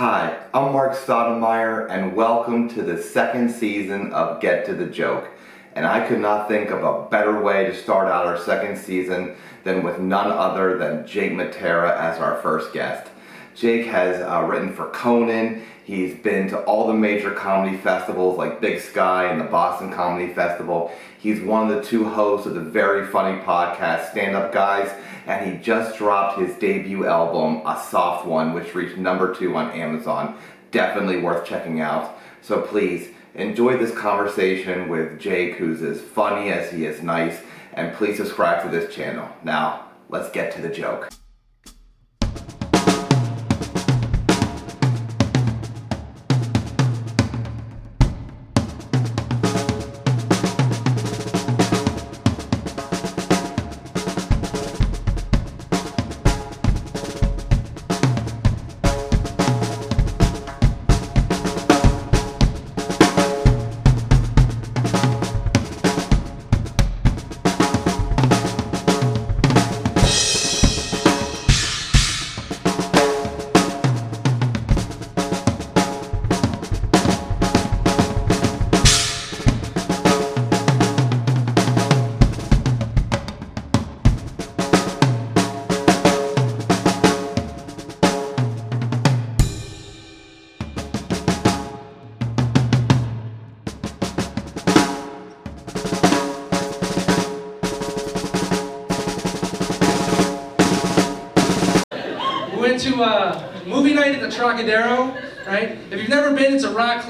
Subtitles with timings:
[0.00, 5.28] Hi, I'm Mark Stoudemire, and welcome to the second season of Get to the Joke.
[5.74, 9.36] And I could not think of a better way to start out our second season
[9.62, 13.10] than with none other than Jake Mattera as our first guest.
[13.54, 15.64] Jake has uh, written for Conan.
[15.90, 20.32] He's been to all the major comedy festivals like Big Sky and the Boston Comedy
[20.32, 20.92] Festival.
[21.18, 24.88] He's one of the two hosts of the very funny podcast Stand Up Guys,
[25.26, 29.72] and he just dropped his debut album, A Soft One, which reached number two on
[29.72, 30.38] Amazon.
[30.70, 32.16] Definitely worth checking out.
[32.40, 37.40] So please enjoy this conversation with Jake, who's as funny as he is nice,
[37.72, 39.28] and please subscribe to this channel.
[39.42, 41.10] Now, let's get to the joke.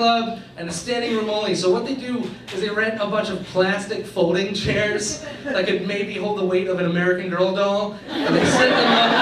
[0.01, 1.55] Club and a standing room only.
[1.55, 5.87] So what they do is they rent a bunch of plastic folding chairs that could
[5.87, 9.12] maybe hold the weight of an American Girl doll, and they set them up,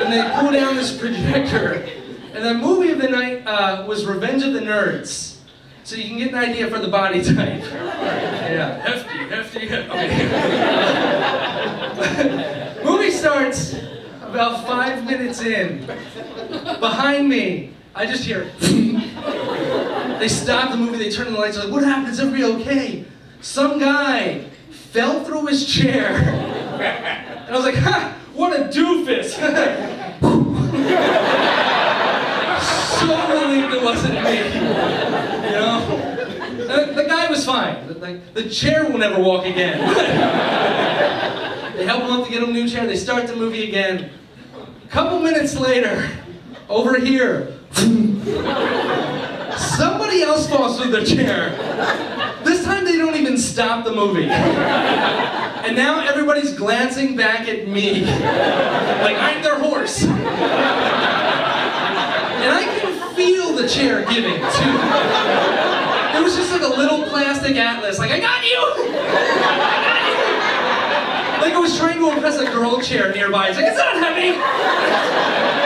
[0.00, 1.86] and they pull down this projector.
[2.32, 5.36] And the movie of the night uh, was Revenge of the Nerds.
[5.84, 7.62] So you can get an idea for the body type.
[7.64, 9.90] Yeah, hefty, hefty, hefty.
[9.90, 10.24] Okay.
[12.84, 13.74] movie starts
[14.22, 15.84] about five minutes in.
[16.80, 18.50] Behind me, I just hear.
[20.18, 22.08] they stop the movie, they turn the lights, they're like, what happened?
[22.08, 23.04] Is everybody okay?
[23.40, 26.46] Some guy fell through his chair.
[27.50, 29.30] And I was like, ha, what a doofus.
[33.00, 34.36] so relieved it wasn't me.
[34.36, 35.80] You know?
[36.58, 37.88] The, the guy was fine.
[37.88, 39.80] The, the chair will never walk again.
[41.76, 42.86] they help him up to get him a new chair.
[42.86, 44.10] They start the movie again.
[44.84, 46.08] A couple minutes later,
[46.68, 47.59] over here,
[49.56, 51.50] somebody else falls through their chair.
[52.44, 54.28] This time they don't even stop the movie.
[54.28, 58.04] And now everybody's glancing back at me.
[58.04, 60.02] Like I'm their horse.
[62.42, 64.76] And I can feel the chair giving too.
[66.16, 67.98] It was just like a little plastic atlas.
[67.98, 68.58] Like, I got you!
[68.58, 70.16] I got you!
[71.42, 73.48] Like I was trying to impress a girl chair nearby.
[73.48, 75.59] It's like, it's not heavy!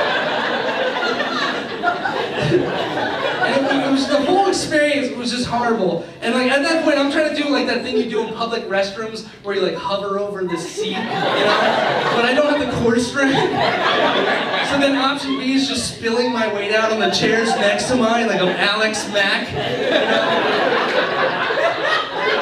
[2.62, 6.06] And it was the whole experience was just horrible.
[6.20, 8.34] And like at that point, I'm trying to do like that thing you do in
[8.34, 12.10] public restrooms where you like hover over the seat, you know?
[12.16, 13.34] But I don't have the cord strength.
[13.34, 17.96] So then option B is just spilling my weight out on the chairs next to
[17.96, 19.48] mine, like I'm Alex Mack.
[19.50, 19.56] You
[20.00, 20.64] know?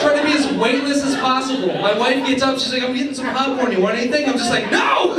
[0.00, 1.74] Trying to be as weightless as possible.
[1.80, 3.72] My wife gets up, she's like, I'm getting some popcorn.
[3.72, 4.28] You want anything?
[4.28, 5.14] I'm just like, no!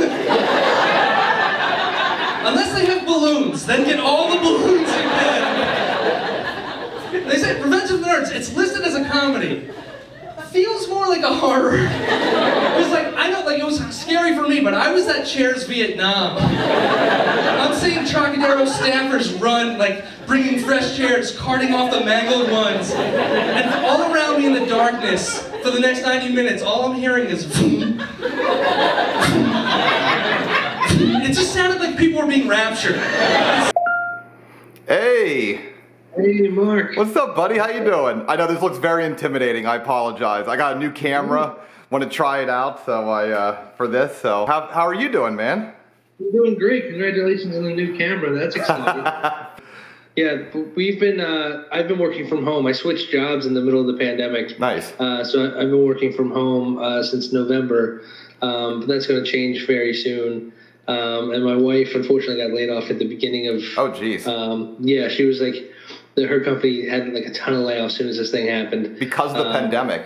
[2.46, 5.54] Unless they have balloons, then get all the balloons you can.
[7.28, 9.70] They say Revenge of the Nerds, it's listed as a comedy.
[10.50, 11.76] Feels more like a horror.
[11.78, 15.24] It was like, I don't like, it was scary for me, but I was at
[15.26, 16.36] Chairs Vietnam.
[16.38, 22.92] I'm seeing Trocadero staffers run, like bringing fresh chairs, carting off the mangled ones.
[22.92, 27.28] And all around me in the darkness, for the next 90 minutes, all I'm hearing
[27.30, 27.44] is
[31.22, 32.96] It just sounded like people were being raptured.
[34.86, 35.72] Hey!
[36.16, 36.96] Hey, Mark.
[36.96, 37.56] What's up, buddy?
[37.58, 38.24] How you doing?
[38.28, 39.66] I know this looks very intimidating.
[39.66, 40.48] I apologize.
[40.48, 41.56] I got a new camera.
[41.90, 44.20] Want to try it out, so I uh, for this.
[44.20, 45.72] So how how are you doing, man?
[46.18, 46.88] You're doing great.
[46.88, 48.32] Congratulations on the new camera.
[48.38, 49.04] That's exciting.
[50.16, 50.42] yeah,
[50.76, 51.20] we've been.
[51.20, 52.66] Uh, I've been working from home.
[52.66, 54.58] I switched jobs in the middle of the pandemic.
[54.58, 54.92] Nice.
[54.98, 58.02] Uh, so I- I've been working from home uh, since November,
[58.42, 60.52] um, but that's going to change very soon.
[60.86, 63.56] Um, and my wife, unfortunately, got laid off at the beginning of.
[63.78, 64.26] Oh, jeez.
[64.26, 65.54] Um, yeah, she was like,
[66.14, 68.98] the, her company had like a ton of layoffs as soon as this thing happened.
[68.98, 70.04] because of the um, pandemic.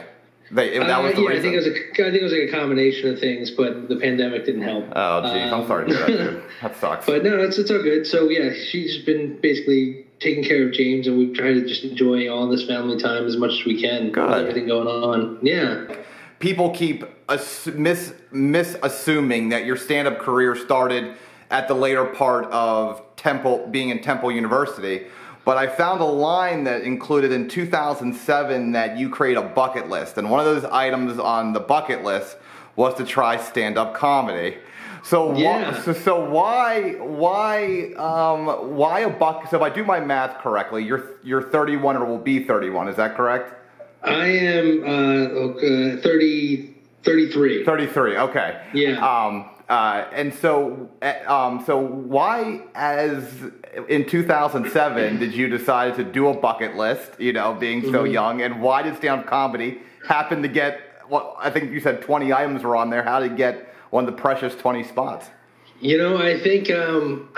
[0.50, 2.32] They, that Uh, was the yeah, I think it was a, I think it was
[2.32, 4.84] like a combination of things, but the pandemic didn't help.
[4.96, 6.42] oh, jeez, I'm sorry to hear that, Um, dude.
[6.62, 7.04] That sucks.
[7.06, 8.06] But no, it's it's all good.
[8.06, 12.28] So yeah, she's been basically taking care of James, and we've tried to just enjoy
[12.32, 14.10] all this family time as much as we can.
[14.10, 14.26] Good.
[14.26, 15.38] With everything going on.
[15.42, 15.84] Yeah.
[16.38, 21.14] People keep ass- mis misassuming that your stand-up career started
[21.50, 25.06] at the later part of Temple being in Temple University.
[25.44, 30.19] But I found a line that included in 2007 that you create a bucket list,
[30.19, 32.37] and one of those items on the bucket list
[32.76, 34.58] was to try stand-up comedy.
[35.02, 35.81] So Yeah.
[35.82, 39.50] so, so why why um, why a bucket?
[39.50, 42.88] So if I do my math correctly, you're you're 31 or will be 31.
[42.88, 43.55] Is that correct?
[44.02, 44.86] I am uh,
[45.50, 46.74] okay, 30,
[47.04, 47.64] 33.
[47.64, 48.16] 33.
[48.18, 48.60] Okay.
[48.74, 48.98] Yeah.
[49.06, 49.50] Um.
[49.68, 50.04] Uh.
[50.12, 50.88] And so.
[51.02, 51.62] uh, Um.
[51.66, 53.22] So why, as
[53.88, 57.18] in 2007, did you decide to do a bucket list?
[57.18, 58.12] You know, being so Mm-hmm.
[58.12, 60.80] young, and why did stand-up comedy happen to get?
[61.10, 63.02] Well, I think you said 20 items were on there.
[63.02, 65.26] How did it get one of the precious 20 spots?
[65.80, 67.28] You know, I think um,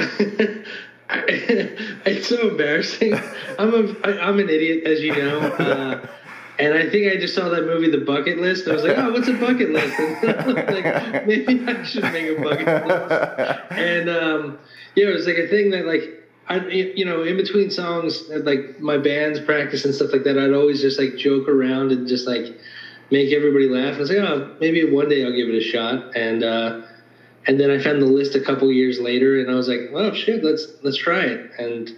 [1.10, 3.14] it's so embarrassing.
[3.58, 5.38] I'm a I- I'm an idiot, as you know.
[5.40, 6.06] Uh,
[6.60, 8.68] and I think I just saw that movie, The Bucket List.
[8.68, 9.98] I was like, oh, what's a bucket list?
[9.98, 13.60] And like, maybe I should make a bucket list.
[13.70, 14.58] And um,
[14.94, 16.16] yeah, it was like a thing that like.
[16.48, 20.52] I, you know, in between songs, like my band's practice and stuff like that, I'd
[20.52, 22.58] always just like joke around and just like
[23.12, 23.94] make everybody laugh.
[23.94, 26.16] I was like, oh, maybe one day I'll give it a shot.
[26.16, 26.82] And uh,
[27.46, 30.12] and then I found the list a couple years later, and I was like, "Oh
[30.12, 31.90] shit, let's let's try it." And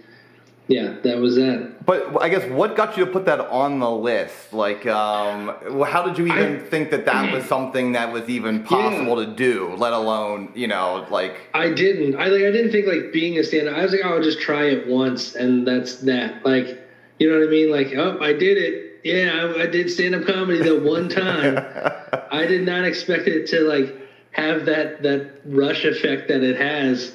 [0.67, 1.85] yeah, that was it.
[1.85, 4.53] But I guess what got you to put that on the list?
[4.53, 5.53] Like, um,
[5.85, 9.25] how did you even I- think that that was something that was even possible to
[9.31, 9.73] do?
[9.77, 11.35] Let alone, you know, like.
[11.53, 12.15] I didn't.
[12.15, 12.43] I like.
[12.43, 13.75] I didn't think like being a stand-up.
[13.75, 16.81] I was like, "Oh, I'll just try it once, and that's that." Like,
[17.19, 17.69] you know what I mean?
[17.69, 19.01] Like, oh, I did it.
[19.03, 21.57] Yeah, I, I did stand-up comedy that one time.
[22.31, 23.93] I did not expect it to like
[24.31, 27.13] have that that rush effect that it has,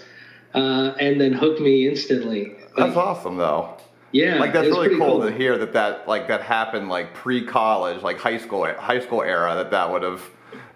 [0.54, 2.54] uh, and then hook me instantly.
[2.78, 3.76] That's awesome, though.
[4.12, 8.02] yeah, Like that's really pretty cool, to hear that that like that happened like pre-college,
[8.02, 10.22] like high school high school era that that would have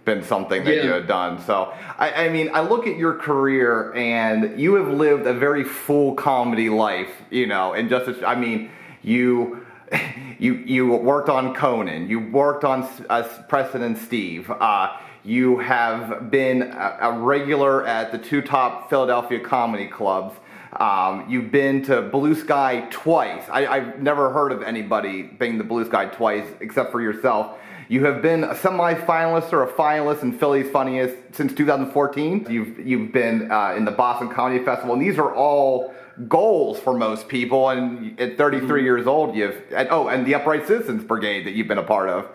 [0.05, 1.41] been something that you had done.
[1.43, 5.63] So I, I mean, I look at your career and you have lived a very
[5.65, 8.71] full comedy life, you know, and just as, I mean,
[9.03, 9.67] you.
[10.39, 12.11] You you worked on Conan.
[12.11, 14.51] You worked on uh, Preston and Steve.
[14.51, 20.35] Uh, you have been a, a regular at the two top Philadelphia comedy clubs.
[20.77, 23.43] Um, you've been to Blue Sky twice.
[23.51, 27.59] I, I've never heard of anybody being the Blue Sky twice except for yourself.
[27.89, 32.47] You have been a semi-finalist or a finalist in Philly's Funniest since 2014.
[32.49, 35.93] You've you've been uh, in the Boston Comedy Festival, and these are all
[36.27, 37.69] goals for most people.
[37.69, 41.69] And at 33 years old, you've and, oh, and the Upright Citizens Brigade that you've
[41.69, 42.29] been a part of.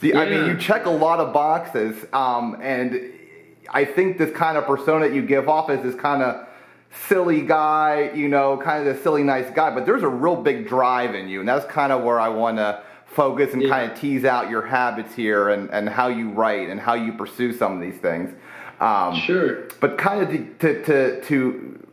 [0.00, 3.00] See, I mean, you check a lot of boxes, um, and
[3.70, 6.45] I think this kind of persona that you give off is this kind of
[7.08, 9.74] silly guy, you know, kind of the silly nice guy.
[9.74, 12.56] But there's a real big drive in you, and that's kind of where I want
[12.58, 13.68] to focus and Yeah.
[13.70, 17.12] kind of tease out your habits here and, and how you write and how you
[17.12, 18.34] pursue some of these things.
[18.80, 19.68] Um, Sure.
[19.80, 21.86] but kind of to, to, to, to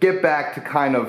[0.00, 1.06] get back to kind of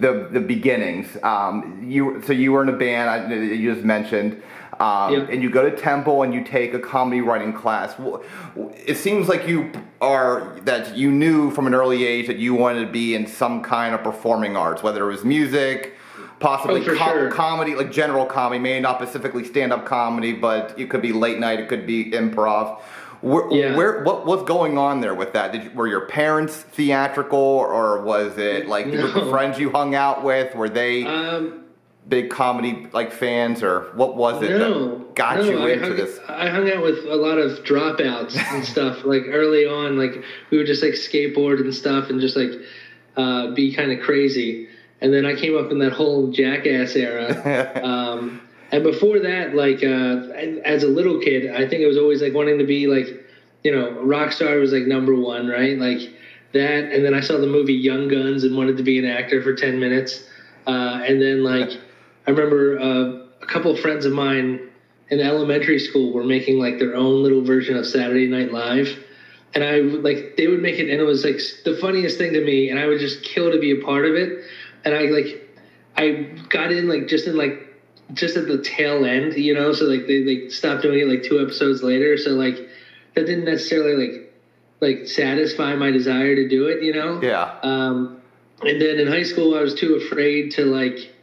[0.00, 1.16] the the beginnings.
[1.22, 4.40] Um, you so you were in a band I, you just mentioned,
[4.80, 5.26] um, Yeah.
[5.30, 7.94] and you go to Temple and you take a comedy writing class.
[8.86, 9.70] It seems like you
[10.00, 13.62] are that you knew from an early age that you wanted to be in some
[13.62, 15.94] kind of performing arts, whether it was music.
[16.38, 17.30] Possibly Oh, com- sure.
[17.30, 21.60] comedy, like general comedy, maybe not specifically stand-up comedy, but it could be late night,
[21.60, 22.78] it could be improv.
[23.22, 23.74] Where, Yeah.
[23.74, 25.52] where what what's going on there with that?
[25.52, 29.70] Did you, were your parents theatrical, or was it like the group of friends you
[29.70, 30.54] hung out with?
[30.54, 31.60] Were they Um,
[32.08, 35.86] big comedy like fans, or what was it no, that got no, you I into
[35.86, 36.20] hung, this?
[36.28, 39.04] I hung out with a lot of dropouts and stuff.
[39.04, 42.52] Like early on, like we would just like skateboard and stuff, and just like
[43.16, 44.68] uh, be kind of crazy.
[45.00, 47.80] And then I came up in that whole jackass era.
[47.84, 48.40] um,
[48.72, 50.32] and before that, like uh,
[50.64, 53.24] as a little kid, I think it was always like wanting to be like,
[53.62, 55.78] you know, rock star was like number one, right?
[55.78, 56.14] Like
[56.52, 56.92] that.
[56.92, 59.54] And then I saw the movie Young Guns and wanted to be an actor for
[59.54, 60.24] ten minutes.
[60.66, 61.70] Uh, and then like
[62.26, 64.68] I remember uh, a couple of friends of mine
[65.10, 68.98] in elementary school were making like their own little version of Saturday Night Live.
[69.54, 72.32] And I would like they would make it, and it was like the funniest thing
[72.34, 74.42] to me, and I would just kill to be a part of it.
[74.84, 75.48] And I like,
[75.96, 76.10] I
[76.48, 77.74] got in like just in like
[78.12, 79.72] just at the tail end, you know.
[79.72, 82.16] So like they they stopped doing it like two episodes later.
[82.18, 82.56] So like
[83.14, 84.34] that didn't necessarily like
[84.80, 87.22] like satisfy my desire to do it, you know.
[87.22, 88.20] Yeah, Um,
[88.62, 91.15] and then in high school, I was too afraid to like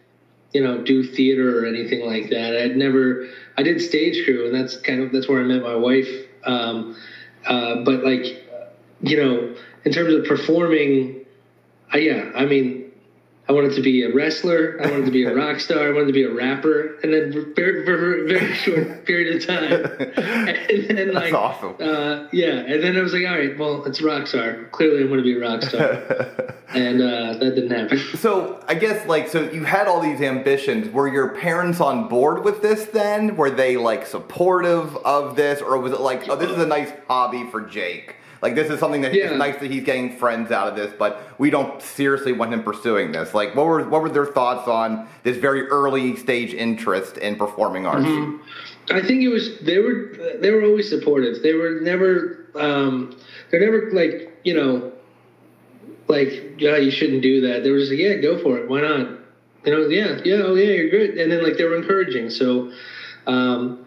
[0.54, 2.56] you know, do theater or anything like that.
[2.56, 3.28] I'd never.
[3.58, 6.10] I did stage crew, and that's kind of that's where I met my wife.
[6.46, 6.96] Um,
[7.46, 8.46] uh, but like,
[9.02, 11.26] you know, in terms of performing,
[11.92, 12.83] I, yeah, I mean,
[13.54, 14.80] I wanted to be a wrestler.
[14.82, 15.88] I wanted to be a rock star.
[15.88, 19.46] I wanted to be a rapper, and then for very, very, very short period of
[19.46, 19.64] time,
[20.18, 21.76] and then like, That's awesome.
[21.80, 24.64] uh, yeah, and then I was like, all right, well, it's rock star.
[24.72, 25.92] Clearly, I'm going to be a rock star,
[26.70, 28.00] and uh, that didn't happen.
[28.18, 30.90] So I guess like so you had all these ambitions.
[30.90, 33.36] Were your parents on board with this then?
[33.36, 36.92] Were they like supportive of this, or was it like, oh, this is a nice
[37.08, 38.16] hobby for Jake?
[38.44, 39.30] Like this is something that Yeah.
[39.30, 42.62] it's nice that he's getting friends out of this, but we don't seriously want him
[42.62, 43.34] pursuing this.
[43.34, 47.86] Like, what were what were their thoughts on this very early stage interest in performing
[47.86, 48.06] arts?
[48.92, 51.42] I think it was they were they were always supportive.
[51.42, 53.16] They were never um,
[53.50, 54.92] they're never like you know
[56.10, 57.64] like yeah you shouldn't do that.
[57.64, 59.08] They were just like yeah go for it why not
[59.66, 62.74] you know yeah yeah oh yeah you're good and then like they were encouraging so
[63.26, 63.83] um,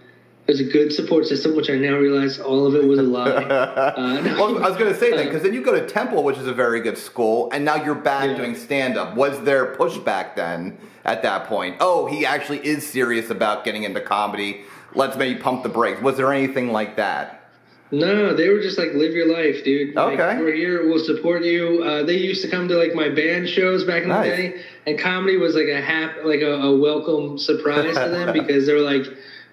[0.47, 3.27] there's a good support system which I now realize all of it was a lie.
[3.97, 4.35] Uh, no.
[4.37, 6.47] Well, I was going to say that because then you go to Temple, which is
[6.47, 8.37] a very good school, and now you're back Yeah.
[8.37, 9.17] doing stand up.
[9.17, 11.77] Was there pushback then at that point?
[11.81, 14.63] Oh, he actually is serious about getting into comedy.
[14.95, 16.01] Let's maybe pump the brakes.
[16.01, 17.43] Was there anything like that?
[17.91, 19.95] No, they were just like, live your life, dude.
[19.95, 20.39] Like, Okay.
[20.41, 20.89] we're here.
[20.89, 21.83] We'll support you.
[21.85, 24.31] Uh, they used to come to like my band shows back in Nice.
[24.31, 28.33] the day, and comedy was like a hap- like a, a welcome surprise to them
[28.41, 29.05] because they were like,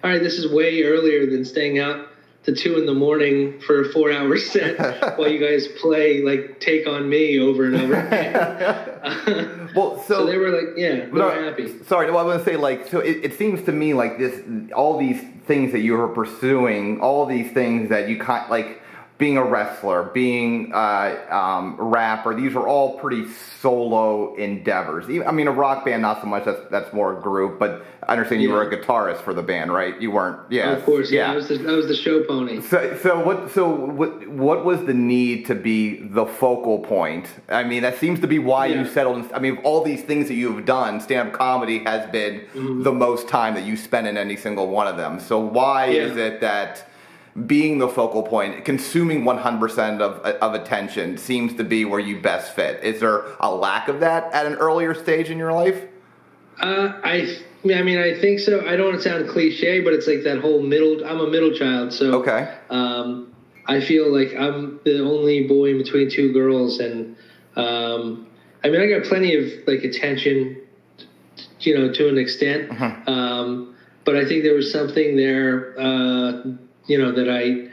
[0.04, 2.10] all right, this is way earlier than staying out
[2.44, 6.60] to two in the morning for a four hour set while you guys play like
[6.60, 9.60] Take on Me over and over again.
[9.76, 11.84] Well, so, so, they were like, yeah, they No, were happy.
[11.86, 13.00] Sorry, well, I want to say like so.
[13.00, 14.40] It, it seems to me like this,
[14.76, 18.83] all these things that you were pursuing, all these things that you kind like
[19.24, 22.36] being a wrestler, being uh, um, a rapper.
[22.36, 23.24] These are all pretty
[23.62, 25.10] solo endeavors.
[25.10, 26.44] Even, I mean, a rock band not so much.
[26.44, 27.58] That's that's more a group.
[27.58, 28.56] But I understand you Yeah.
[28.56, 29.94] were a guitarist for the band, right?
[30.02, 30.40] You weren't.
[30.52, 30.72] Yeah.
[30.74, 31.28] Of course, yeah.
[31.28, 31.32] Yeah.
[31.32, 32.60] I was the, I was the show pony.
[32.62, 33.40] So, so what?
[33.52, 33.64] So
[34.00, 34.28] what?
[34.28, 35.80] What was the need to be
[36.20, 37.26] the focal point?
[37.48, 39.18] I mean, that seems to be why you settled.
[39.20, 42.84] In, I mean, all these things that you have done, stand-up comedy has been Mm-hmm.
[42.84, 45.20] the most time that you spend in any single one of them.
[45.20, 46.02] So why Yeah.
[46.08, 46.72] is it that
[47.48, 52.54] being the focal point, consuming 100% of of attention, seems to be where you best
[52.56, 52.84] fit?
[52.84, 55.82] Is there a lack of that at an earlier stage in your life?
[56.62, 57.36] Uh, I,
[57.66, 58.66] I mean, I think so.
[58.68, 61.04] I don't want to sound cliche, but it's like that whole middle.
[61.06, 62.54] I'm a middle child, so Okay.
[62.70, 63.34] um,
[63.66, 67.16] I feel like I'm the only boy in between two girls, and
[67.56, 68.28] um,
[68.64, 70.62] I mean, I got plenty of like attention,
[71.62, 72.70] you know, to an extent.
[73.08, 73.76] Um,
[74.06, 76.44] but I think there was something there, uh,
[76.88, 77.70] you know, that I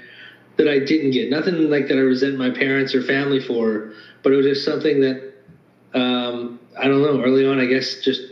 [0.57, 1.31] that I didn't get.
[1.31, 5.01] Nothing like that I resent my parents or family for, but it was just something
[5.01, 5.35] that
[5.95, 7.23] um, I don't know.
[7.23, 8.23] Early on, I guess just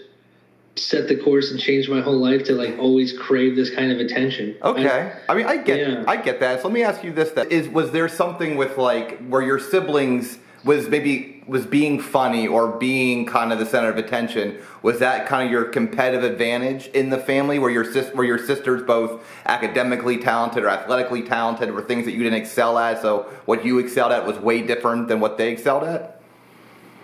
[0.77, 3.99] set the course and changed my whole life to like always crave this kind of
[3.99, 4.57] attention.
[4.63, 5.13] Okay.
[5.29, 6.05] I, mean, I get, Yeah.
[6.07, 6.61] I get that.
[6.63, 7.51] So let me ask you this: then.
[7.51, 12.69] is was there something with like where your siblings was maybe was being funny or
[12.69, 14.59] being kind of the center of attention?
[14.83, 18.39] Was that kind of your competitive advantage in the family, where your sis, where your
[18.39, 23.01] sisters both academically talented or athletically talented, were things that you didn't excel at?
[23.01, 26.21] So what you excelled at was way different than what they excelled at.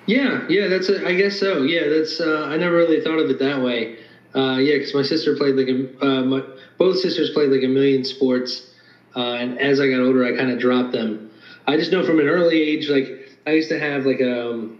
[0.06, 1.62] Yeah, yeah, that's a, I guess so.
[1.62, 3.96] Yeah, that's uh, I never really thought of it that way.
[4.34, 6.42] Uh, yeah, because my sister played like a uh, my,
[6.76, 8.70] both sisters played like a million sports,
[9.16, 11.30] uh, and as I got older, I kind of dropped them.
[11.66, 14.78] I just know from an early age, like I used to have like um,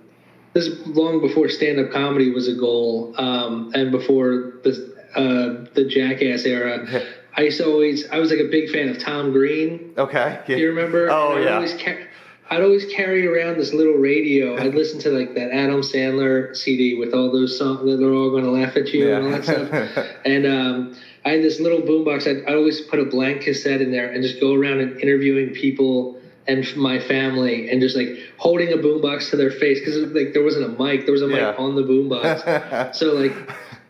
[0.53, 5.71] this is long before stand up comedy was a goal, um, and before the uh,
[5.75, 6.87] the Jackass era.
[7.37, 9.93] I used to always I was like a big fan of Tom Green.
[9.99, 10.41] Okay.
[10.47, 11.09] Do you remember?
[11.11, 11.57] Oh I'd yeah.
[11.57, 11.75] Always
[12.51, 14.57] I'd always carry around this little radio.
[14.57, 18.31] I'd listen to like that Adam Sandler CD with all those songs that they're all
[18.31, 20.07] going to laugh at you and all that stuff.
[20.25, 22.29] And um, I had this little boombox.
[22.29, 25.51] I'd, I'd always put a blank cassette in there and just go around and interviewing
[25.55, 26.14] people
[26.47, 30.43] and my family and just like holding a boombox to their face because like there
[30.43, 31.05] wasn't a mic.
[31.05, 31.55] There was a mic Yeah.
[31.57, 32.95] on the boombox.
[32.95, 33.33] so like,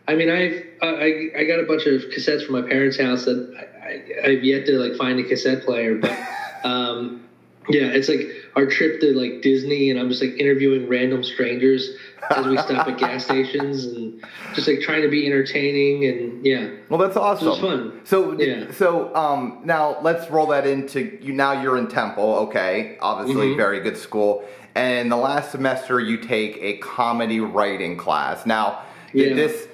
[0.07, 3.51] I mean, I've I, I got a bunch of cassettes from my parents' house that
[3.57, 6.11] I, I, I've yet to like find a cassette player, but
[6.63, 7.21] um,
[7.69, 11.91] yeah, it's like our trip to like Disney, and I'm just like interviewing random strangers
[12.35, 16.69] as we stop at gas stations and just like trying to be entertaining and yeah.
[16.89, 17.47] Well, that's awesome.
[17.49, 18.01] was fun.
[18.05, 18.71] So, Yeah.
[18.71, 21.33] so um, now let's roll that into you.
[21.33, 22.97] Now you're in Temple, okay?
[23.01, 23.57] Obviously, Mhm.
[23.57, 24.43] very good school.
[24.73, 28.45] And the last semester, you take a comedy writing class.
[28.45, 28.79] Now,
[29.13, 29.35] did Yeah.
[29.35, 29.67] this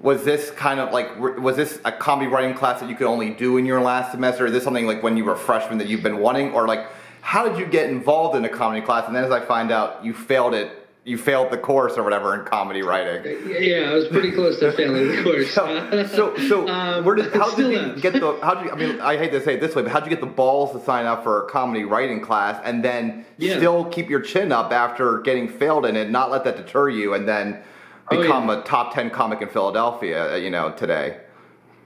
[0.00, 1.08] was this kind of like
[1.40, 4.46] was this a comedy writing class that you could only do in your last semester?
[4.46, 6.84] Is this something like when you were a freshman that you've been wanting, or like
[7.22, 9.06] how did you get involved in a comedy class?
[9.06, 12.32] And then, as I find out, you failed it you failed the course or whatever
[12.38, 13.24] in comedy writing.
[13.48, 15.52] Yeah, I was pretty close to failing the course.
[15.52, 18.38] So, so, so Um, where did, how did you get the?
[18.40, 18.70] How did you?
[18.70, 20.32] I mean, I hate to say it this way, but how did you get the
[20.32, 23.56] balls to sign up for a comedy writing class and then Yeah.
[23.56, 27.14] still keep your chin up after getting failed in it, not let that deter you,
[27.14, 27.62] and then
[28.10, 28.60] Oh, become yeah.
[28.60, 30.38] a top ten comic in Philadelphia?
[30.38, 31.16] You know, today.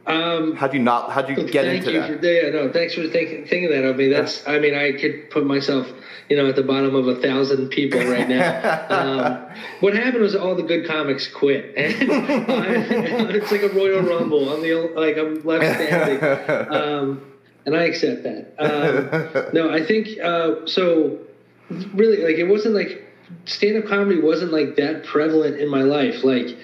[0.06, 1.10] Um, How'd you not?
[1.10, 2.20] How'd you get Thank into you that?
[2.20, 4.08] For, yeah, no, thanks for thinking, thinking that of me.
[4.08, 5.88] That's, I mean, I could put myself,
[6.28, 8.86] you know, at the bottom of a thousand people right now.
[8.88, 14.00] um, what happened was all the good comics quit, and I, it's like a Royal
[14.00, 14.52] Rumble.
[14.52, 17.32] I'm the like I'm left standing, um,
[17.64, 18.54] and I accept that.
[18.58, 21.18] Um, no, I think uh, so.
[21.68, 23.04] Really, like it wasn't like
[23.44, 26.22] stand-up comedy wasn't like that prevalent in my life.
[26.22, 26.56] Like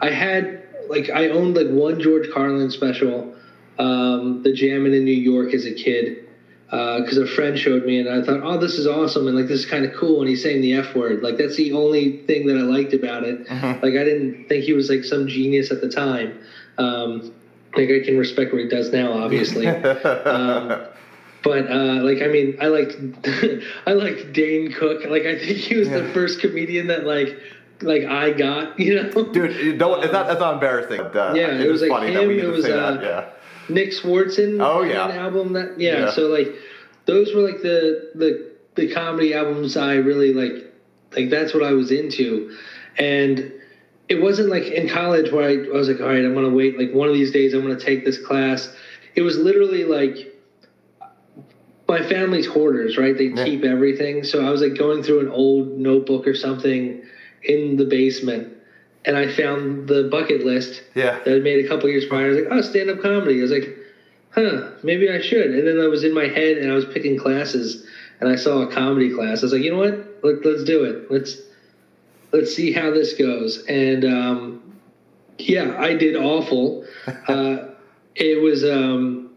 [0.00, 0.59] I had
[0.90, 3.34] like I owned like one George Carlin special,
[3.78, 6.26] um, the Jammin' in New York as a kid,
[6.70, 9.60] because a friend showed me, and I thought, oh, this is awesome, and like this
[9.60, 10.20] is kind of cool.
[10.20, 13.24] And he's saying the F word, like that's the only thing that I liked about
[13.24, 13.48] it.
[13.82, 16.38] Like I didn't think he was like some genius at the time.
[16.78, 17.32] Um,
[17.76, 19.66] like I can respect what he does now, obviously.
[20.26, 20.82] um,
[21.42, 22.96] but uh, like I mean, I liked
[23.86, 25.04] I liked Dane Cook.
[25.04, 27.38] Like I think he was the first comedian that like
[27.82, 28.78] like I got.
[28.80, 30.98] You know, Dude, you don't, it's not, that's not embarrassing.
[30.98, 33.02] but, uh, Yeah, it was like funny that him, it was, uh, that.
[33.02, 33.30] Yeah.
[33.68, 34.58] Nick Swardson.
[34.60, 35.08] Oh, yeah.
[35.10, 36.10] album that yeah, Yeah.
[36.10, 36.48] So like
[37.06, 40.66] those were like the the the comedy albums I really like.
[41.16, 42.56] Like that's what I was into,
[42.96, 43.52] and
[44.08, 46.78] it wasn't like in college where I, I was like, all right, I'm gonna wait.
[46.78, 48.72] Like one of these days, I'm gonna take this class.
[49.16, 50.32] It was literally like
[51.88, 53.16] my family's hoarders, right?
[53.16, 53.44] They Yeah.
[53.44, 54.22] keep everything.
[54.24, 57.02] So I was like going through an old notebook or something
[57.42, 58.52] in the basement,
[59.04, 61.18] and I found the bucket list Yeah.
[61.24, 62.26] that I made a couple years prior.
[62.26, 63.38] I was like, oh, stand up comedy.
[63.38, 63.76] I was like,
[64.30, 65.50] huh, maybe I should.
[65.52, 67.86] And then I was in my head and I was picking classes,
[68.20, 69.40] and I saw a comedy class.
[69.42, 70.18] I was like, you know what?
[70.22, 71.10] Let, let's do it.
[71.10, 71.36] Let's
[72.32, 73.64] let's see how this goes.
[73.68, 74.76] And um,
[75.38, 76.84] yeah, I did awful.
[77.28, 77.68] Uh,
[78.16, 79.30] it was um,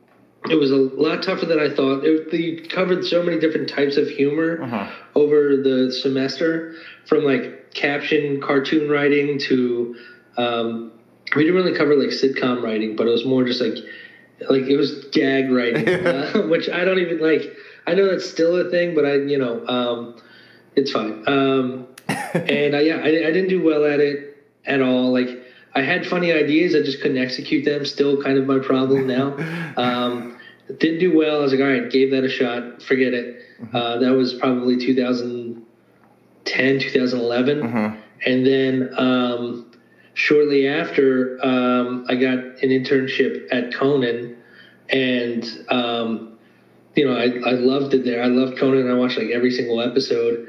[0.49, 2.03] it was a lot tougher than I thought.
[2.03, 4.91] It, they covered so many different types of humor Uh-huh.
[5.15, 9.95] over the semester, from like caption cartoon writing to
[10.37, 10.91] um,
[11.35, 13.77] we didn't really cover like sitcom writing, but it was more just like
[14.49, 17.55] like it was gag writing, uh, which I don't even like.
[17.85, 20.21] I know that's still a thing, but I you know um,
[20.75, 21.23] it's fine.
[21.27, 25.11] Um, and I, yeah, I, I didn't do well at it at all.
[25.11, 25.29] Like
[25.75, 27.85] I had funny ideas, I just couldn't execute them.
[27.85, 29.35] Still, kind of my problem now.
[29.77, 30.37] Um,
[30.79, 31.39] didn't do well.
[31.39, 32.81] I was like, all right, gave that a shot.
[32.83, 33.41] Forget it.
[33.73, 35.65] Uh, that was probably 2010,
[36.45, 37.97] 2011, Mhm.
[38.25, 39.71] and then um,
[40.13, 44.35] shortly after, um, I got an internship at Conan,
[44.89, 46.29] and um,
[46.95, 48.21] you know, I, I loved it there.
[48.21, 48.89] I loved Conan.
[48.89, 50.47] I watched like every single episode.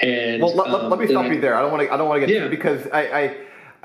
[0.00, 1.54] And Well, let, let- um, let me stop I- you there.
[1.54, 1.92] I don't want to.
[1.92, 2.48] I don't want to get Yeah.
[2.48, 3.36] because I,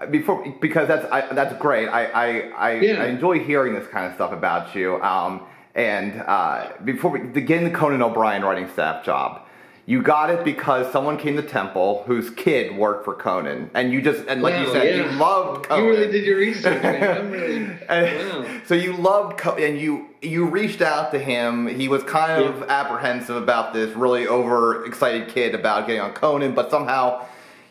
[0.02, 1.88] I before because that's I, that's great.
[1.88, 3.04] I I, I, Yeah.
[3.04, 5.00] I enjoy hearing this kind of stuff about you.
[5.04, 5.42] Um,
[5.76, 9.44] and uh, before we begin the Conan O'Brien writing staff job,
[9.90, 14.04] you got it because someone came to Temple whose kid worked for Conan, and you
[14.04, 15.12] just and like you said, yeah.
[15.12, 15.84] you loved Conan.
[15.84, 17.32] You really did your research, man.
[17.32, 18.60] Really wow.
[18.68, 21.66] So you loved Co- and you you reached out to him.
[21.66, 26.70] He was kind of apprehensive about this really overexcited kid about getting on Conan, but
[26.70, 27.26] somehow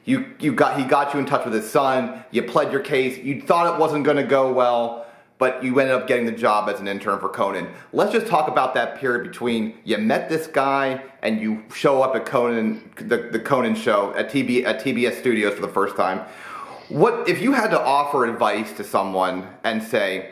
[0.04, 2.24] you you got he got you in touch with his son.
[2.32, 3.16] You pled your case.
[3.18, 5.06] You thought it wasn't going to go well,
[5.38, 7.68] but you ended up getting the job as an intern for Conan.
[7.92, 12.16] Let's just talk about that period between you met this guy and you show up
[12.16, 16.26] at Conan the, the Conan show at TB at TBS Studios for the first time.
[16.88, 20.30] What if you had to offer advice to someone and say,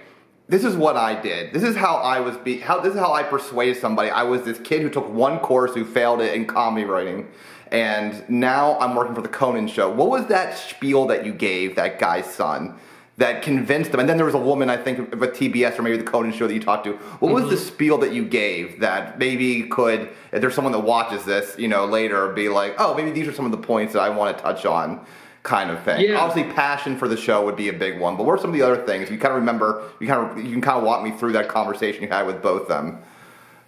[0.48, 1.52] "This is what I did.
[1.52, 4.10] This is how I was be how this is how I persuaded somebody.
[4.10, 7.28] I was this kid who took one course who failed it in comedy writing,
[7.70, 11.76] and now I'm working for the Conan show." What was that spiel that you gave
[11.76, 12.76] that guy's son
[13.18, 14.00] that convinced them?
[14.00, 16.32] And then there was a woman, I think, of a TBS or maybe the Conan
[16.32, 16.92] show that you talked to.
[17.20, 21.24] What was the spiel that you gave that maybe could, if there's someone that watches
[21.24, 24.00] this, you know, later, be like, "Oh, maybe these are some of the points that
[24.00, 25.04] I want to touch on."
[25.46, 26.00] kind of thing.
[26.00, 26.18] Yeah.
[26.18, 28.16] Obviously, passion for the show would be a big one.
[28.16, 29.90] But what are some of the other things you kind of remember?
[30.00, 32.42] You kind of you can kind of walk me through that conversation you had with
[32.42, 32.98] both them.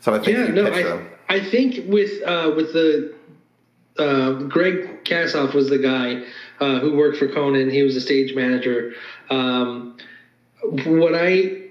[0.00, 1.08] Some of the things Yeah, you no, pitched I, them.
[1.28, 3.14] I think with uh, with the
[3.98, 6.24] uh, Greg Kassoff was the guy
[6.60, 7.70] uh, who worked for Conan.
[7.70, 8.92] He was a stage manager.
[9.30, 9.96] Um,
[10.62, 11.62] what I,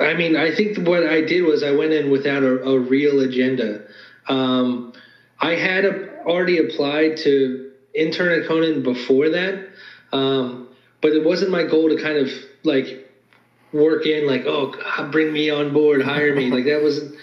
[0.00, 3.20] I mean, I think what I did was I went in without a, a real
[3.20, 3.84] agenda.
[4.28, 4.92] Um,
[5.40, 9.68] I had a, already applied to intern at Conan before that,
[10.12, 10.68] um,
[11.00, 12.28] but it wasn't my goal to kind of
[12.64, 13.08] like
[13.72, 14.74] work in like, oh,
[15.10, 16.50] bring me on board, hire me.
[16.50, 17.14] like that wasn't.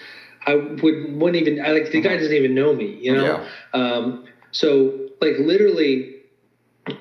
[0.46, 1.64] I would wouldn't even.
[1.64, 3.46] I like the guy doesn't even know me, you know.
[3.72, 6.15] Um, so like literally,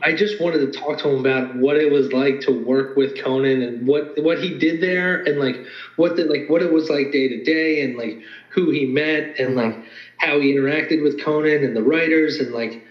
[0.01, 3.17] I just wanted to talk to him about what it was like to work with
[3.21, 5.63] Conan and what what he did there and like
[5.95, 8.19] what the like what it was like day to day and like
[8.49, 9.79] who he met and like
[10.17, 12.81] how he interacted with Conan and the writers and like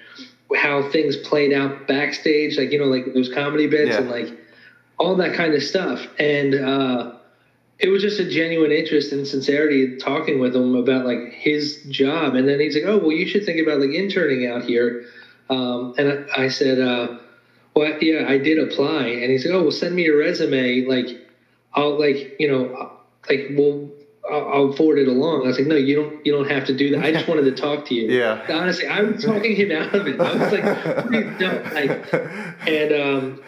[0.57, 3.99] how things played out backstage, like you know, like those comedy bits Yeah.
[3.99, 4.29] and like
[4.99, 6.07] all that kind of stuff.
[6.19, 7.11] And uh,
[7.79, 12.35] it was just a genuine interest and sincerity talking with him about like his job.
[12.35, 15.03] And then he's like, "Oh, well, you should think about like interning out here."
[15.51, 17.19] Um, and I, I said, uh,
[17.75, 20.87] "Well, yeah, I did apply." And he said, "Oh, well, send me your resume.
[20.87, 21.29] Like,
[21.75, 22.93] I'll like you know,
[23.29, 23.91] like we'll."
[24.31, 25.43] I'll I'll forward it along.
[25.45, 26.25] I was like, no, you don't.
[26.25, 27.05] You don't have to do that.
[27.05, 28.11] I just wanted to talk to you.
[28.11, 28.43] Yeah.
[28.49, 30.19] Honestly, I was talking him out of it.
[30.19, 31.75] I was like, please don't.
[31.75, 32.15] Like,
[32.67, 33.43] and um,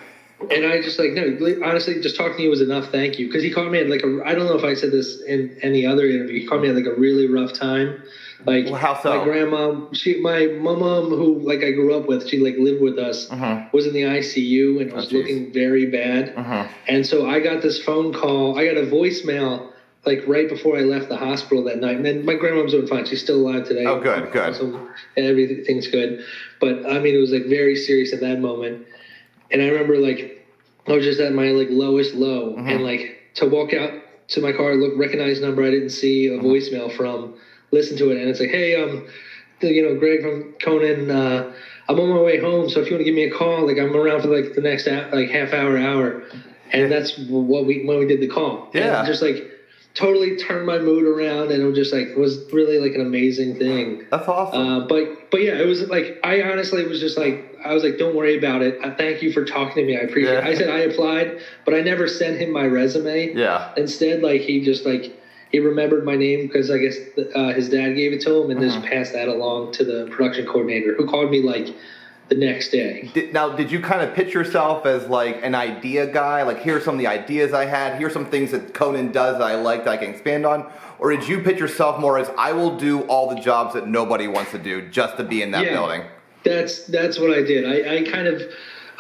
[0.50, 1.36] and I just like no.
[1.64, 2.90] Honestly, just talking to you was enough.
[2.90, 4.20] Thank you, because he called me at like a.
[4.24, 6.40] I don't know if I said this in any other interview.
[6.40, 8.02] He called me at like a really rough time.
[8.44, 9.16] Like Well, how so?
[9.16, 12.98] my grandma, she, my mom, who like I grew up with, she like lived with
[12.98, 13.72] us, Mhm.
[13.72, 15.12] was in the ICU and was jeez.
[15.12, 16.34] looking very bad.
[16.36, 16.68] Mhm.
[16.86, 18.58] And so I got this phone call.
[18.58, 19.68] I got a voicemail
[20.04, 21.96] like right before I left the hospital that night.
[21.96, 23.06] And then my grandma's doing fine.
[23.06, 23.86] She's still alive today.
[23.86, 24.54] Oh, good, good.
[24.54, 26.22] So everything's good.
[26.60, 28.86] But I mean, it was like very serious at that moment.
[29.50, 30.46] And I remember like
[30.86, 32.68] I was just at my like lowest low, Mm-hmm.
[32.68, 33.92] and like to walk out
[34.28, 36.44] to my car, look, recognize number I didn't see Mm-hmm.
[36.44, 37.34] a voicemail from,
[37.70, 39.06] listen to it, and it's like, hey, um,
[39.60, 41.10] the- you know, Greg from Conan.
[41.10, 41.52] Uh,
[41.88, 43.78] I'm on my way home, so if you want to give me a call, like
[43.78, 46.24] I'm around for like the next like half hour, hour,
[46.72, 48.68] and that's what we when we did the call.
[48.74, 49.04] Yeah.
[49.06, 49.48] just like
[49.94, 53.00] totally turned my mood around, and it was just like it was really like an
[53.02, 54.04] amazing thing.
[54.10, 54.60] That's awesome.
[54.60, 57.98] Uh, but but yeah, it was like I honestly was just like I was like,
[57.98, 58.78] don't worry about it.
[58.82, 59.96] I thank you for talking to me.
[59.96, 60.32] I appreciate.
[60.34, 60.38] Yeah.
[60.40, 60.44] it.
[60.44, 63.34] I said I applied, but I never sent him my resume.
[63.34, 63.72] yeah.
[63.76, 65.12] Instead, like he just like
[65.50, 66.96] he remembered my name because I guess
[67.34, 68.80] uh, his dad gave it to him, and Uh-huh.
[68.80, 71.68] just passed that along to the production coordinator, who called me like
[72.28, 73.08] the next day.
[73.14, 76.42] Did, now, did you kind of pitch yourself as like an idea guy?
[76.42, 77.98] Like, here's some of the ideas I had.
[78.00, 80.68] Here's some things that Conan does that I like that I can expand on.
[80.98, 84.26] Or did you pitch yourself more as I will do all the jobs that nobody
[84.26, 85.74] wants to do just to be in that Yeah.
[85.74, 86.02] building?
[86.46, 87.64] That's that's what I did.
[87.66, 88.42] I, I kind of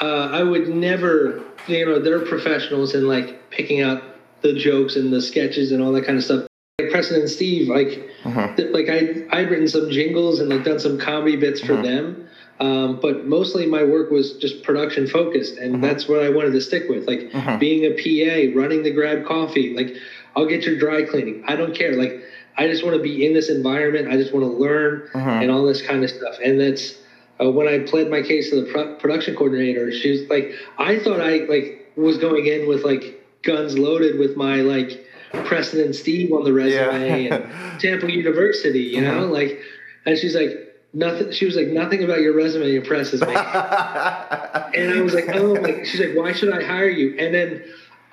[0.00, 4.02] uh, I would never you know they're professionals in like picking out
[4.42, 6.46] the jokes and the sketches and all that kind of stuff.
[6.78, 8.54] Like Preston and Steve, like uh-huh.
[8.56, 11.82] th- like I I'd written some jingles and like done some comedy bits for uh-huh.
[11.82, 12.28] them.
[12.58, 15.86] Um, but mostly my work was just production focused, and uh-huh.
[15.86, 17.06] that's what I wanted to stick with.
[17.06, 17.30] Like
[17.60, 19.74] being a PA, running the Grab Coffee.
[19.74, 19.94] Like
[20.34, 21.44] I'll get your dry cleaning.
[21.46, 21.94] I don't care.
[21.94, 22.22] Like
[22.58, 24.08] I just want to be in this environment.
[24.08, 26.36] I just want to learn and all this kind of stuff.
[26.42, 26.94] And that's
[27.40, 29.92] uh, when I pled my case to the pro- production coordinator.
[29.92, 34.36] She was like, I thought I like was going in with like guns loaded with
[34.36, 35.04] my like
[35.44, 39.60] Preston and Steve on the resume and Temple University, you know, like,
[40.04, 40.62] and she's like.
[40.92, 41.30] Nothing.
[41.32, 43.34] She was like, nothing about your resume impresses me.
[43.34, 47.16] And I was like, oh, like she's like, why should I hire you?
[47.18, 47.64] And then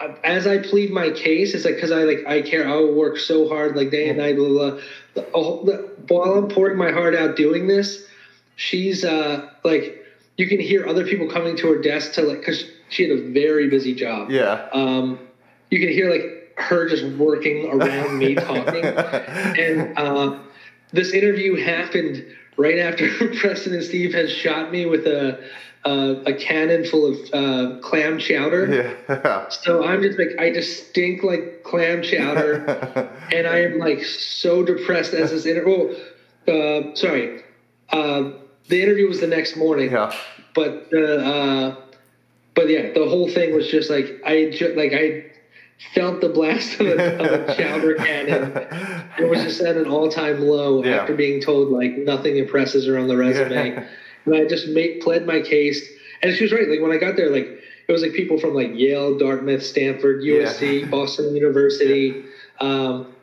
[0.01, 2.67] uh, as I plead my case, it's like because I like I care.
[2.67, 4.71] I work so hard, like day and night, blah blah.
[4.71, 4.79] blah.
[5.13, 8.05] The- the- While I'm pouring my heart out doing this,
[8.55, 10.03] she's uh like
[10.37, 13.31] you can hear other people coming to her desk to like because she had a
[13.31, 14.29] very busy job.
[14.29, 14.67] yeah.
[14.73, 15.19] Um,
[15.69, 20.39] you can hear like her just working around me talking, and uh,
[20.91, 22.23] this interview happened
[22.57, 25.43] right after Preston and Steve had shot me with a
[25.85, 28.95] a, a cannon full of uh, clam chowder.
[29.09, 29.47] yeah.
[29.63, 32.65] So I'm just like I just stink like clam chowder,
[33.33, 35.95] and I am like so depressed as this interview.
[36.47, 37.41] Uh, sorry,
[37.89, 38.31] uh,
[38.69, 40.13] the interview was the next morning yeah.
[40.55, 41.75] but the uh,
[42.55, 45.25] but yeah, the whole thing was just like I ju- like I
[45.95, 48.51] felt the blast of a, of a chowder cannon.
[49.19, 50.97] It was just at an all time low Yeah.
[51.01, 53.87] after being told like nothing impresses her on the resume, Yeah.
[54.25, 55.83] and I just made pled my case.
[56.21, 56.69] And she was right.
[56.69, 57.47] Like when I got there, like
[57.87, 60.85] it was like people from like Yale, Dartmouth, Stanford, USC, Yeah.
[60.87, 62.23] Boston University,
[62.61, 63.13] um,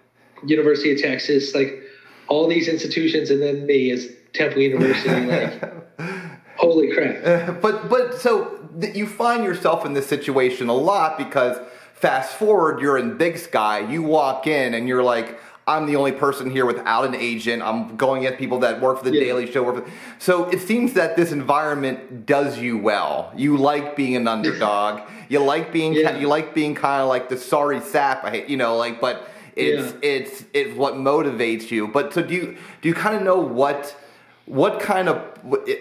[0.44, 1.81] University of Texas, like
[2.29, 5.27] all these institutions, and then me as Temple University.
[5.27, 5.99] Like
[6.57, 7.61] holy crap.
[7.62, 11.57] but but so th- you find yourself in this situation a lot because
[11.95, 16.12] fast forward you're in big sky you walk in and you're like i'm the only
[16.12, 19.21] person here without an agent i'm going at people that work for the Yeah.
[19.25, 23.97] daily show work for, so it seems that this environment does you well you like
[23.97, 26.16] being an underdog you like being Yeah.
[26.16, 29.29] you like being kind of like the sorry sap i hate you know like but
[29.57, 29.99] it's Yeah.
[30.11, 33.95] it's it's what motivates you but so do you do you kind of know what
[34.51, 35.19] what kind of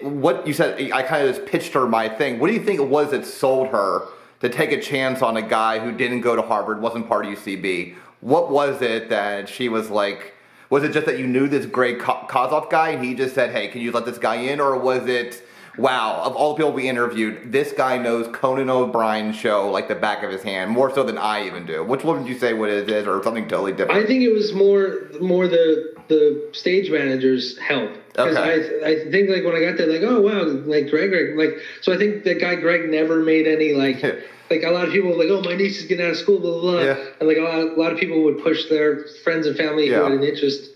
[0.02, 0.92] what you said?
[0.92, 2.38] I kind of just pitched her my thing.
[2.38, 4.06] What do you think it was that sold her
[4.38, 7.32] to take a chance on a guy who didn't go to Harvard, wasn't part of
[7.32, 7.96] UCB?
[8.20, 10.34] What was it that she was like?
[10.70, 13.66] Was it just that you knew this Greg Ko- guy and he just said, "Hey,
[13.66, 15.42] can you let this guy in?" Or was it
[15.76, 19.94] wow, of all the people we interviewed, this guy knows Conan O'Brien's show like the
[19.94, 21.82] back of his hand, more so than I even do.
[21.84, 24.00] Which one would you say what it is, or something totally different?
[24.00, 27.90] I think it was more more the the stage manager's help.
[28.12, 28.82] Because Okay.
[28.84, 31.58] I I think like when I got there, like oh wow, like Greg, Greg, like
[31.80, 34.02] so I think that guy Greg never made any like
[34.50, 36.38] like a lot of people were like oh my niece is getting out of school
[36.40, 36.96] blah blah blah, Yeah.
[37.20, 39.98] and like a lot, a lot of people would push their friends and family Yeah.
[39.98, 40.70] who had an interest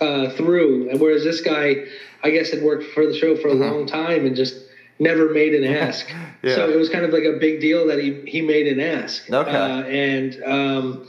[0.00, 1.84] uh, through, and whereas this guy,
[2.22, 4.54] I guess, had worked for the show for a long time and just
[4.98, 6.06] never made an ask.
[6.44, 6.46] Mm-hmm.
[6.48, 6.54] Yeah.
[6.56, 9.30] So it was kind of like a big deal that he he made an ask.
[9.30, 9.50] Okay.
[9.50, 11.08] Uh, and um,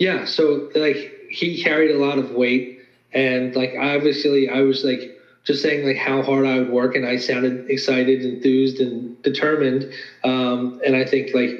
[0.00, 2.75] yeah, so like he carried a lot of weight,
[3.12, 7.06] and like obviously I was like just saying like how hard I would work, and
[7.06, 9.92] I sounded excited, enthused, and determined.
[10.24, 11.50] Um, and I think like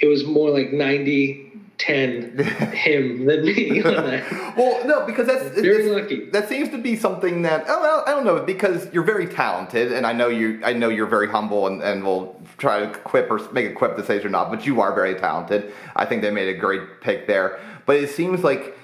[0.00, 1.46] it was more like 90
[1.78, 2.38] 10
[2.72, 4.54] him than me on that.
[4.56, 6.30] Well, no, because that's Very lucky.
[6.30, 9.92] That seems to be something that oh, well, I don't know because you're very talented,
[9.92, 10.62] and I know you.
[10.64, 13.96] I know you're very humble, and, and will try to quip or make a quip
[13.96, 15.74] to say you're not, but you are very talented.
[15.94, 18.78] I think they made a great pick there, but it seems like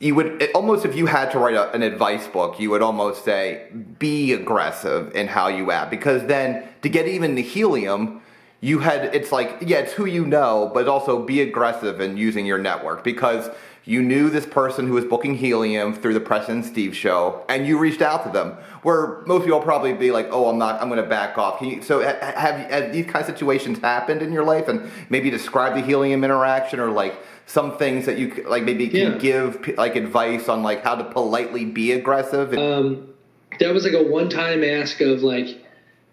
[0.00, 3.24] you would almost if you had to write a, an advice book, you would almost
[3.24, 5.90] say be aggressive in how you act.
[5.90, 8.22] Because then to get even the helium,
[8.60, 12.46] you had it's like yeah, it's who you know, but also be aggressive in using
[12.46, 13.02] your network.
[13.02, 13.50] Because
[13.88, 17.66] you knew this person who was booking helium through the Preston and Steve show, and
[17.66, 18.54] you reached out to them.
[18.82, 20.82] Where most people probably be like, "Oh, I'm not.
[20.82, 24.20] I'm going to back off." Can you, so, have, have these kind of situations happened
[24.20, 28.44] in your life, and maybe describe the helium interaction, or like some things that you
[28.46, 29.18] like maybe can Yeah.
[29.18, 32.52] give like advice on like how to politely be aggressive.
[32.52, 33.08] Um,
[33.58, 35.64] that was like a one time ask of like,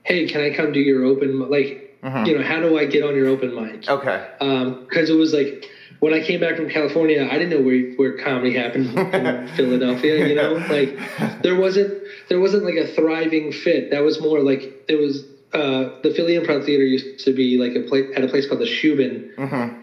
[0.04, 1.82] hey, can I come do your open like
[2.24, 3.90] you know how do I get on your open mic?
[3.90, 4.30] okay.
[4.40, 5.66] Um, because it was like
[6.06, 10.28] when I came back from California, I didn't know where where comedy happened in Philadelphia.
[10.28, 11.91] You know, like there wasn't
[12.30, 13.89] there wasn't like a thriving fit.
[13.89, 17.76] That was more like there was uh, the Philly Improv Theater used to be like
[17.76, 19.32] a place at a place called the Shubin,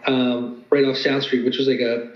[0.07, 2.13] um, right off South Street, which was like a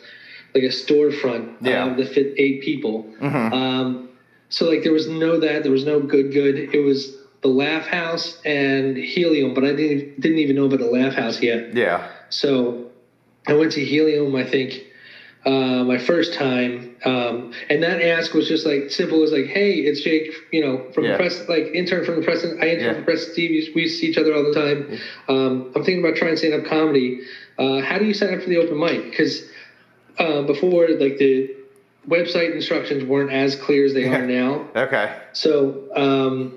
[0.56, 1.86] like a storefront Yeah.
[1.88, 3.06] uh, that fit eight people.
[3.22, 4.10] Um,
[4.50, 6.56] so like there was no that there was no good good.
[6.74, 10.86] It was the Laugh House and Helium, but I didn't didn't even know about the
[11.00, 11.76] Laugh House yet.
[11.76, 12.08] Yeah.
[12.30, 12.87] So
[13.48, 14.84] I went to Helium, I think,
[15.46, 16.96] uh, my first time.
[17.06, 20.84] Um, and that ask was just like simple as like, hey, it's Jake, you know,
[20.94, 21.12] from Yeah.
[21.14, 22.44] the press, like intern from the press.
[22.44, 22.94] I intern Yeah.
[22.96, 23.28] from press.
[23.32, 25.00] Steve, we- see each other all the time.
[25.30, 27.22] Um, I'm thinking about trying to stand up comedy.
[27.58, 29.10] Uh, how do you sign up for the open mic?
[29.10, 29.50] Because
[30.20, 31.52] uh, before, like the
[32.10, 34.18] website instructions weren't as clear as they Yeah.
[34.20, 34.68] are now.
[34.76, 35.12] Okay.
[35.34, 36.54] So um,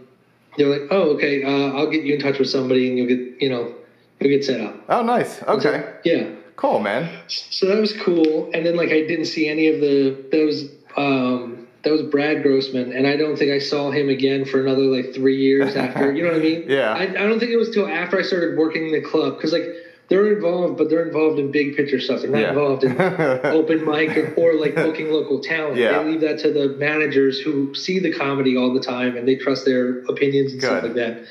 [0.57, 3.42] they're like, oh, okay, uh, I'll get you in touch with somebody, and you'll get,
[3.42, 3.74] you know,
[4.18, 4.74] you'll get set up.
[4.88, 5.42] Oh, nice.
[5.44, 5.85] Okay.
[6.05, 6.24] Yeah.
[6.60, 7.08] Cool, man.
[7.26, 8.50] So that was cool.
[8.52, 12.42] And then like I didn't see any of the that was um that was Brad
[12.42, 16.12] Grossman, and I don't think I saw him again for another like three years after.
[16.12, 16.64] You know what I mean?
[16.68, 16.92] Yeah.
[16.92, 19.64] I, I don't think it was till after I started working the club because like
[20.08, 22.20] they're involved, but they're involved in big picture stuff.
[22.20, 22.48] They're not Yeah.
[22.50, 23.00] involved in
[23.44, 25.78] open mic or, or like booking local talent.
[25.78, 26.02] Yeah.
[26.02, 29.36] They leave that to the managers who see the comedy all the time and they
[29.36, 31.24] trust their opinions and stuff like that.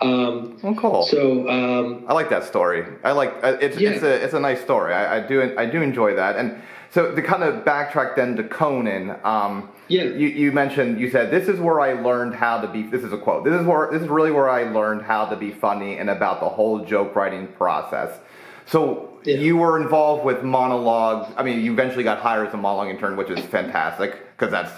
[0.00, 1.02] Um, Well, cool.
[1.04, 2.84] so um, I like that story.
[3.04, 3.90] I like uh, it's Yeah.
[3.90, 4.92] it's a it's a nice story.
[4.92, 6.36] I, I do I do enjoy that.
[6.36, 9.16] And so to kind of backtrack then to Conan.
[9.24, 10.04] Um, Yeah.
[10.04, 12.82] You you mentioned you said this is where I learned how to be.
[12.82, 13.44] This is a quote.
[13.44, 16.40] This is where this is really where I learned how to be funny and about
[16.40, 18.10] the whole joke writing process.
[18.66, 19.36] So Yeah.
[19.46, 21.32] you were involved with monologues.
[21.36, 24.72] I mean, you eventually got hired as a monologue intern, which is fantastic because that's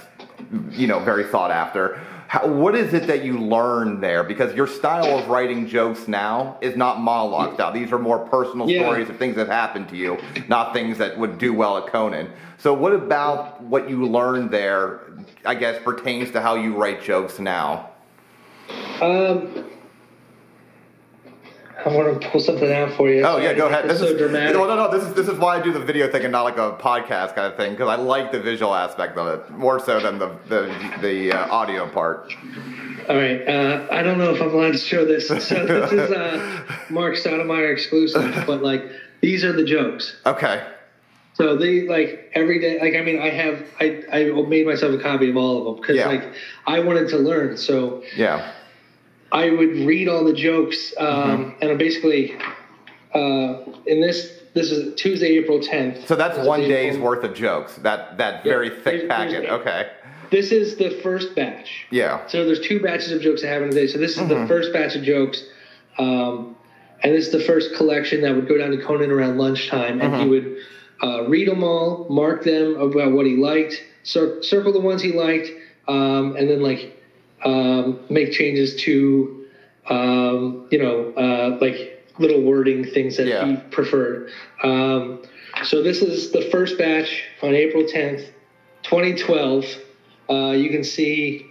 [0.70, 1.98] you know very sought after.
[2.28, 4.24] How, what is it that you learned there?
[4.24, 7.72] Because your style of writing jokes now is not monologue style.
[7.72, 8.80] These are more personal Yeah.
[8.82, 12.30] stories of things that happened to you, not things that would do well at Conan.
[12.58, 15.02] So, what about what you learned there?
[15.44, 17.90] I guess pertains to how you write jokes now.
[19.00, 19.64] Um,
[21.86, 23.22] I want to pull something out for you.
[23.24, 23.88] Oh yeah, go ahead.
[23.88, 24.56] This so is dramatic.
[24.56, 24.90] No, no, no.
[24.90, 27.36] This is this is why I do the video thing and not like a podcast
[27.36, 30.36] kind of thing because I like the visual aspect of it more so than the
[30.48, 32.34] the the uh, audio part.
[33.08, 33.40] All right.
[33.46, 35.28] Uh, I don't know if I'm allowed to show this.
[35.28, 38.82] So this is uh, Mark Stoudemire exclusive, but like
[39.20, 40.16] these are the jokes.
[40.26, 40.66] Okay.
[41.34, 42.80] So they like every day.
[42.80, 45.82] Like I mean, I have I I made myself a copy of all of them
[45.82, 46.08] because Yeah.
[46.08, 46.34] like
[46.66, 47.56] I wanted to learn.
[47.56, 48.52] So Yeah.
[49.32, 51.62] I would read all the jokes, um, Mm-hmm.
[51.62, 52.34] and I basically
[53.14, 56.06] uh, in this this is Tuesday, April 10th.
[56.06, 57.76] So that's one day's April- worth of jokes.
[57.76, 59.50] That that Yeah, very thick there's packet.
[59.50, 59.90] Okay.
[60.30, 61.86] This is the first batch.
[61.90, 62.26] Yeah.
[62.26, 63.86] So there's two batches of jokes I have in a day.
[63.86, 64.40] So this is Mm-hmm.
[64.42, 65.42] the first batch of jokes,
[65.98, 66.56] um,
[67.02, 70.12] and this is the first collection that would go down to Conan around lunchtime, and
[70.12, 70.22] Mm-hmm.
[70.22, 70.56] he would
[71.02, 75.12] uh, read them all, mark them about what he liked, cir- circle the ones he
[75.12, 75.48] liked,
[75.88, 76.95] um, and then like
[77.44, 79.44] um, make changes to
[79.88, 83.46] um, you know, uh, like little wording things that Yeah.
[83.46, 84.30] he preferred.
[84.62, 85.20] Um,
[85.64, 88.26] so this is the first batch on April 10th,
[88.82, 89.64] 2012.
[90.28, 91.46] Uh, you can see.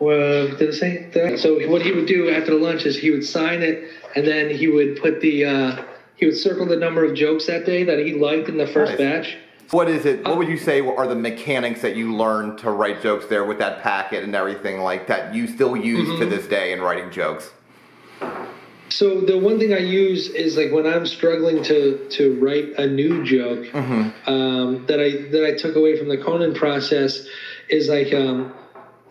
[0.00, 1.38] Well, did it say that?
[1.38, 3.84] So what he would do after the lunch is he would sign it,
[4.16, 5.82] and then he would put the uh,
[6.16, 8.92] he would circle the number of jokes that day that he liked in the first
[8.92, 8.98] Nice.
[8.98, 9.36] batch.
[9.72, 10.22] What is it?
[10.28, 13.58] What would you say are the mechanics that you learned to write jokes there with
[13.58, 16.20] that packet and everything like that you still use Mm-hmm.
[16.20, 17.50] to this day in writing jokes?
[18.90, 22.86] So the one thing I use is like when I'm struggling to to write a
[22.86, 27.26] new joke um, that I that I took away from the Conan process
[27.70, 28.52] is like, um,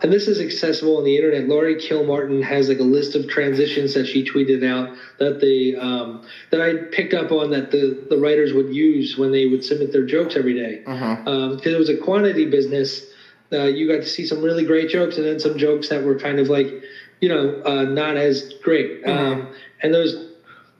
[0.02, 1.48] and this is accessible on the internet.
[1.48, 6.20] Laurie Kilmartin has like a list of transitions that she tweeted out that they um,
[6.50, 9.92] that I picked up on that the the writers would use when they would submit
[9.92, 13.06] their jokes every day because it was a quantity business.
[13.52, 16.16] Uh, you got to see some really great jokes and then some jokes that were
[16.18, 16.80] kind of like,
[17.20, 19.06] you know, uh, not as great.
[19.06, 19.46] Um,
[19.82, 20.30] and those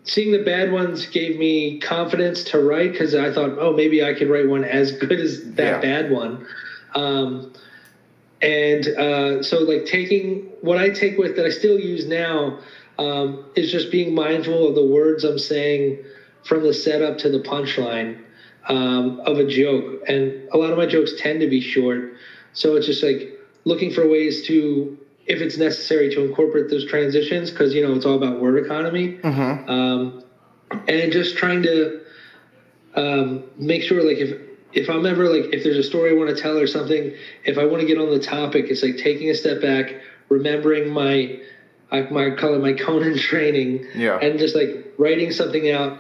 [0.05, 4.15] seeing the bad ones gave me confidence to write because I thought, oh, maybe I
[4.15, 5.81] could write one as good as that Yeah.
[5.81, 6.45] bad one.
[6.95, 7.53] Um,
[8.43, 12.59] and uh, so, like taking what I take with that I still use now
[12.99, 15.99] um, is just being mindful of the words I'm saying
[16.43, 18.21] from the setup to the punchline
[18.69, 20.03] um, of a joke.
[20.09, 22.15] And a lot of my jokes tend to be short,
[22.53, 27.53] so it's just like looking for ways to, if it's necessary, to incorporate those transitions
[27.53, 29.21] because you know it's all about word economy.
[29.69, 30.25] Um,
[30.89, 32.01] and just trying to
[32.97, 34.37] um, make sure like if
[34.73, 37.13] if I'm ever like if there's a story I want to tell or something,
[37.45, 39.95] if I want to get on the topic, it's like taking a step back,
[40.29, 41.39] remembering my
[41.91, 44.19] I might call it my Conan training, Yeah.
[44.19, 45.99] and just like writing something out,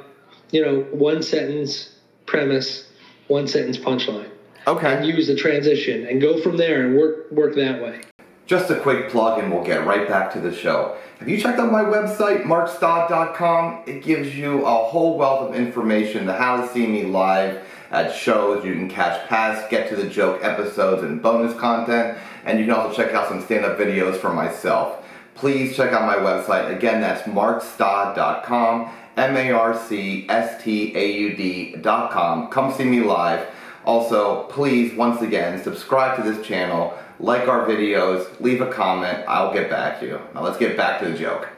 [0.50, 1.94] you know, one sentence
[2.26, 2.88] premise,
[3.28, 4.30] one sentence punchline,
[4.66, 5.04] and Okay.
[5.04, 8.00] use the transition and go from there and work work that way.
[8.46, 10.96] Just a quick plug and we'll get right back to the show.
[11.20, 13.84] Have you checked out my website, marcstaud.com?
[13.86, 18.12] It gives you a whole wealth of information to how to see me live at
[18.12, 18.64] shows.
[18.64, 22.74] You can catch past Get to the Joke episodes and bonus content, and you can
[22.74, 25.04] also check out some stand up videos for myself.
[25.34, 26.74] Please check out my website.
[26.74, 32.48] Again, that's marcstaud.com, M A R C S T A U D.com.
[32.48, 33.46] Come see me live.
[33.84, 39.24] Also, please, once again, subscribe to this channel, like our videos, leave a comment.
[39.28, 40.20] I'll get back to you.
[40.34, 41.48] Now, let's get back to the joke.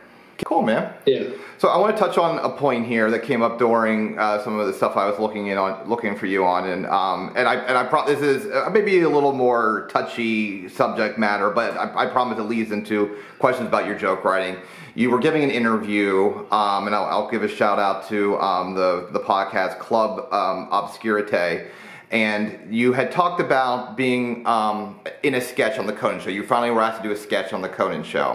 [0.44, 0.92] Cool, man.
[1.06, 1.30] Yeah.
[1.58, 4.58] So I want to touch on a point here that came up during uh, some
[4.58, 7.48] of the stuff I was looking in on, looking for you on, and um, and
[7.48, 11.76] I and I pro- this is uh, maybe a little more touchy subject matter, but
[11.76, 14.56] I, I promise it leads into questions about your joke writing.
[14.96, 18.74] You were giving an interview, um, and I'll, I'll give a shout out to um,
[18.74, 21.70] the the podcast Club um, Obscurite.
[22.14, 26.30] And you had talked about being um, in a sketch on the Conan show.
[26.30, 28.34] You finally were asked to do a sketch on the Conan show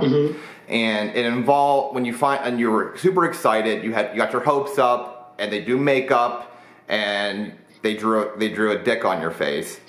[0.69, 3.83] and it involved when you find and you were super excited.
[3.83, 8.49] You had you got your hopes up, and they do makeup, and they drew they
[8.49, 9.79] drew a dick on your face,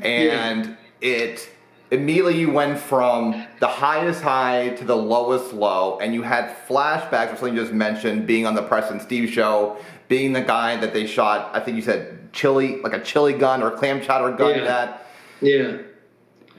[0.00, 1.48] and it
[1.90, 7.32] immediately you went from the highest high to the lowest low, and you had flashbacks
[7.32, 9.76] of something you just mentioned, being on the Preston Steve show,
[10.08, 11.50] being the guy that they shot.
[11.54, 14.56] I think you said chili, like a chili gun or clam chowder gun.
[14.58, 14.64] Yeah.
[14.64, 15.06] That
[15.40, 15.76] Yeah.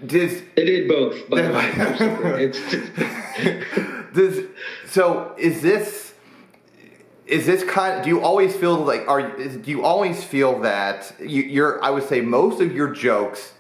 [0.05, 2.45] does They did both, by the way.
[2.45, 4.45] It's Does
[4.88, 6.13] so is this
[7.27, 11.13] is this kind do you always feel like are is, do you always feel that
[11.19, 13.53] you, you're I would say most of your jokes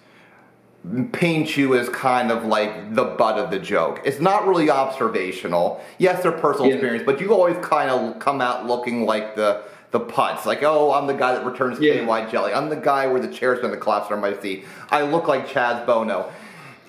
[1.11, 3.99] paint you as kind of like the butt of the joke.
[4.05, 5.81] It's not really observational.
[5.97, 6.75] Yes, they're personal Yeah.
[6.75, 10.45] experience, but you always kind of come out looking like the the putz.
[10.45, 12.05] Like, oh, I'm the guy that returns Yeah.
[12.05, 12.53] KY jelly.
[12.53, 14.65] I'm the guy where the chair's going to collapse under my seat.
[14.91, 16.31] I look like Chaz Bono.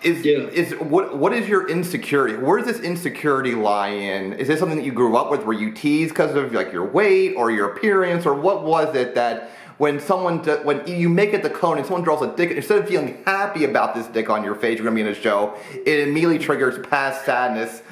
[0.02, 0.38] Is Yeah.
[0.52, 2.34] is what what is your insecurity?
[2.36, 4.32] Where does this insecurity lie in?
[4.34, 5.44] Is this something that you grew up with?
[5.44, 9.14] Were you teased because of like your weight or your appearance, or what was it
[9.14, 12.50] that when someone do, when you make it the cone and someone draws a dick,
[12.50, 15.14] instead of feeling happy about this dick on your face, you're gonna be in a
[15.14, 17.82] show, it immediately triggers past sadness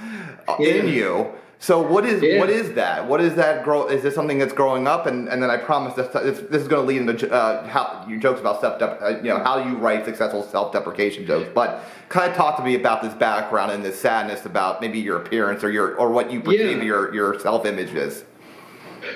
[0.49, 1.27] uh, in you.
[1.61, 2.39] So what is Yeah.
[2.39, 3.07] what is that?
[3.09, 3.89] What is that grow?
[3.89, 5.07] Is this something that's growing up?
[5.07, 8.07] And, and then I promise this this, this is going to lead into uh, how
[8.09, 11.51] your jokes about self uh, you know how you write successful self deprecation jokes.
[11.53, 15.17] But kind of talk to me about this background and this sadness about maybe your
[15.17, 16.85] appearance or your or what you perceive Yeah.
[16.85, 18.25] your your self image is.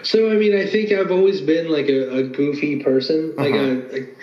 [0.02, 3.82] So I mean, I think I've always been like a, a goofy person, like a,
[3.92, 4.16] like,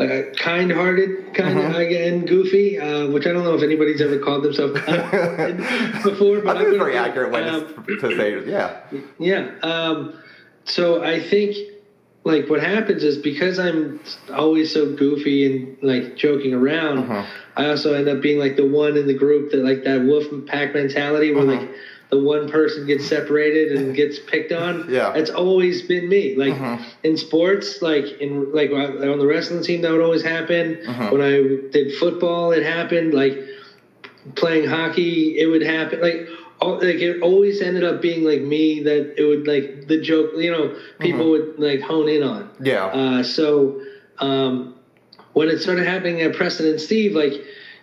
[0.00, 4.18] like a kind-hearted kind of again goofy, uh, which I don't know if anybody's ever
[4.18, 5.58] called themselves kind
[6.02, 6.38] before.
[6.38, 8.80] I But think it's very accurate way um, to say yeah.
[9.18, 9.50] Yeah.
[9.62, 10.18] Um,
[10.64, 11.56] so I think
[12.24, 13.98] like what happens is because I'm
[14.32, 17.24] always so goofy and like joking around, Uh-huh.
[17.56, 20.24] I also end up being like the one in the group that like that wolf
[20.46, 21.60] pack mentality where Uh-huh.
[21.60, 21.70] like
[22.10, 24.86] the one person gets separated and gets picked on.
[24.90, 25.14] Yeah.
[25.14, 26.34] it's always been me.
[26.36, 26.54] Like
[27.04, 30.78] in sports, like in like on the wrestling team, that would always happen.
[31.10, 31.32] When I
[31.72, 33.14] did football, it happened.
[33.14, 33.38] Like
[34.34, 36.00] playing hockey, it would happen.
[36.02, 36.28] Like.
[36.62, 40.50] Like it always ended up being like me that it would like the joke you
[40.50, 42.86] know people would like hone in on Yeah.
[42.86, 43.80] uh, so
[44.18, 44.74] um,
[45.32, 47.32] when it started happening at Preston and Steve, like,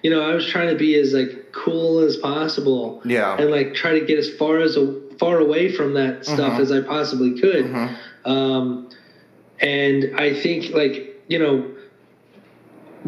[0.03, 3.01] you know, I was trying to be as like cool as possible.
[3.05, 3.35] Yeah.
[3.37, 6.71] And like try to get as far as a, far away from that stuff as
[6.71, 7.65] I possibly could.
[8.25, 8.89] Um,
[9.59, 11.71] and I think like you know,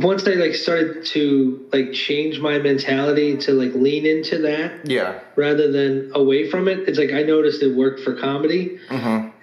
[0.01, 5.19] once I like started to like change my mentality to like lean into that yeah.
[5.35, 6.87] rather than away from it.
[6.87, 8.77] It's like I noticed it worked for comedy,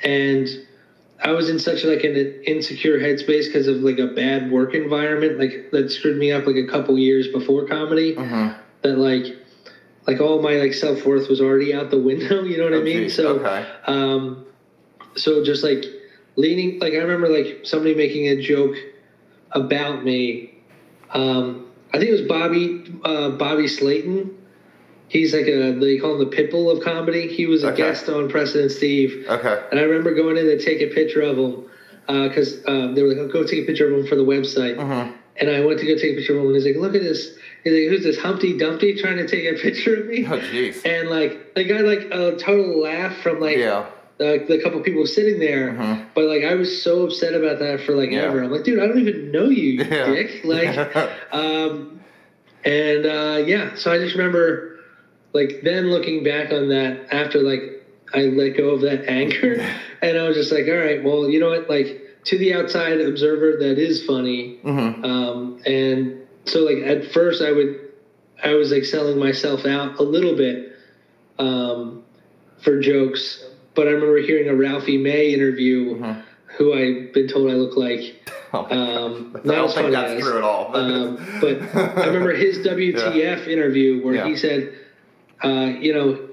[0.03, 0.49] and
[1.23, 5.39] I was in such like an insecure headspace because of like a bad work environment,
[5.39, 8.15] like that screwed me up like a couple years before comedy.
[8.83, 9.25] That like,
[10.07, 12.45] like all my like self worth was already out the window.
[12.45, 13.03] You know what I Oh, mean?
[13.05, 13.15] geez.
[13.17, 13.67] So, Okay.
[13.87, 14.45] um,
[15.17, 15.85] so just like
[16.37, 18.77] leaning, like I remember like somebody making a joke
[19.53, 20.55] about me.
[21.11, 24.37] Um, I think it was Bobby uh, Bobby Slayton.
[25.09, 27.29] He's like a they call him the pitbull of comedy.
[27.29, 27.77] He was a Okay.
[27.79, 29.63] guest on Preston Steve, Okay.
[29.71, 31.65] and I remember going in to take a picture of him
[32.29, 34.77] because uh, they were like, oh, "Go take a picture of him for the website."
[35.39, 37.03] And I went to go take a picture of him, and he's like, "Look at
[37.03, 40.39] this." He's like, "Who's this Humpty Dumpty trying to take a picture of me?" Oh,
[40.39, 40.85] jeez.
[40.85, 43.87] And like, they got like a total laugh from like Yeah.
[44.19, 46.09] The, the couple people sitting there.
[46.15, 48.23] But like, I was so upset about that for like Yeah.
[48.23, 48.43] ever.
[48.43, 50.07] I'm like, dude, I don't even know you, Yeah.
[50.07, 50.41] dick.
[50.45, 50.77] Like,
[51.33, 52.01] um,
[52.65, 54.77] and uh, yeah, so I just remember
[55.33, 57.61] like then looking back on that after like
[58.15, 59.61] I let go of that anger,
[60.03, 63.01] and I was just like, all right, well, you know what, like to the outside
[63.01, 64.59] observer, that is funny.
[64.65, 67.79] Um, and so like at first I would,
[68.43, 70.73] I was like selling myself out a little bit
[71.39, 72.03] um,
[72.59, 73.45] for jokes,
[73.77, 76.03] but I remember hearing a Ralphie May interview,
[76.59, 78.03] who I've been told I look like.
[78.53, 80.71] Oh, Um, not I don't think that's as, true at all.
[80.73, 81.61] but- Um, but
[81.99, 84.27] I remember his WTF interview where Yeah.
[84.29, 84.73] he said,
[85.45, 86.29] uh, you know,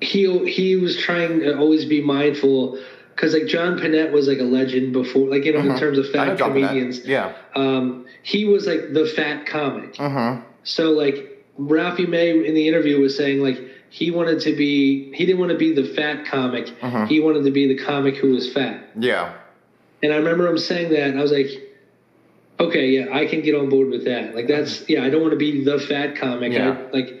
[0.00, 2.78] he he was trying to always be mindful
[3.14, 6.06] because like John Pinette was like a legend before, like you know, in terms of
[6.06, 6.36] Mm-hmm.
[6.36, 7.04] Fat comedians.
[7.04, 7.34] Yeah.
[7.54, 9.94] Um, he was like the fat comic.
[9.94, 10.42] Mm-hmm.
[10.64, 13.58] So like Ralphie May in the interview was saying like
[13.90, 16.66] he wanted to be he didn't want to be the fat comic.
[16.80, 17.06] Mm-hmm.
[17.06, 18.88] He wanted to be the comic who was fat.
[18.98, 19.34] Yeah.
[20.02, 21.48] And I remember him saying that and I was like,
[22.58, 24.34] okay, yeah, I can get on board with that.
[24.34, 26.52] Like that's yeah, I don't want to be the fat comic.
[26.52, 26.70] Yeah.
[26.70, 27.20] I like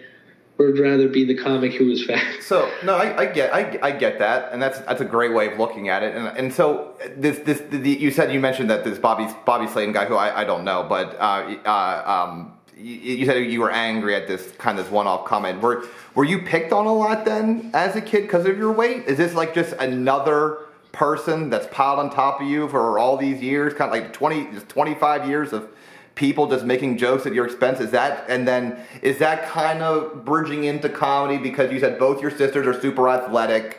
[0.66, 2.42] would rather be the comic who was fat.
[2.42, 5.52] So no, I, I get I, I get that, and that's that's a great way
[5.52, 6.14] of looking at it.
[6.14, 9.92] And and so this this the, you said you mentioned that this Bobby Bobby Slayton
[9.92, 12.52] guy who I, I don't know, but uh, uh, um,
[12.82, 15.60] you, said you were angry at this kind of this one off comment.
[15.60, 19.06] Were were you picked on a lot then as a kid because of your weight?
[19.06, 20.58] Is this like just another
[20.92, 24.60] person that's piled on top of you for all these years, kind of like 20,
[24.66, 25.68] 25 years of
[26.16, 27.80] people just making jokes at your expense?
[27.80, 32.20] Is that, and then is that kind of bridging into comedy because you said both
[32.20, 33.78] your sisters are super athletic,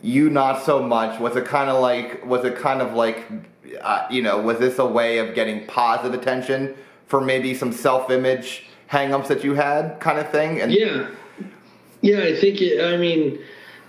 [0.00, 1.20] you not so much?
[1.20, 3.26] Was it kind of like, was it kind of like,
[3.82, 6.74] uh, you know, was this a way of getting positive attention
[7.10, 10.60] for maybe some self image hang-ups that you had kind of thing?
[10.60, 11.08] And Yeah,
[12.00, 12.20] yeah.
[12.22, 13.40] I think it, I mean,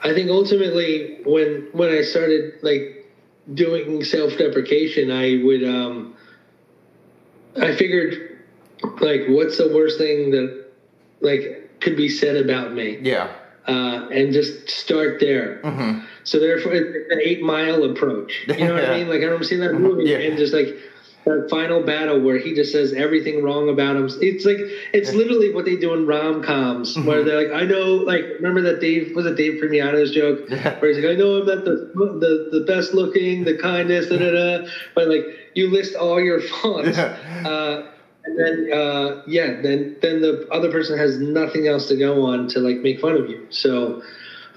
[0.04, 3.06] I think ultimately when when I started like
[3.54, 6.16] doing self deprecation, I would um,
[7.62, 8.40] I figured
[9.00, 10.66] like what's the worst thing that
[11.22, 13.30] like could be said about me, yeah.
[13.68, 15.62] uh, and just start there.
[16.24, 18.46] So therefore, it's an eight mile approach.
[18.48, 18.92] You know what Yeah.
[18.92, 19.08] I mean?
[19.10, 20.18] Like I remember seeing that movie Yeah.
[20.18, 20.76] and just like
[21.26, 24.10] that final battle where he just says everything wrong about him.
[24.22, 24.60] It's like
[24.94, 27.06] it's literally what they do in rom coms Mm-hmm.
[27.08, 30.48] where they're like, I know, like remember that Dave was it Dave Premiano's joke
[30.80, 34.18] where he's like, I know I'm not the the, the best looking, the kindest, da,
[34.18, 34.66] da, da,
[34.96, 37.06] but like you list all your faults.
[37.46, 37.82] Uh,
[38.26, 42.48] and then uh, yeah, then then the other person has nothing else to go on
[42.50, 43.40] to like make fun of you.
[43.50, 44.00] So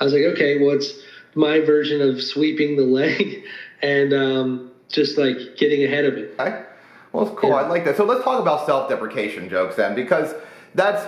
[0.00, 0.94] I was like, okay, well it's
[1.34, 3.42] my version of sweeping the leg
[3.82, 4.62] and um,
[4.94, 6.34] just like getting ahead of it.
[6.38, 6.64] Okay.
[7.12, 7.50] Well, it's cool.
[7.50, 7.56] Yeah.
[7.56, 7.96] I like that.
[7.96, 10.34] So let's talk about self-deprecation jokes then, because
[10.74, 11.06] that's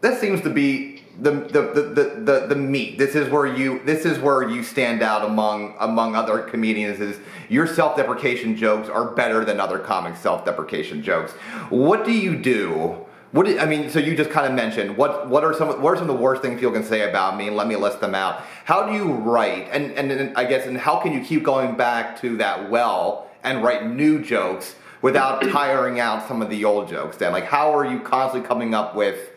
[0.00, 2.98] that seems to be the the, the, the, the the meat.
[2.98, 7.00] This is where you this is where you stand out among among other comedians.
[7.00, 7.18] Is
[7.48, 11.32] your self-deprecation jokes are better than other comics' self-deprecation jokes.
[11.70, 13.06] What do you do?
[13.30, 15.90] What do, I mean, so you just kind of mentioned what what are some what
[15.90, 17.50] are some of the worst things people can say about me?
[17.50, 18.40] Let me list them out.
[18.64, 19.68] How do you write?
[19.70, 23.28] And and, and I guess and how can you keep going back to that well
[23.44, 27.18] and write new jokes without tiring out some of the old jokes?
[27.18, 29.30] Then, like, how are you constantly coming up with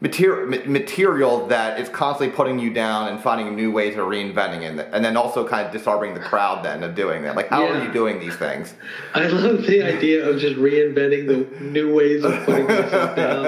[0.00, 4.88] material material that is constantly putting you down and finding new ways of reinventing it,
[4.92, 7.36] and then also kind of disarming the crowd then of doing that.
[7.36, 8.74] Like, how are you doing these things?
[9.14, 13.46] I love the idea of just reinventing the new ways of putting myself down.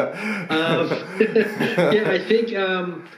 [0.50, 0.88] Um,
[1.94, 2.54] yeah, I think.
[2.54, 3.08] Um,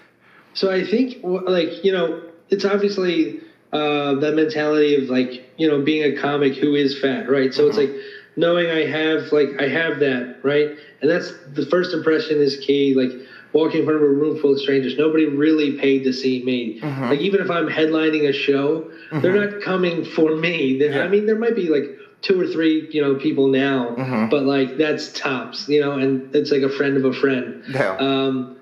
[0.55, 3.41] so I think, like you know, it's obviously
[3.72, 7.53] uh, that mentality of like you know being a comic who is fat, right?
[7.53, 7.91] So it's like
[8.37, 10.70] knowing I have like I have that, right?
[11.01, 12.95] And that's the first impression is key.
[12.95, 13.11] Like
[13.53, 16.80] walking in front of a room full of strangers, nobody really paid to see me.
[17.11, 20.78] Like even if I'm headlining a show, they're not coming for me.
[20.78, 23.95] They're- I mean, there might be like two or three, you know, people now,
[24.30, 27.62] but like that's tops, you know, and it's like a friend of a friend.
[27.68, 27.97] Yeah.
[27.97, 28.57] Um,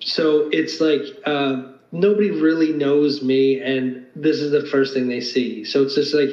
[0.00, 5.20] so it's like uh, nobody really knows me, and this is the first thing they
[5.22, 5.64] see.
[5.64, 6.28] So it's just like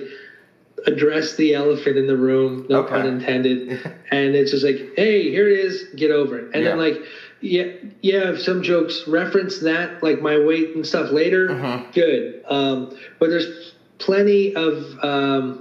[0.88, 2.90] address the elephant in the room, no Okay.
[2.96, 3.80] pun intended.
[4.12, 6.44] and it's just like, hey, here it is, get over it.
[6.54, 6.84] And then Yeah.
[6.84, 7.04] like,
[7.42, 7.66] yeah,
[8.02, 11.92] yeah, if some jokes reference that, like my weight and stuff later, Mm-hmm.
[11.94, 12.42] good.
[12.50, 14.98] Um, but there's plenty of.
[15.04, 15.60] Um,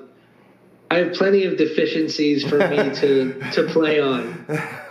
[0.90, 4.44] I have plenty of deficiencies for me to to play on.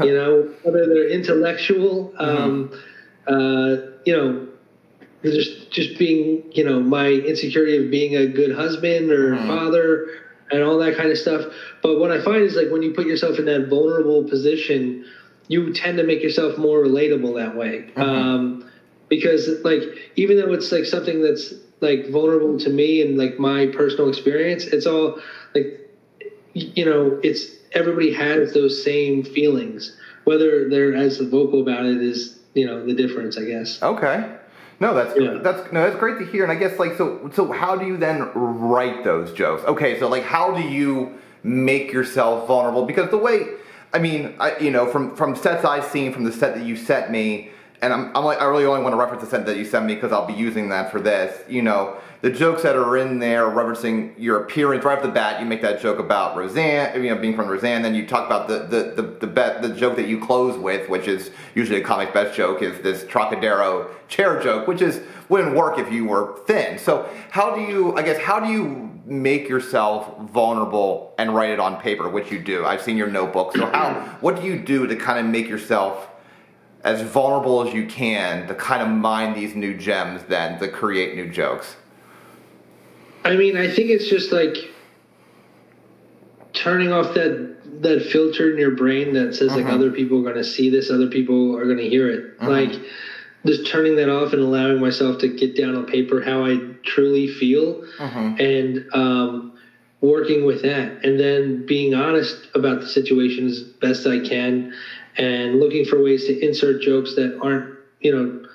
[0.03, 2.71] You know, whether they're intellectual, um,
[3.27, 3.75] uh,
[4.05, 4.47] you know,
[5.23, 10.07] just just being, you know, my insecurity of being a good husband or father
[10.51, 11.45] and all that kind of stuff.
[11.81, 15.05] But what I find is like when you put yourself in that vulnerable position,
[15.47, 17.89] you tend to make yourself more relatable that way.
[17.95, 18.65] Um,
[19.09, 19.81] because like
[20.15, 24.65] even though it's like something that's like vulnerable to me and like my personal experience,
[24.65, 25.19] it's all
[25.53, 25.77] like
[26.53, 29.95] you know, it's everybody has those same feelings.
[30.23, 33.81] Whether they're as vocal about it is, you know, the difference, I guess.
[33.81, 34.37] Okay.
[34.81, 35.37] No, that's Yeah.
[35.43, 36.43] that's no, that's great to hear.
[36.43, 39.63] And I guess like so so how do you then write those jokes?
[39.63, 41.13] Okay, so like how do you
[41.43, 42.85] make yourself vulnerable?
[42.85, 43.45] Because the way
[43.93, 46.75] I mean, I you know, from from sets I've seen from the set that you
[46.75, 47.51] sent me,
[47.81, 49.85] and I'm, I'm like I really only want to reference the set that you sent
[49.85, 51.41] me because I'll be using that for this.
[51.47, 55.39] You know, the jokes that are in there referencing your appearance right off the bat.
[55.39, 57.81] You make that joke about Roseanne, you know, being from Roseanne.
[57.81, 60.87] Then you talk about the the the the, bet, the joke that you close with,
[60.89, 65.55] which is usually a comic best joke, is this Trocadero chair joke, which is wouldn't
[65.55, 66.77] work if you were thin.
[66.77, 67.95] So how do you?
[67.95, 72.39] I guess how do you make yourself vulnerable and write it on paper, which you
[72.39, 72.65] do?
[72.65, 73.55] I've seen your notebook.
[73.55, 74.17] So how?
[74.21, 76.07] What do you do to kind of make yourself
[76.83, 81.15] as vulnerable as you can to kind of mine these new gems then to create
[81.15, 81.75] new jokes.
[83.23, 84.55] I mean, I think it's just like
[86.53, 87.51] turning off that
[87.81, 89.73] that filter in your brain that says like mm-hmm.
[89.73, 92.39] other people are going to see this, other people are going to hear it.
[92.39, 92.47] Mm-hmm.
[92.47, 92.81] Like
[93.45, 97.27] just turning that off and allowing myself to get down on paper how I truly
[97.27, 98.39] feel, mm-hmm.
[98.39, 99.57] and um,
[100.01, 104.73] working with that, and then being honest about the situation as best I can,
[105.17, 108.47] and looking for ways to insert jokes that aren't you know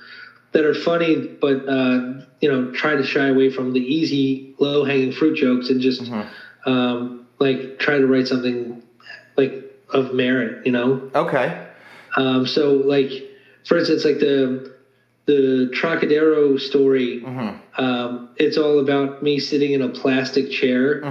[0.57, 4.85] that are funny, but uh, you know, try to shy away from the easy, low
[4.85, 6.11] hanging fruit jokes and just
[6.65, 8.83] um, like try to write something
[9.37, 9.53] like
[9.91, 11.11] of merit, you know.
[11.15, 11.63] Okay.
[12.17, 13.11] Um, so, like
[13.67, 14.75] for instance, like the
[15.27, 17.23] the Trocadero story,
[17.77, 21.05] um, it's all about me sitting in a plastic chair,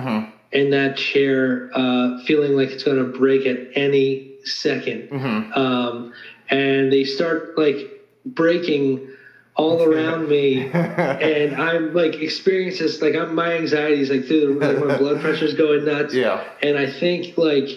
[0.54, 6.14] and that chair uh, feeling like it's going to break at any 2nd Um,
[6.50, 7.78] and they start like
[8.26, 9.08] breaking
[9.56, 14.60] all around me, and I'm like experiencing this like I'm, my anxiety is like through
[14.60, 16.14] the like my blood pressure's going nuts.
[16.14, 16.43] Yeah.
[16.62, 17.70] and I think like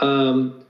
[0.00, 0.64] um,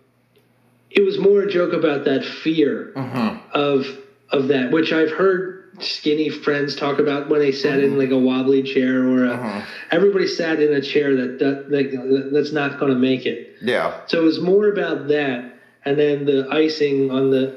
[0.90, 3.38] it was more a joke about that fear mm-hmm.
[3.52, 3.86] of
[4.30, 7.98] of that, which I've heard skinny friends talk about when they sat in mm-hmm.
[7.98, 9.60] like a wobbly chair or a, mm-hmm.
[9.90, 13.56] everybody sat in a chair that, that, that that's not going to make it.
[13.60, 14.00] Yeah.
[14.06, 15.55] So it was more about that.
[15.86, 17.54] And then the icing on the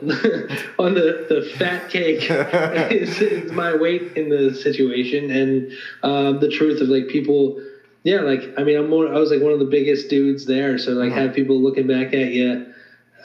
[0.80, 2.27] on the, the fat cake
[2.91, 5.71] is, is my weight in the situation, and
[6.03, 7.59] um, the truth of like people,
[8.03, 9.07] yeah, like I mean, I'm more.
[9.11, 12.13] I was like one of the biggest dudes there, so like have people looking back
[12.13, 12.71] at you,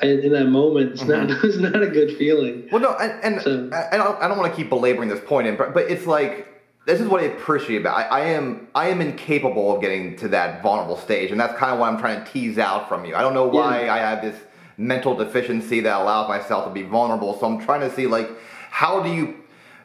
[0.00, 2.66] and in that moment, it's not it's not a good feeling.
[2.72, 5.20] Well, no, and, and So- I, I don't, I don't want to keep belaboring this
[5.22, 6.48] point, in, but, but it's like
[6.86, 7.98] this is what I appreciate about.
[7.98, 11.74] I, I am I am incapable of getting to that vulnerable stage, and that's kind
[11.74, 13.14] of what I'm trying to tease out from you.
[13.14, 13.94] I don't know why Yeah.
[13.94, 14.36] I have this
[14.76, 17.38] mental deficiency that allows myself to be vulnerable.
[17.38, 18.28] So I'm trying to see like
[18.70, 19.36] how do you,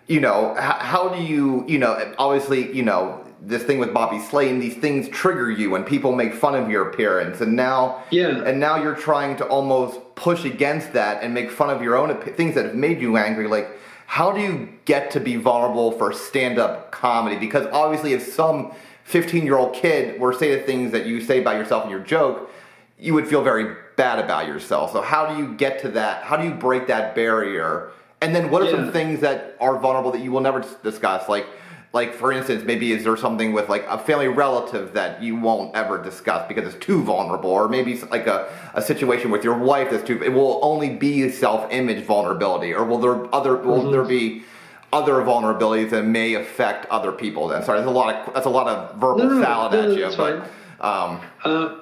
[0.07, 3.25] you know, how, how do you, you know, obviously, you know.
[3.41, 6.89] This thing with Bobby Slayton, these things trigger you, and people make fun of your
[6.89, 8.43] appearance, and now, Yeah.
[8.43, 12.13] and now you're trying to almost push against that and make fun of your own
[12.33, 13.69] things that have made you angry like
[14.07, 18.73] how do you get to be vulnerable for stand-up comedy because obviously if some
[19.05, 22.01] 15 year old kid were say the things that you say about yourself in your
[22.01, 22.51] joke
[22.99, 24.91] you would feel very bad about yourself.
[24.91, 26.23] So how do you get to that?
[26.23, 27.91] How do you break that barrier?
[28.21, 31.29] And then what are some things that are vulnerable that you will never discuss?
[31.29, 31.47] Like,
[31.93, 35.73] like for instance, maybe is there something with like a family relative that you won't
[35.75, 39.57] ever discuss because it's too vulnerable, or maybe it's like a, a situation with your
[39.57, 40.21] wife that's too.
[40.21, 44.43] It will only be self-image vulnerability, or will there other will there be
[44.91, 47.47] other vulnerabilities that may affect other people?
[47.47, 49.91] Then sorry, that's a lot of that's a lot of verbal No, no, salad no,
[49.91, 50.41] at you, but
[50.85, 51.75] um, Uh,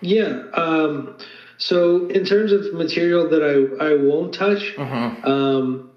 [0.00, 0.42] yeah.
[0.54, 1.16] Um,
[1.58, 4.74] so in terms of material that I, I won't touch,
[5.24, 5.90] um,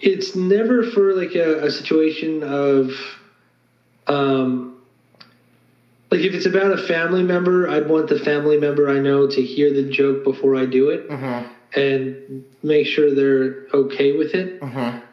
[0.00, 2.90] it's never for like a, a situation of,
[4.06, 4.80] um,
[6.10, 9.42] like if it's about a family member, I'd want the family member I know to
[9.42, 11.10] hear the joke before I do it
[11.74, 14.62] and make sure they're okay with it.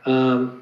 [0.06, 0.61] Um,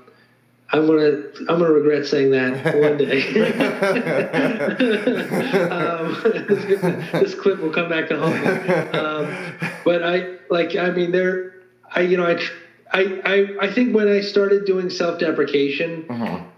[0.71, 3.23] I'm gonna I'm gonna regret saying that one day.
[5.69, 6.21] um,
[7.19, 8.49] this, clip will come back to haunt me.
[8.99, 9.33] Um,
[9.83, 11.55] but I like I mean there
[11.91, 12.39] I you know I.
[12.91, 16.07] I, I, I think when I started doing self-deprecation,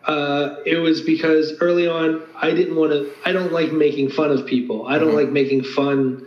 [0.05, 3.11] uh, it was because early on I didn't want to.
[3.25, 4.87] I don't like making fun of people.
[4.87, 6.25] I don't like making fun,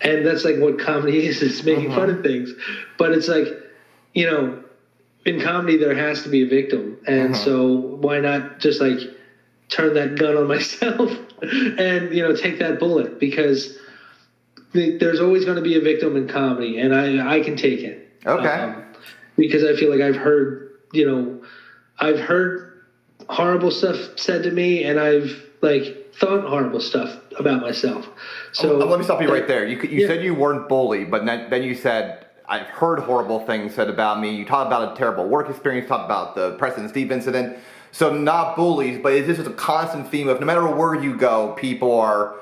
[0.00, 1.42] and that's like what comedy is.
[1.42, 2.52] It's making fun of things,
[2.96, 3.48] but it's like,
[4.12, 4.63] you know,
[5.24, 8.98] in comedy there has to be a victim and so why not just like
[9.68, 11.10] turn that gun on myself
[11.42, 13.76] and you know take that bullet because
[14.72, 17.80] the, there's always going to be a victim in comedy and i i can take
[17.80, 18.48] it Okay.
[18.48, 18.82] Um,
[19.36, 21.42] because i feel like i've heard you know
[22.00, 22.82] i've heard
[23.28, 28.08] horrible stuff said to me and i've like thought horrible stuff about myself
[28.52, 29.66] so Uh, let me stop you right there.
[29.66, 30.06] You you Yeah.
[30.06, 34.20] said you weren't bullied, but then, then you said I've heard horrible things said about
[34.20, 34.34] me.
[34.34, 35.88] You talked about a terrible work experience.
[35.88, 37.56] Talked about the Preston Steve incident.
[37.92, 41.16] So not bullies, but is this just a constant theme of no matter where you
[41.16, 42.34] go, people are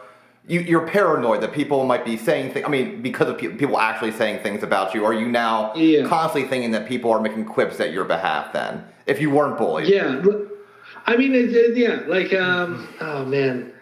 [0.48, 2.66] you, you're paranoid that people might be saying things.
[2.66, 5.05] I mean, because of pe- people actually saying things about you.
[5.05, 6.07] Are you now Yeah.
[6.09, 8.53] constantly thinking that people are making quips at your behalf?
[8.53, 10.20] Then, if you weren't bullied, yeah
[11.07, 13.72] i mean it, it- yeah like um oh man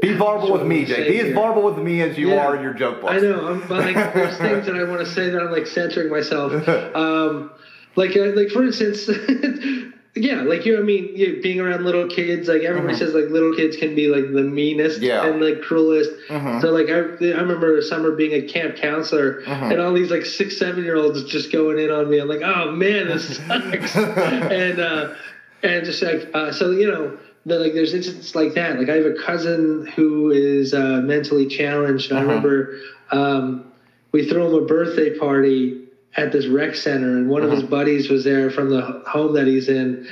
[0.00, 1.08] be vulnerable with me, Jake.
[1.08, 2.46] Be as vulnerable with me as you Yeah.
[2.46, 3.14] are in your joke books.
[3.14, 3.46] I know.
[3.46, 6.52] I'm but like there's things that I want to say that I'm like censoring myself.
[6.96, 7.50] Um,
[7.96, 9.08] like uh, like for instance,
[10.14, 10.74] yeah, like you.
[10.74, 13.94] know, I mean, you, being around little kids, like everybody says, like little kids can
[13.94, 15.26] be like the meanest Yeah.
[15.26, 16.10] and like cruelest.
[16.28, 20.26] So like I, I remember a summer being a camp counselor, and all these like
[20.26, 22.18] six, seven year olds just going in on me.
[22.18, 23.96] I'm like, oh man, this sucks.
[23.96, 25.14] and uh,
[25.62, 27.18] and just like uh, so, you know.
[27.46, 28.78] The, like there's instances like that.
[28.78, 32.10] Like I have a cousin who is uh, mentally challenged.
[32.10, 32.76] And I remember
[33.12, 33.72] um,
[34.12, 35.82] we threw him a birthday party
[36.16, 39.46] at this rec center, and one of his buddies was there from the home that
[39.46, 40.06] he's in.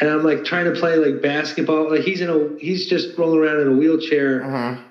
[0.00, 1.90] And I'm like trying to play like basketball.
[1.90, 4.42] Like he's in a he's just rolling around in a wheelchair.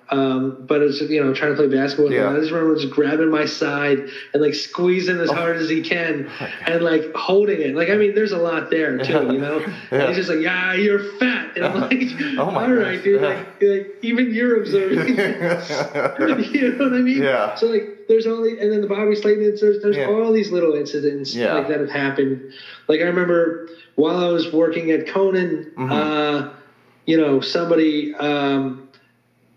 [0.09, 2.11] Um, but it's you know trying to play basketball.
[2.11, 2.27] Yeah.
[2.29, 5.81] And I just remember just grabbing my side and like squeezing as hard as he
[5.81, 6.29] can,
[6.65, 7.75] and like holding it.
[7.75, 9.59] Like I mean, there's a lot there too, you know.
[9.91, 10.07] Yeah.
[10.07, 11.93] he's just like, yeah, you're fat, and I'm like,
[12.37, 13.03] Oh my all right, gosh.
[13.03, 13.21] dude.
[13.21, 13.27] Yeah.
[13.27, 15.07] Like, like even you're observing.
[15.17, 17.21] you know what I mean?
[17.23, 17.55] Yeah.
[17.55, 19.83] So like, there's only, and then the Bobby Slayton incidents.
[19.83, 20.07] There's Yeah.
[20.07, 21.53] all these little incidents Yeah.
[21.53, 22.51] like that have happened.
[22.87, 25.91] Like I remember while I was working at Conan, Mm-hmm.
[25.91, 26.53] uh,
[27.05, 28.86] you know, somebody, um,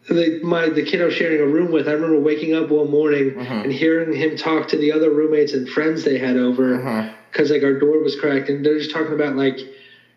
[0.08, 1.88] the, my the kid I was sharing a room with.
[1.88, 3.52] I remember waking up one morning Mm-hmm.
[3.52, 7.14] and hearing him talk to the other roommates and friends they had over Mm-hmm.
[7.30, 9.58] because like our door was cracked and they're just talking about like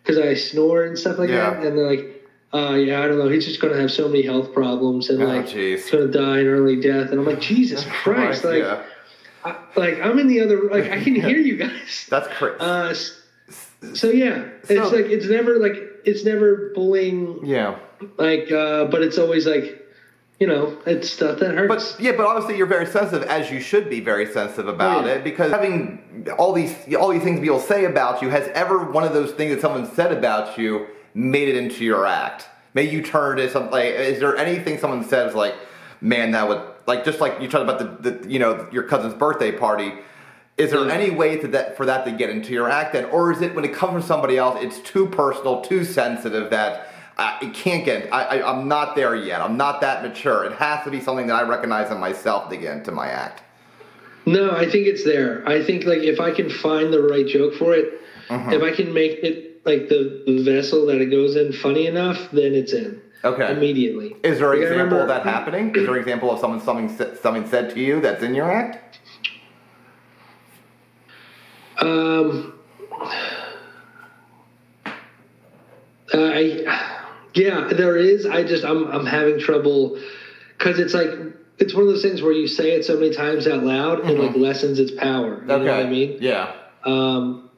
[0.02, 1.50] because I snore and stuff like Yeah.
[1.54, 2.10] that, and they're like,
[2.52, 5.26] uh, yeah, I don't know, he's just gonna have so many health problems and Oh,
[5.26, 8.82] like he's gonna die in early death, and I'm like, Jesus Christ, Christ, like, yeah.
[9.44, 12.06] I, like I'm in the other, like I can hear you guys.
[12.10, 12.56] That's crazy.
[12.60, 12.94] Uh,
[13.94, 17.78] so yeah, it's like it's never like it's never bullying, yeah.
[18.18, 19.80] like, uh, but it's always like,
[20.40, 21.92] you know, it's stuff that hurts.
[21.92, 25.06] But yeah, but obviously you're very sensitive, as you should be very sensitive about Oh,
[25.06, 25.14] yeah.
[25.14, 29.04] it, because having all these all these things people say about you, has ever one
[29.04, 32.48] of those things that someone said about you made it into your act?
[32.74, 33.70] May you turn to something?
[33.70, 35.54] Like, is there anything someone says like,
[36.00, 39.14] man, that would like just like you talked about the, the you know your cousin's
[39.14, 39.92] birthday party?
[40.56, 43.32] Is there any way to that for that to get into your act then, or
[43.32, 46.88] is it when it comes from somebody else, it's too personal, too sensitive that
[47.18, 48.12] I, it can't get.
[48.12, 49.40] I, I, I'm not there yet.
[49.40, 50.44] I'm not that mature.
[50.44, 53.42] It has to be something that I recognize in myself to get into my act.
[54.26, 55.46] No, I think it's there.
[55.48, 58.00] I think like if I can find the right joke for it,
[58.30, 58.52] Uh-huh.
[58.52, 62.30] if I can make it like the, the vessel that it goes in funny enough,
[62.32, 63.50] then it's in Okay.
[63.52, 64.14] immediately.
[64.22, 65.74] Is there an Like, example of that happening?
[65.74, 68.98] Is there an example of someone something something said to you that's in your act?
[71.78, 72.58] Um,
[76.12, 76.94] I,
[77.34, 78.26] yeah, there is.
[78.26, 79.98] I just I'm I'm having trouble
[80.56, 81.08] because it's like
[81.58, 84.18] it's one of those things where you say it so many times out loud, it
[84.18, 85.40] like lessens its power.
[85.40, 86.18] You know what I mean?
[86.20, 86.54] Yeah.
[86.84, 87.50] Um,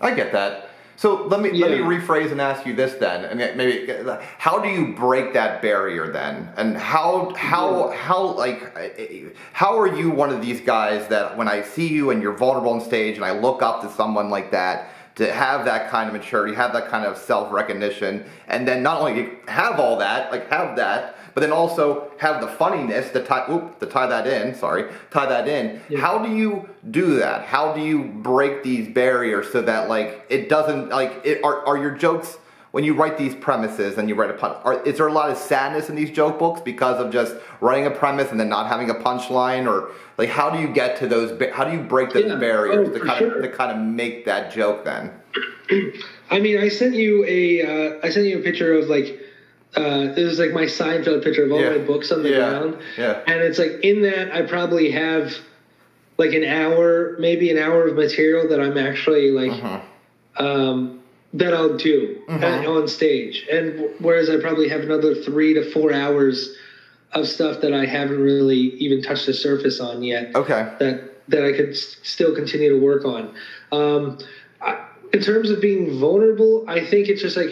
[0.00, 0.61] I get that.
[0.96, 3.90] So let me let me rephrase and ask you this then, and maybe
[4.38, 10.10] how do you break that barrier then, and how how how like how are you
[10.10, 13.24] one of these guys that when I see you and you're vulnerable on stage and
[13.24, 16.88] I look up to someone like that to have that kind of maturity, have that
[16.88, 21.40] kind of self recognition, and then not only have all that, like have that, but
[21.40, 24.54] then also have the funniness to tie oop, to tie that in.
[24.54, 25.80] Sorry, tie that in.
[25.98, 27.44] How do you do that?
[27.44, 31.42] How do you break these barriers so that like it doesn't like it?
[31.44, 32.38] Are are your jokes
[32.72, 34.56] when you write these premises and you write a pun?
[34.64, 37.86] Are, is there a lot of sadness in these joke books because of just writing
[37.86, 41.06] a premise and then not having a punchline, or like how do you get to
[41.06, 41.38] those?
[41.52, 42.36] How do you break the Yeah.
[42.36, 43.36] barriers Oh, to kind sure.
[43.36, 45.10] of to kind of make that joke then?
[46.30, 49.18] I mean, I sent you a uh, I sent you a picture of like
[49.76, 51.70] uh, it was like my Seinfeld picture of all Yeah.
[51.70, 52.36] my books on the Yeah.
[52.36, 53.20] ground, Yeah.
[53.26, 55.34] and it's like in that I probably have
[56.18, 60.44] like an hour, maybe an hour of material that I'm actually like Mm-hmm.
[60.44, 60.98] um,
[61.34, 65.90] that I'll do at, on stage, and whereas I probably have another three to four
[65.92, 66.54] hours
[67.12, 70.68] of stuff that I haven't really even touched the surface on yet Okay.
[70.78, 73.34] that that I could s- still continue to work on.
[73.70, 74.18] Um,
[74.60, 77.50] I, in terms of being vulnerable, I think it's just like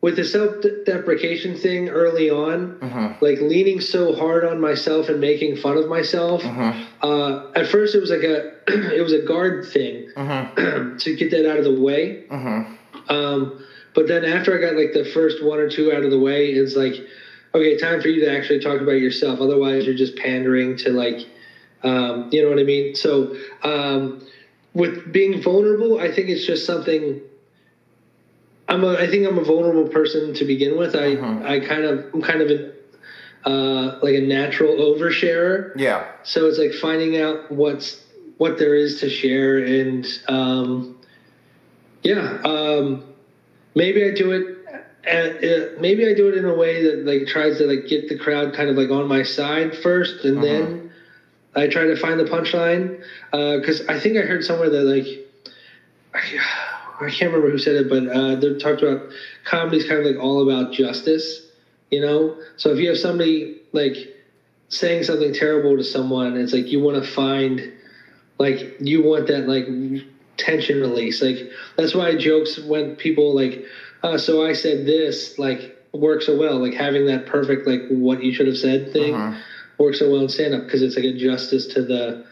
[0.00, 2.78] with the self-deprecation thing early on,
[3.20, 6.42] like leaning so hard on myself and making fun of myself.
[7.02, 8.52] Uh, at first, it was like a
[8.96, 10.08] it was a guard thing
[10.98, 12.24] to get that out of the way.
[13.08, 16.18] Um, but then after I got like the first one or two out of the
[16.18, 16.94] way, it's like,
[17.54, 19.40] okay, time for you to actually talk about yourself.
[19.40, 21.26] Otherwise, you're just pandering to like,
[21.82, 22.94] um, you know what I mean?
[22.94, 23.34] So
[23.64, 24.22] um,
[24.74, 27.20] with being vulnerable, I think it's just something.
[28.68, 30.94] I'm a, I think I'm a vulnerable person to begin with.
[30.94, 32.72] I, I kind of, I'm kind of a,
[33.48, 35.72] uh, like a natural oversharer.
[35.76, 36.06] Yeah.
[36.22, 38.04] So it's like finding out what's
[38.36, 40.96] what there is to share, and um,
[42.02, 43.04] yeah, um,
[43.74, 44.54] maybe I do it.
[45.04, 48.08] At, uh, maybe I do it in a way that like tries to like get
[48.08, 50.92] the crowd kind of like on my side first, and then
[51.56, 53.02] I try to find the punchline.
[53.32, 55.06] Because I think I heard somewhere that like
[57.00, 59.08] I, can't remember who said it, but uh, they talked about
[59.44, 61.46] comedy's kind of like all about justice,
[61.90, 62.36] you know.
[62.56, 63.96] So if you have somebody like
[64.68, 67.72] saying something terrible to someone, it's like you want to find,
[68.38, 69.66] like you want that like
[70.36, 71.22] tension release.
[71.22, 73.64] Like that's why jokes when people like,
[74.02, 76.58] uh, so I said this like works so well.
[76.58, 79.36] Like having that perfect like what you should have said thing
[79.78, 82.26] works so well in stand up because it's like a justice to the,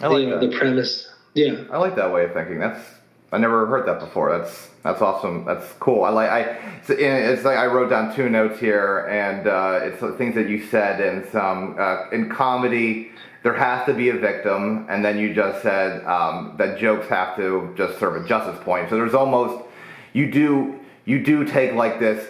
[0.00, 1.08] like you know, the premise.
[1.34, 1.64] Yeah.
[1.70, 2.58] I like that way of thinking.
[2.58, 2.84] That's
[3.32, 4.36] I never heard that before.
[4.36, 5.44] That's that's awesome.
[5.44, 6.04] That's cool.
[6.04, 6.40] I like I.
[6.78, 10.66] It's, it's like I wrote down two notes here, and uh, it's things that you
[10.66, 13.10] said in some uh, in comedy.
[13.42, 17.34] There has to be a victim, and then you just said um, that jokes have
[17.36, 18.88] to just serve a justice point.
[18.88, 19.64] So there's almost
[20.12, 22.28] you do you do take like this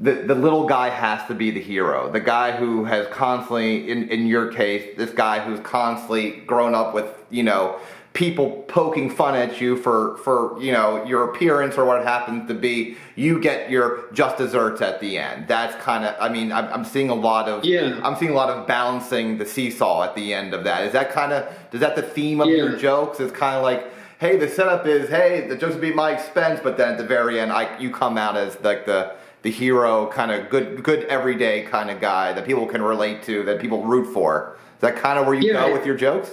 [0.00, 2.10] the, the little guy has to be the hero.
[2.10, 6.94] The guy who has constantly, in, in your case, this guy who's constantly grown up
[6.94, 7.78] with, you know,
[8.14, 12.46] people poking fun at you for, for you know, your appearance or what it happens
[12.48, 12.96] to be.
[13.16, 15.48] You get your just desserts at the end.
[15.48, 18.00] That's kind of, I mean, I'm, I'm seeing a lot of, Yeah.
[18.04, 20.84] I'm seeing a lot of balancing the seesaw at the end of that.
[20.86, 23.18] Is that kind of, is that the theme of your jokes?
[23.20, 23.90] It's kind of like,
[24.20, 26.98] hey, the setup is, hey, the jokes will be at my expense, but then at
[26.98, 30.82] the very end, I you come out as like the the hero, kind of good,
[30.82, 34.56] good everyday kind of guy that people can relate to, that people root for.
[34.76, 35.66] Is that kind of where you Yeah.
[35.66, 36.30] go with your jokes?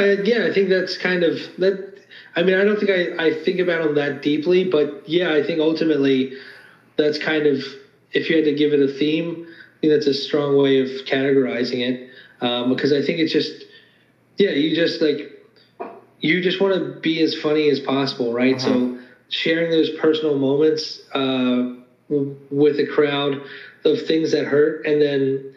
[0.00, 1.98] Yeah, I think that's kind of that.
[2.36, 5.42] I mean, I don't think I, I think about them that deeply, but yeah, I
[5.42, 6.32] think ultimately
[6.96, 7.62] that's kind of
[8.12, 10.88] if you had to give it a theme, I think that's a strong way of
[11.06, 12.08] categorizing it
[12.40, 13.66] um, because I think it's just
[14.38, 15.42] yeah, you just like
[16.20, 18.60] you just want to be as funny as possible, right?
[18.60, 18.98] So
[19.28, 21.74] sharing those personal moments uh,
[22.08, 23.42] with a crowd
[23.84, 25.52] of things that hurt, and then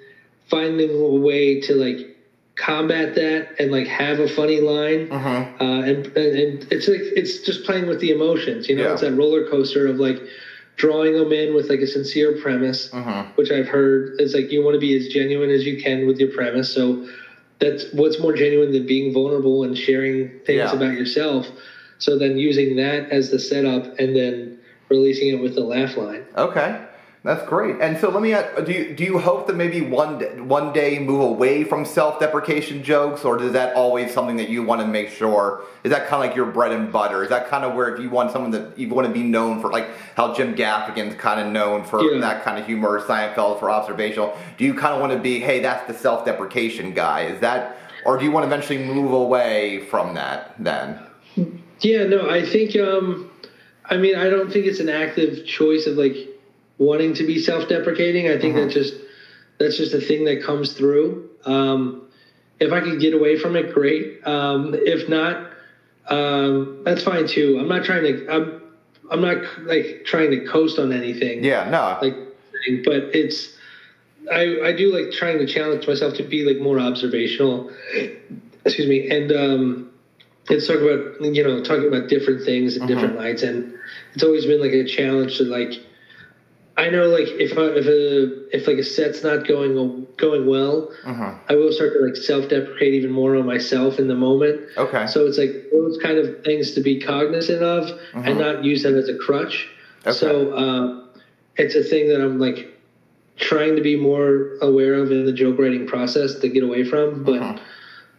[0.49, 2.12] finding a way to like
[2.55, 7.39] combat that and like have a funny line uh-huh and, and and it's like it's
[7.41, 8.91] just playing with the emotions you know Yeah.
[8.93, 10.21] it's that roller coaster of like
[10.75, 13.25] drawing them in with like a sincere premise uh-huh.
[13.35, 16.19] which i've heard is like you want to be as genuine as you can with
[16.19, 17.03] your premise so
[17.59, 20.73] that's what's more genuine than being vulnerable and sharing things Yeah.
[20.75, 21.47] about yourself
[21.97, 24.57] so then using that as the setup and then
[24.89, 26.79] releasing it with the laugh line Okay.
[27.23, 27.77] That's great.
[27.79, 30.73] And so let me ask: Do you do you hope that maybe one day, one
[30.73, 34.87] day move away from self-deprecation jokes, or is that always something that you want to
[34.87, 35.63] make sure?
[35.85, 37.23] Is that kind of like your bread and butter?
[37.23, 39.61] Is that kind of where if you want someone that you want to be known
[39.61, 42.19] for, like how Jim Gaffigan's kind of known for Yeah.
[42.19, 44.37] that kind of humor, Seinfeld for observational?
[44.57, 47.21] Do you kind of want to be, hey, that's the self-deprecation guy?
[47.27, 50.99] Is that, or do you want to eventually move away from that then?
[51.79, 52.75] Yeah, no, I think.
[52.75, 53.29] Um,
[53.85, 56.15] I mean, I don't think it's an active choice of like
[56.77, 58.29] wanting to be self-deprecating.
[58.29, 58.95] I think that just
[59.59, 61.29] that's just a thing that comes through.
[61.45, 62.07] Um,
[62.59, 64.25] if I could get away from it, great.
[64.25, 65.51] Um, if not,
[66.09, 67.57] um, that's fine too.
[67.59, 68.27] I'm not trying to.
[68.29, 68.59] I'm.
[69.11, 71.43] I'm not like trying to coast on anything.
[71.43, 71.99] Yeah, no.
[72.01, 72.15] Like,
[72.85, 73.57] but it's.
[74.31, 77.71] I I do like trying to challenge myself to be like more observational.
[78.65, 79.91] Excuse me, and um,
[80.49, 83.73] it's talk about you know talking about different things in different lights, and
[84.13, 85.73] it's always been like a challenge to like.
[86.75, 90.91] I know like if I, if a if like a set's not going going well,
[91.47, 94.61] I will start to like self deprecate even more on myself in the moment.
[94.77, 95.05] Okay.
[95.05, 98.95] So it's like those kind of things to be cognizant of and not use that
[98.95, 99.69] as a crutch.
[100.01, 100.11] Okay.
[100.11, 101.05] So uh,
[101.57, 102.73] it's a thing that I'm like
[103.35, 107.23] trying to be more aware of in the joke writing process to get away from.
[107.23, 107.61] But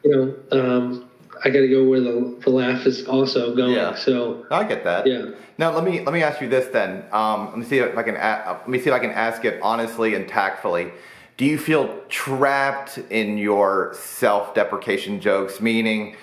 [0.04, 1.03] you know, um,
[1.44, 3.74] I got to go where the, the laugh is also going.
[3.74, 3.94] Yeah.
[3.94, 5.06] So I get that.
[5.06, 5.26] Yeah.
[5.58, 7.04] Now let me let me ask you this then.
[7.12, 9.10] Um, let me see if I can a- uh, let me see if I can
[9.10, 10.90] ask it honestly and tactfully.
[11.36, 15.60] Do you feel trapped in your self-deprecation jokes?
[15.60, 16.16] Meaning,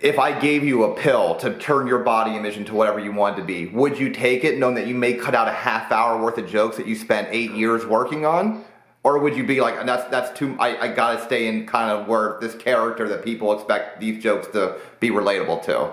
[0.00, 3.36] if I gave you a pill to turn your body image into whatever you wanted
[3.38, 6.22] to be, would you take it, knowing that you may cut out a half hour
[6.22, 8.64] worth of jokes that you spent eight years working on?
[9.06, 10.56] Or would you be like, that's that's too?
[10.58, 14.48] I, I gotta stay in kind of where this character that people expect these jokes
[14.48, 15.92] to be relatable to.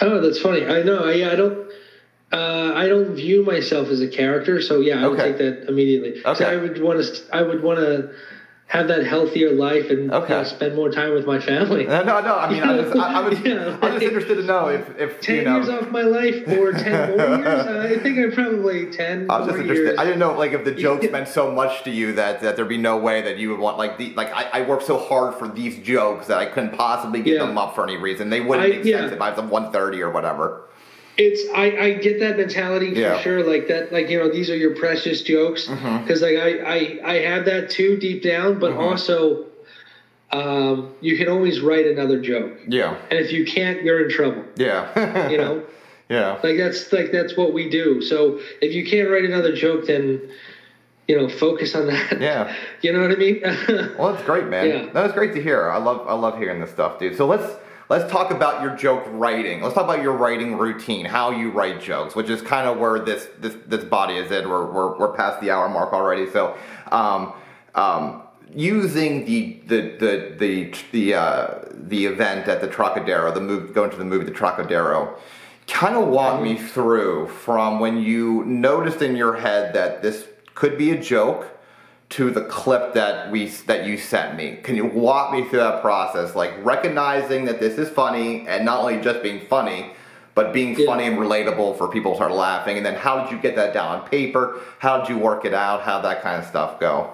[0.00, 0.64] Oh, that's funny.
[0.64, 1.02] I know.
[1.02, 1.68] I, I don't.
[2.30, 6.22] Uh, I don't view myself as a character, so yeah, I would take that immediately.
[6.24, 6.44] Okay.
[6.44, 7.20] I would want to.
[7.32, 8.14] I would want to
[8.68, 11.86] have that healthier life and you know, spend more time with my family.
[11.86, 12.36] No, no, no.
[12.36, 15.20] I mean, I was, I, I was, Yeah, I'm just interested to know if, if
[15.22, 15.56] Ten you know.
[15.56, 17.66] years off my life, or ten more years.
[17.66, 19.84] I think I'm probably ten I was just interested.
[19.84, 19.98] years.
[19.98, 22.68] I didn't know, like, if the jokes meant so much to you that, that there'd
[22.68, 25.34] be no way that you would want, like, the, like I, I worked so hard
[25.36, 27.46] for these jokes that I couldn't possibly give Yeah.
[27.46, 28.28] them up for any reason.
[28.28, 28.98] They wouldn't I- make yeah.
[29.00, 30.67] sense if I was a 130 or whatever.
[31.20, 33.20] It's I, I get that mentality for Yeah.
[33.20, 33.42] sure.
[33.44, 36.02] Like that, like you know, these are your precious jokes Mm-hmm.
[36.04, 39.46] because like I, I I have that too deep down, but also,
[40.30, 42.96] um, you can always write another joke, Yeah.
[43.10, 44.44] and if you can't, you're in trouble.
[44.56, 45.28] Yeah.
[45.30, 45.62] You know,
[46.08, 46.38] yeah.
[46.42, 48.00] like that's like that's what we do.
[48.02, 50.20] So if you can't write another joke, then
[51.08, 52.20] you know, focus on that.
[52.20, 52.54] Yeah.
[52.82, 53.40] You know what I mean?
[53.98, 54.68] Well, that's great, man.
[54.68, 54.86] Yeah.
[54.92, 55.68] That was great to hear.
[55.68, 57.16] I love I love hearing this stuff, dude.
[57.16, 57.50] So let's
[57.88, 59.62] let's talk about your joke writing.
[59.62, 62.98] Let's talk about your writing routine, how you write jokes, which is kind of where
[62.98, 64.48] this this this body is at.
[64.48, 66.30] We're we're, we're past the hour mark already.
[66.30, 66.56] So,
[66.92, 67.32] um,
[67.74, 68.22] um,
[68.54, 73.90] using the the the the the uh, the event at the Trocadero, the move going
[73.90, 75.18] to the movie the Trocadero.
[75.66, 80.78] Kind of walk me through from when you noticed in your head that this could
[80.78, 81.57] be a joke
[82.10, 84.58] to the clip that we that you sent me.
[84.62, 88.80] Can you walk me through that process, like recognizing that this is funny and not
[88.80, 89.90] only just being funny,
[90.34, 90.86] but being Yeah.
[90.86, 92.78] funny and relatable for people to start laughing?
[92.78, 94.58] And then how did you get that down on paper?
[94.78, 95.82] How did you work it out?
[95.82, 97.10] How that kind of stuff go?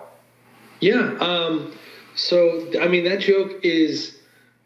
[0.80, 1.16] Yeah.
[1.20, 1.72] Um,
[2.14, 4.16] so I mean that joke is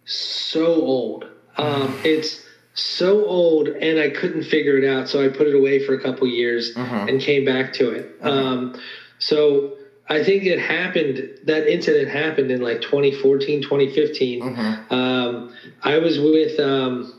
[0.04, 1.26] so old.
[1.56, 5.84] Um, it's so old, and I couldn't figure it out, so I put it away
[5.84, 8.14] for a couple years and came back to it.
[8.22, 8.76] Um,
[9.18, 9.72] so
[10.08, 11.38] I think it happened.
[11.44, 14.42] That incident happened in like 2014, 2015.
[14.90, 15.52] Um,
[15.82, 16.58] I was with.
[16.58, 17.12] Um,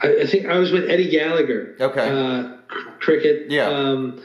[0.00, 1.76] I, I think I was with Eddie Gallagher.
[1.80, 2.08] Okay.
[2.08, 3.50] Uh, cricket.
[3.50, 3.66] Yeah.
[3.68, 4.20] Um,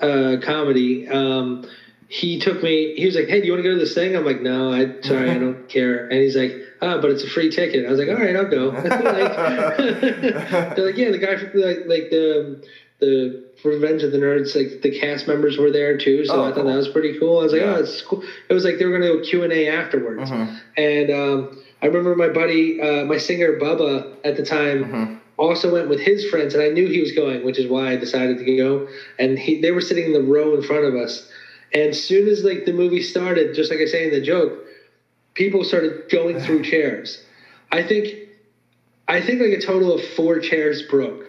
[0.00, 1.08] uh, comedy.
[1.08, 1.64] Um,
[2.08, 2.94] he took me.
[2.94, 4.72] He was like, "Hey, do you want to go to this thing?" I'm like, "No,
[4.72, 7.90] I sorry, I don't care." And he's like, "Ah, but it's a free ticket." I
[7.90, 8.84] was like, "All right, I'll go." like,
[9.76, 12.66] they're like, "Yeah, the guy from like like the
[13.00, 16.48] the Revenge of the Nerds, like the cast members were there too." So Oh, I
[16.48, 16.70] thought cool.
[16.70, 17.40] that was pretty cool.
[17.40, 17.74] I was like, Yeah.
[17.76, 20.30] "Oh, it's cool." It was like they were going to do Q and A afterwards,
[20.30, 20.54] Mm-hmm.
[20.76, 25.14] and um, I remember my buddy, uh, my singer Bubba at the time Mm-hmm.
[25.36, 27.96] also went with his friends, and I knew he was going, which is why I
[27.96, 28.88] decided to go.
[29.18, 31.30] And he, they were sitting in the row in front of us.
[31.72, 34.64] And as soon as like the movie started, just like I say in the joke,
[35.34, 37.22] people started going through chairs.
[37.70, 38.08] I think,
[39.08, 41.26] I think like a total of four chairs broke.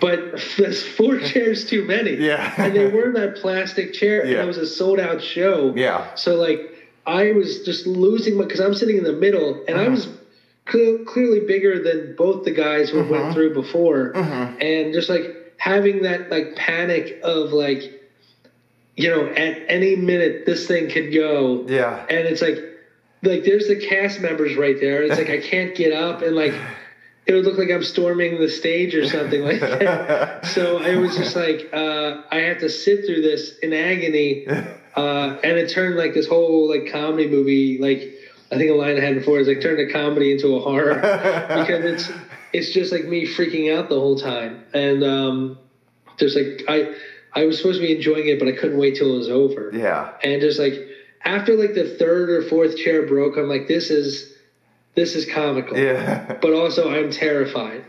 [0.00, 2.12] But that's four chairs too many.
[2.12, 2.22] Mm-hmm.
[2.22, 2.54] Yeah.
[2.58, 4.34] and they were in that plastic chair, Yeah.
[4.38, 5.72] and it was a sold out show.
[5.74, 6.14] Yeah.
[6.14, 6.60] So like
[7.06, 9.90] I was just losing my because I'm sitting in the middle and I Uh-huh.
[9.90, 10.08] was
[10.64, 13.10] cle clearly bigger than both the guys who Uh-huh.
[13.12, 17.82] went through before, and just like having that like panic of like
[18.96, 22.04] you know at any minute this thing could go Yeah.
[22.08, 22.58] and it's like
[23.22, 26.52] like there's the cast members right there it's like i can't get up and like
[27.26, 30.44] it would look like i'm storming the stage or something like that.
[30.54, 34.46] So it was just like uh, i have to sit through this in agony
[34.96, 38.00] uh, and it turned like this whole like comedy movie like
[38.50, 40.94] i think a line i had before is like turned a comedy into a horror.
[41.48, 42.12] Because it's
[42.52, 44.62] it's just like me freaking out the whole time.
[44.74, 45.58] And um
[46.18, 46.92] there's like i
[47.32, 49.70] i was supposed to be enjoying it but i couldn't wait till it was over.
[49.72, 50.12] Yeah.
[50.22, 50.74] and just like
[51.24, 54.31] after like the third or fourth chair broke i'm like this is
[54.94, 56.36] this is comical Yeah.
[56.40, 57.84] but also i'm terrified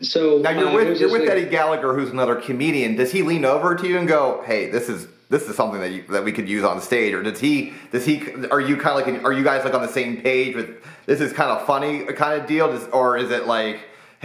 [0.00, 2.96] so Now you're uh, with you're with like- Eddie Gallagher, who's another comedian.
[2.96, 5.90] Does he lean over to you and go, "Hey, this is this is something that
[5.90, 8.98] you, that we could use on stage," or does he does he are you kind
[8.98, 11.66] of like are you guys like on the same page with this is kind of
[11.66, 13.80] funny kind of deal, Does, or is it like,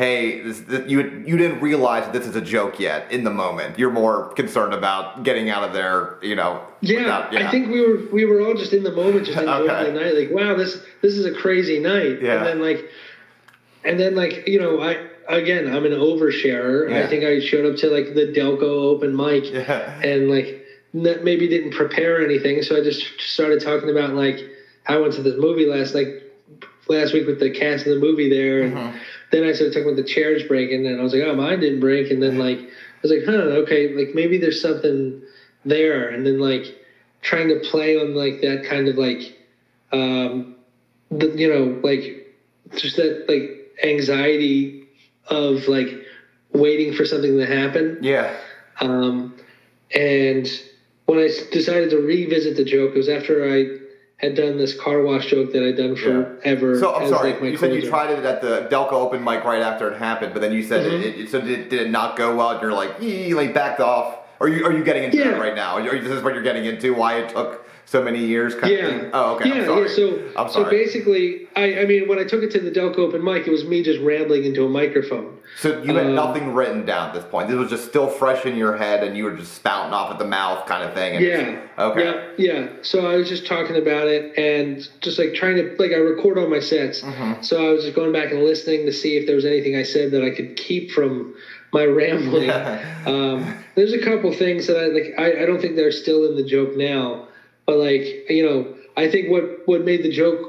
[0.06, 3.78] hey, this, this, you you didn't realize this is a joke yet in the moment?
[3.78, 6.66] You're more concerned about getting out of there, you know?
[6.82, 9.70] yeah, without- I think we were we were all just in the moment, just enjoying
[9.70, 9.91] Okay.
[9.91, 10.16] the night.
[10.16, 12.20] Like, wow, this this is a crazy night.
[12.22, 12.38] Yeah.
[12.38, 12.89] And then like,
[13.84, 14.93] and then like you know, I
[15.30, 16.89] again I'm an oversharer.
[16.89, 17.04] Yeah.
[17.04, 20.02] I think I showed up to like the Delco open mic, Yeah.
[20.02, 24.39] and like maybe didn't prepare anything, so I just started talking about like
[24.84, 26.10] how I went to this movie last like
[26.89, 28.97] last week with the cast of the movie there, and Mm-hmm.
[29.32, 31.79] Then I started talking about the chairs breaking, and I was like, oh, mine didn't
[31.79, 35.21] break, and then like I was like, huh, okay, like maybe there's something
[35.65, 36.65] there, and then like
[37.21, 39.38] trying to play on like that kind of like,
[39.91, 40.55] um,
[41.09, 42.36] the, you know, like
[42.75, 44.88] just that like anxiety
[45.27, 45.89] of like
[46.53, 47.99] waiting for something to happen.
[48.01, 48.36] Yeah.
[48.79, 49.36] Um,
[49.93, 50.47] and
[51.05, 53.80] when I decided to revisit the joke, it was after I
[54.22, 56.80] had done this car wash joke that I'd done forever.
[56.80, 57.32] So I'm as, sorry.
[57.32, 59.97] like, my you said you tried it at the Delco open mic right after it
[59.97, 61.01] happened, but then you said Mhm.
[61.01, 62.51] it, it, so did, did it not go well?
[62.51, 64.19] And you're like, "Ee," like backed off.
[64.39, 65.32] Are you are you getting into Yeah.
[65.32, 65.74] that right now?
[65.78, 66.93] Are you, this is what you're getting into?
[66.93, 68.55] Why it took so many years?
[68.55, 68.85] Kind Yeah.
[68.85, 69.09] Of thing?
[69.13, 69.49] Oh, okay.
[69.49, 69.81] Yeah, sorry.
[69.81, 69.95] yeah.
[69.95, 73.21] So, I'm so basically, I, I mean, when I took it to the Delco open
[73.21, 75.37] mic, it was me just rambling into a microphone.
[75.57, 77.49] So you had um, nothing written down at this point.
[77.49, 80.19] This was just still fresh in your head, and you were just spouting off at
[80.19, 81.17] the mouth, kind of thing.
[81.17, 81.61] And Yeah.
[81.77, 82.05] Okay.
[82.05, 82.67] Yeah, yeah.
[82.81, 86.37] So I was just talking about it and just like trying to like I record
[86.37, 87.01] all my sets.
[87.01, 87.41] Mm-hmm.
[87.41, 89.83] So I was just going back and listening to see if there was anything I
[89.83, 91.35] said that I could keep from
[91.73, 92.49] my rambling.
[93.05, 95.13] um, there's a couple things that I like.
[95.17, 97.27] I, I don't think they're still in the joke now,
[97.66, 100.39] but like you know, I think what what made the joke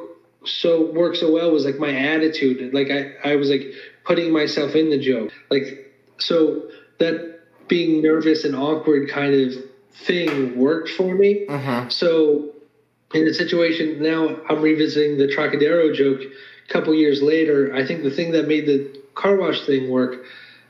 [0.45, 2.73] so work so well was like my attitude.
[2.75, 3.73] Like I I was like
[4.05, 5.31] putting myself in the joke.
[5.51, 9.55] Like so that being nervous and awkward kind of
[9.93, 11.47] thing worked for me.
[11.47, 11.89] Mm-hmm.
[11.91, 12.53] So
[13.15, 17.75] in the situation now, I'm revisiting the Trocadero joke a couple years later.
[17.75, 20.25] I think the thing that made the car wash thing work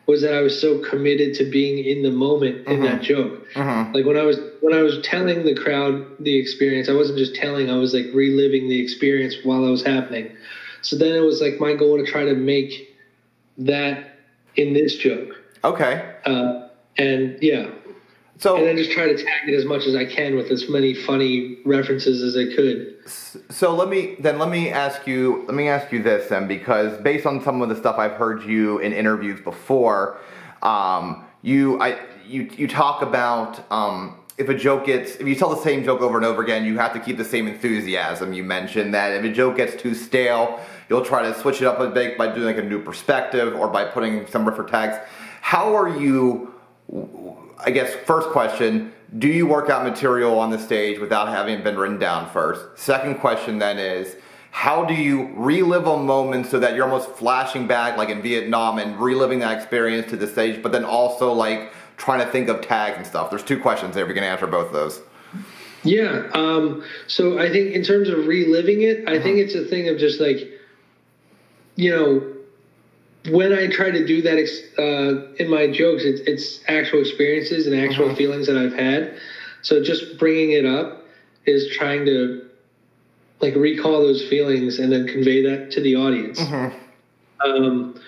[0.07, 3.47] was that I was so committed to being in the moment in that joke.
[3.55, 3.95] Mhm.
[3.95, 7.35] Like when I was when I was telling the crowd the experience, I wasn't just
[7.35, 10.31] telling; I was like reliving the experience while it was happening.
[10.81, 12.97] So then it was like my goal to try to make
[13.59, 14.19] that
[14.57, 15.37] in this joke.
[15.65, 16.05] Okay.
[16.25, 17.71] Uh, and yeah,
[18.43, 20.69] So and then just try to tag it as much as I can with as
[20.69, 22.97] many funny references as I could.
[23.07, 27.01] So let me then let me ask you let me ask you this then because
[27.03, 30.19] based on some of the stuff I've heard you in interviews before,
[30.63, 35.51] um, you I you you talk about um, if a joke gets if you tell
[35.51, 38.33] the same joke over and over again, you have to keep the same enthusiasm.
[38.33, 41.79] You mentioned that if a joke gets too stale, you'll try to switch it up
[41.79, 44.97] a bit by doing like a new perspective or by putting some refer tags.
[45.43, 46.53] How are you?
[47.65, 51.77] I guess first question, do you work out material on the stage without having been
[51.77, 52.79] written down first?
[52.79, 54.17] Second question then is,
[54.51, 58.79] how do you relive a moment so that you're almost flashing back like in Vietnam
[58.79, 62.61] and reliving that experience to the stage, but then also like trying to think of
[62.61, 63.31] tags and stuff?
[63.31, 64.07] There's two questions there.
[64.07, 65.01] We can answer both of those.
[65.85, 66.29] Yeah.
[66.35, 69.99] Um, so I think in terms of reliving it, I think it's a thing of
[69.99, 70.39] just like,
[71.77, 72.32] you know,
[73.29, 77.67] when I try to do that ex- uh, in my jokes, it's, it's actual experiences
[77.67, 79.17] and actual feelings that I've had.
[79.63, 81.05] So just bringing it up
[81.47, 82.49] is trying to
[83.41, 86.41] like recall those feelings and then convey that to the audience.
[87.45, 88.01] Um,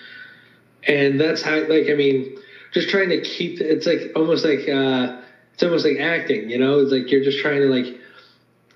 [0.87, 2.37] and that's how, like, I mean,
[2.71, 5.21] just trying to keep it's like almost like uh,
[5.53, 6.79] it's almost like acting, you know.
[6.79, 7.97] It's like you're just trying to like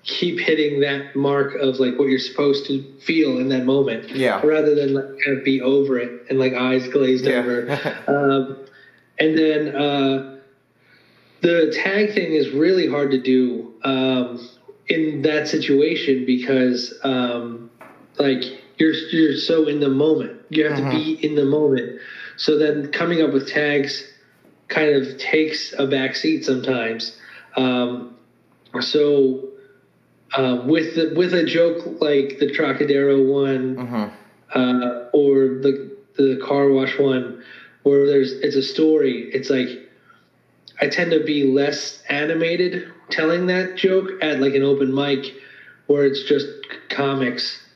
[0.02, 4.40] keep hitting that mark of like what you're supposed to feel in that moment, Yeah.
[4.44, 7.34] rather than like kind of be over it and like eyes glazed Yeah.
[7.38, 7.78] over.
[8.08, 8.56] um,
[9.18, 10.38] and then uh,
[11.42, 14.46] the tag thing is really hard to do um,
[14.88, 17.70] in that situation because um,
[18.18, 18.42] like
[18.78, 20.40] you're you're so in the moment.
[20.48, 22.00] You have to be in the moment.
[22.36, 24.04] So then coming up with tags
[24.68, 27.16] kind of takes a back seat sometimes.
[27.56, 28.16] Um,
[28.80, 29.49] so
[30.34, 34.10] uh, with the, with a joke like the Trocadero one Mhm.
[34.54, 37.38] uh, or the the car wash one,
[37.82, 39.30] where there's it's a story.
[39.32, 39.68] It's like
[40.80, 45.34] I tend to be less animated telling that joke at like an open mic,
[45.86, 46.46] where it's just
[46.88, 47.66] comics.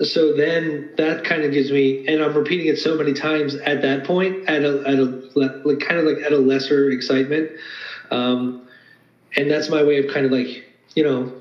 [0.00, 3.82] So then that kind of gives me, and I'm repeating it so many times at
[3.82, 7.50] that point, at a at a like kind of like at a lesser excitement,
[8.12, 8.62] um,
[9.36, 11.32] and that's my way of kind of like you know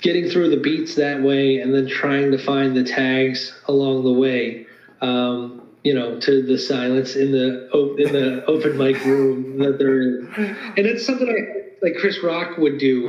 [0.00, 4.12] getting through the beats that way and then trying to find the tags along the
[4.12, 4.66] way
[5.00, 10.02] um, you know to the silence in the in the open mic room that they're
[10.02, 10.56] in.
[10.76, 13.08] And it's something I, like chris rock would do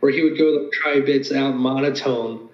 [0.00, 2.48] where he would go try bits out monotone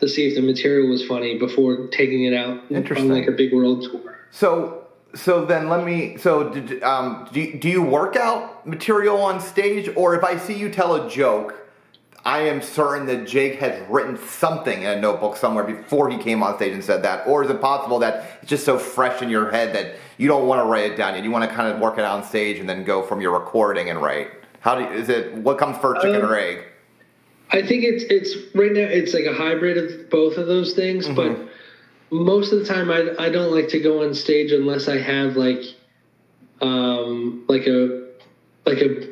[0.00, 3.52] to see if the material was funny before taking it out on like a big
[3.52, 4.18] world tour.
[4.30, 4.84] So
[5.14, 9.90] so then let me so did, um, do, do you work out material on stage?
[9.96, 11.67] Or if I see you tell a joke
[12.24, 16.42] I am certain that Jake has written something in a notebook somewhere before he came
[16.42, 17.26] on stage and said that.
[17.26, 20.46] Or is it possible that it's just so fresh in your head that you don't
[20.46, 21.24] want to write it down yet?
[21.24, 23.32] You want to kind of work it out on stage and then go from your
[23.32, 24.30] recording and write?
[24.60, 26.64] How do you, is it what comes first chicken Um, or egg?
[27.50, 31.08] I think it's it's right now it's like a hybrid of both of those things,
[31.08, 31.38] but
[32.10, 35.36] most of the time I I don't like to go on stage unless I have
[35.36, 35.62] like
[36.60, 38.06] um like a
[38.66, 39.08] like a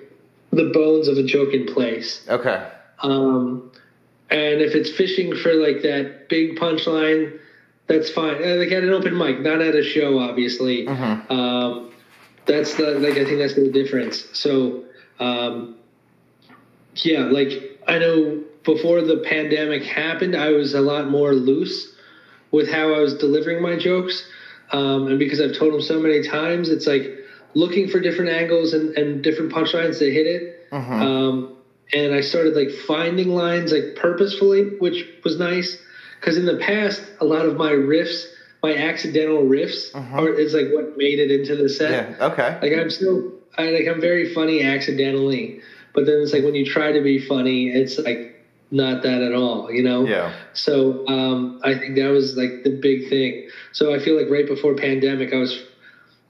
[0.52, 2.26] the bones of a joke in place.
[2.28, 2.68] okay
[3.02, 3.70] Um
[4.28, 7.38] and if it's fishing for like that big punchline,
[7.86, 8.34] that's fine.
[8.58, 10.86] Like at an open mic, not at a show, obviously.
[11.28, 11.92] Um,
[12.46, 14.26] that's the like I think that's the difference.
[14.32, 14.84] So
[15.20, 15.76] um,
[16.96, 21.94] yeah, like I know before the pandemic happened, I was a lot more loose
[22.50, 24.28] with how I was delivering my jokes,
[24.72, 27.12] um, and because I've told them so many times, it's like
[27.54, 30.66] looking for different angles and, and different punchlines to hit it.
[31.00, 31.55] Um,
[31.92, 35.78] and I started like finding lines like purposefully, which was nice
[36.20, 38.26] because in the past, a lot of my riffs,
[38.62, 42.08] my accidental riffs, are is like what made it into the set.
[42.18, 43.24] yeah okay Like I'm still,
[43.56, 45.54] I like I'm very funny accidentally,
[45.92, 48.32] but then it's like when you try to be funny, it's like
[48.70, 50.06] not that at all, you know.
[50.06, 53.38] yeah So um, I think that was like the big thing.
[53.72, 55.62] So I feel like right before pandemic, I was,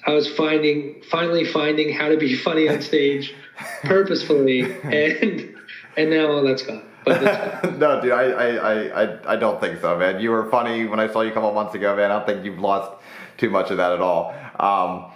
[0.07, 3.35] I was finding finally finding how to be funny on stage,
[3.83, 5.55] purposefully, and
[5.97, 6.85] and now all that's gone.
[7.05, 10.21] But no, dude, I, I, I, I, I don't think so, man.
[10.21, 12.11] You were funny when I saw you a couple months ago, man.
[12.11, 13.01] I don't think you've lost
[13.39, 14.35] too much of that at all.
[14.59, 15.13] Um,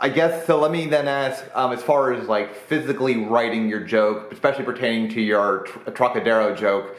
[0.00, 0.58] I guess so.
[0.58, 5.10] Let me then ask, um, as far as like physically writing your joke, especially pertaining
[5.10, 6.96] to your tr- Trocadero joke,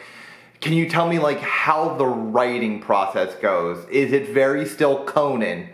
[0.62, 3.86] can you tell me like how the writing process goes?
[3.90, 5.70] Is it very still Conan?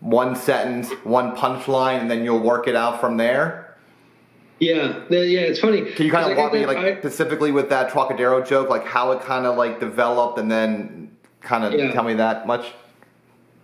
[0.00, 3.76] One sentence, one punchline, and then you'll work it out from there.
[4.58, 5.90] yeah, yeah, it's funny.
[5.92, 9.12] Can you kind of walk me like I- specifically with that Trocadero joke, like how
[9.12, 11.92] it kind of like developed, and then kind of Yeah.
[11.92, 12.66] tell me that much?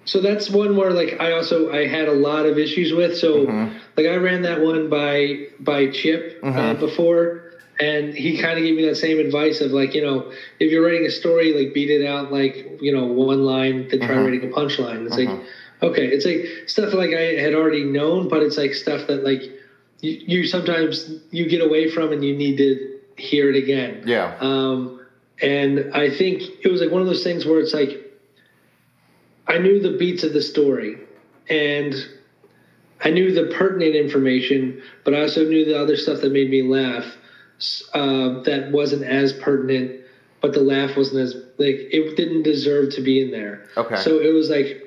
[0.07, 3.19] So that's one where like I also I had a lot of issues with.
[3.19, 3.77] So mm-hmm.
[3.97, 6.81] like I ran that one by by Chip uh, mm-hmm.
[6.81, 7.43] before,
[7.81, 10.31] and he kind of gave me that same advice of like you know
[10.61, 13.99] if you're writing a story like beat it out like you know one line then
[13.99, 14.25] try mm-hmm.
[14.25, 15.07] writing a punchline.
[15.07, 15.29] It's like
[15.83, 19.43] okay, it's like stuff like I had already known, but it's like stuff that like
[20.01, 24.03] you, you sometimes you get away from and you need to hear it again.
[24.07, 24.37] Yeah.
[24.41, 25.01] Um,
[25.43, 28.03] and I think it was like one of those things where it's like
[29.47, 30.99] I knew the beats of the story
[31.49, 31.95] and
[33.05, 36.63] I knew the pertinent information, but I also knew the other stuff that made me
[36.63, 37.05] laugh
[37.95, 40.01] uh, that wasn't as pertinent,
[40.41, 43.67] but the laugh wasn't as like it didn't deserve to be in there.
[43.77, 43.97] Okay.
[43.97, 44.86] So it was like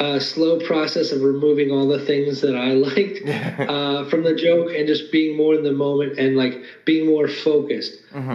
[0.00, 3.20] a slow process of removing all the things that I liked
[3.68, 7.28] uh, from the joke and just being more in the moment and like being more
[7.28, 7.92] focused.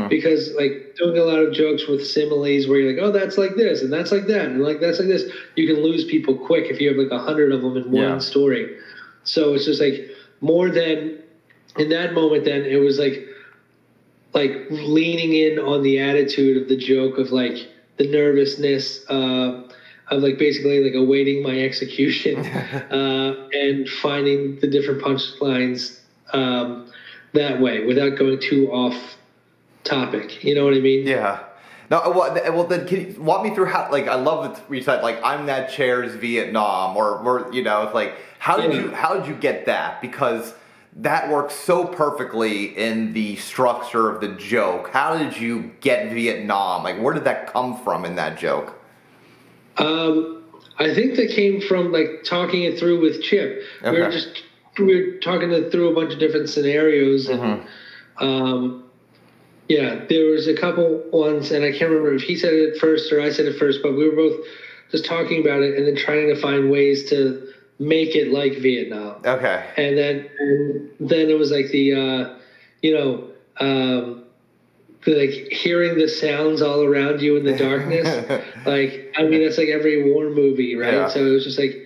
[0.08, 3.56] Because like doing a lot of jokes with similes where you're like, oh, that's like
[3.56, 5.24] this and that's like that and like that's like this,
[5.56, 8.22] you can lose people quick if you have like a hundred of them in one
[8.22, 8.78] story.
[9.24, 10.12] So it's just like
[10.42, 11.20] more than
[11.78, 12.46] in that moment.
[12.46, 13.26] Then it was like
[14.36, 17.58] like leaning in on the attitude of the joke of like
[17.98, 19.64] the nervousness uh,
[20.10, 26.00] of like basically like awaiting my execution uh, and finding the different punchlines
[26.34, 26.92] um,
[27.34, 29.18] that way without going too off
[29.84, 30.44] topic.
[30.44, 31.08] You know what I mean?
[31.08, 31.44] Yeah.
[31.92, 33.92] No, uh, well, well, then can you walk me through how?
[33.92, 37.84] Like, I love that you said like I'm that chair's Vietnam, or, or you know,
[37.84, 38.82] it's like how did Yeah.
[38.82, 40.02] you how did you get that?
[40.02, 40.54] Because
[40.98, 44.90] that works so perfectly in the structure of the joke.
[44.92, 46.84] How did you get Vietnam?
[46.84, 48.80] Like, where did that come from in that joke?
[49.78, 50.44] Um,
[50.78, 53.62] I think that came from like talking it through with Chip.
[53.84, 54.44] We were just
[54.78, 57.66] we were talking it through a bunch of different scenarios and
[58.18, 58.84] um,
[59.68, 63.12] yeah there was a couple ones and i can't remember if he said it first
[63.12, 64.46] or i said it first but we were both
[64.92, 67.48] just talking about it and then trying to find ways to
[67.80, 69.66] make it like vietnam Okay.
[69.78, 72.36] and then and then it was like the uh,
[72.82, 73.30] you know
[73.60, 74.25] um,
[75.08, 78.08] like hearing the sounds all around you in the darkness
[78.66, 80.94] like i mean that's like every war movie right?
[80.94, 81.08] Yeah.
[81.08, 81.78] so it was just like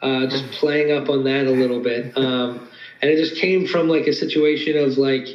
[0.00, 2.16] uh, just playing up on that a little bit.
[2.18, 2.60] Um,
[3.00, 5.28] and it just came from like a situation of like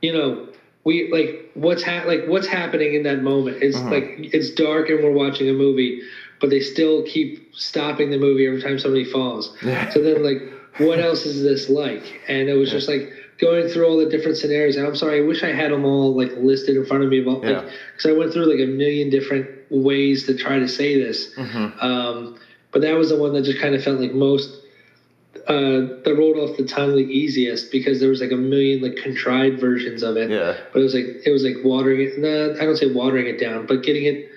[0.00, 0.46] you know
[0.84, 3.58] we like what's ha- like what's happening in that moment?
[3.62, 6.02] It's like it's dark and we're watching a movie
[6.40, 9.56] but they still keep stopping the movie every time somebody falls.
[9.90, 10.42] So then like
[10.78, 12.20] what else is this like?
[12.28, 15.24] And it was just like going through all the different scenarios and i'm sorry i
[15.26, 17.70] wish i had them all like listed in front of me about like Yeah.
[17.94, 21.80] because i went through like a million different ways to try to say this Mm-hmm.
[21.80, 22.38] um,
[22.72, 24.62] but that was the one that just kind of felt like most
[25.48, 28.96] uh, that rolled off the tongue the easiest because there was like a million like
[28.96, 30.28] contrived versions of it.
[30.30, 30.56] Yeah.
[30.72, 32.18] But it was like it was like watering it.
[32.18, 34.28] Nah, I don't say watering it down, but getting it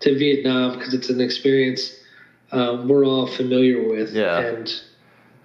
[0.00, 1.92] to Vietnam because it's an experience
[2.50, 4.10] um, we're all familiar with.
[4.12, 4.38] Yeah.
[4.40, 4.68] And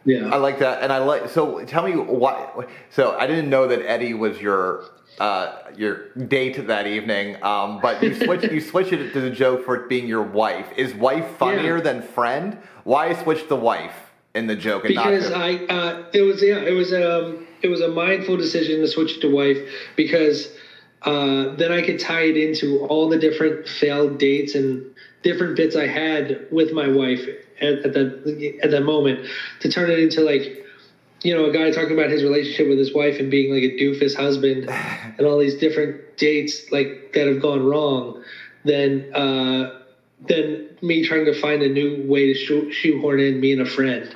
[0.06, 0.30] yeah.
[0.30, 1.30] I like that, and I like.
[1.30, 2.66] So tell me why.
[2.90, 4.86] So I didn't know that Eddie was your
[5.20, 9.66] uh, your date that evening, um, but you switch you switch it to the joke
[9.66, 10.68] for it being your wife.
[10.76, 11.84] Is wife funnier Yeah.
[11.84, 12.58] than friend?
[12.84, 13.96] Why switch the wife
[14.34, 15.32] in the joke and because?
[15.32, 19.18] I uh, it was yeah it was um it was a mindful decision to switch
[19.18, 19.58] it to wife
[19.96, 20.50] because
[21.04, 24.93] uh, then I could tie it into all the different failed dates and
[25.24, 27.26] different bits I had with my wife
[27.62, 29.26] at, at that at that moment
[29.62, 30.66] to turn it into like
[31.24, 33.78] you know a guy talking about his relationship with his wife and being like a
[33.78, 34.70] doofus husband
[35.18, 38.22] and all these different dates like that have gone wrong
[38.64, 39.80] then uh
[40.28, 43.66] then me trying to find a new way to shoe- shoehorn in me and a
[43.66, 44.12] friend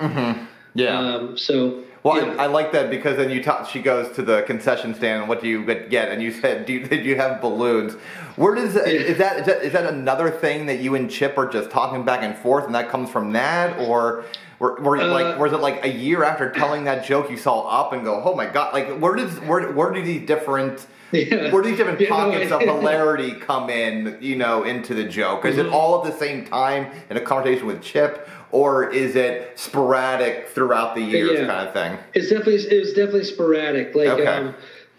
[0.76, 0.98] yeah.
[0.98, 2.40] um, so Well.
[2.40, 3.70] I, I like that because then you talk.
[3.70, 5.22] She goes to the concession stand.
[5.22, 6.10] and What do you get?
[6.12, 7.94] And you said, "Do you, did you have balloons?"
[8.36, 11.48] Where does is that, is that is that another thing that you and Chip are
[11.48, 14.26] just talking back and forth, and that comes from that, or
[14.60, 17.62] were, were Uh, like was it like a year after telling that joke you saw
[17.68, 21.52] up and go, "Oh my god!" Like where does where where do these different Yeah.
[21.52, 24.18] where do these different pockets of hilarity come in?
[24.22, 25.46] You know, into the joke?
[25.46, 25.68] Is Mm-hmm.
[25.70, 28.28] it all at the same time in a conversation with Chip?
[28.52, 31.48] Or is it sporadic throughout the years, Yeah.
[31.48, 31.98] kind of thing?
[32.14, 34.26] it's definitely it was definitely sporadic like Okay.
[34.26, 34.56] um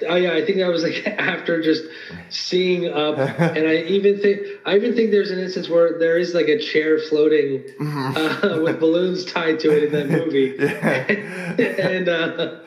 [0.09, 1.83] I, yeah, I think that was like after just
[2.29, 6.35] seeing up, and I even think I even think there's an instance where there is
[6.35, 10.57] like a chair floating uh, with balloons tied to it in that movie,
[11.83, 12.61] and uh,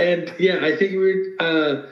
[0.00, 1.24] and yeah, I think we were.
[1.38, 1.86] Uh,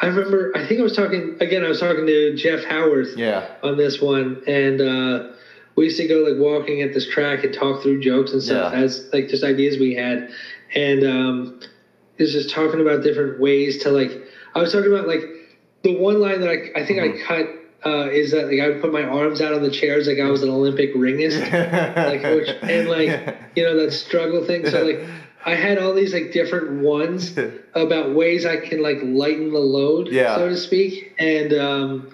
[0.00, 0.52] I remember.
[0.56, 1.62] I think I was talking again.
[1.62, 3.46] I was talking to Jeff Howarth Yeah.
[3.62, 5.32] on this one, and uh,
[5.80, 8.70] we used to go like walking at this track and talk through jokes and stuff
[8.74, 8.80] Yeah.
[8.80, 10.28] as like just ideas we had,
[10.74, 11.58] and um,
[12.18, 14.20] it was just talking about different ways to like.
[14.54, 15.26] I was talking about like
[15.82, 17.46] the one line that I, I think I cut
[17.86, 20.28] uh, is that like I would put my arms out on the chairs like I
[20.28, 21.40] was an Olympic ringist,
[21.96, 24.66] like which and like you know that struggle thing.
[24.66, 25.00] So like
[25.46, 27.32] I had all these like different ones
[27.74, 30.36] about ways I can like lighten the load, Yeah.
[30.36, 31.14] so to speak.
[31.18, 32.06] And um,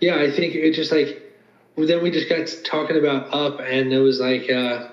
[0.00, 1.20] yeah, I think it just like
[1.86, 4.50] then we just got talking about up, and it was like.
[4.50, 4.88] Uh,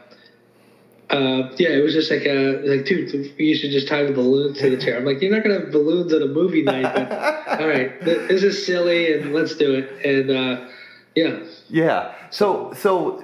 [1.10, 4.58] uh, yeah, it was just like, uh, like, dude, you should just tie the balloons
[4.60, 4.98] to the chair.
[4.98, 7.12] I'm like, you're not gonna have balloons at a movie night, but
[7.62, 10.06] all right, th- this is silly, and let's do it.
[10.06, 10.68] And uh,
[11.16, 11.40] yeah,
[11.70, 12.14] Yeah.
[12.30, 13.24] So so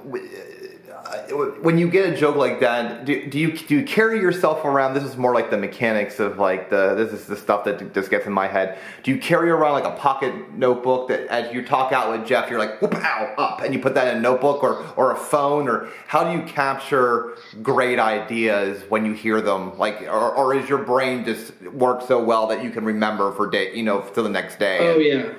[1.61, 4.94] when you get a joke like that, do, do you do you carry yourself around?
[4.94, 8.10] This is more like the mechanics of like the this is the stuff that just
[8.10, 8.77] gets in my head.
[9.03, 12.49] Do you carry around like a pocket notebook that as you talk out with Jeff,
[12.49, 15.15] you're like whoop ow up, and you put that in a notebook or or a
[15.15, 19.77] phone or how do you capture great ideas when you hear them?
[19.77, 23.49] Like or, or is your brain just work so well that you can remember for
[23.49, 24.77] day you know to the next day?
[24.80, 25.34] oh yeah,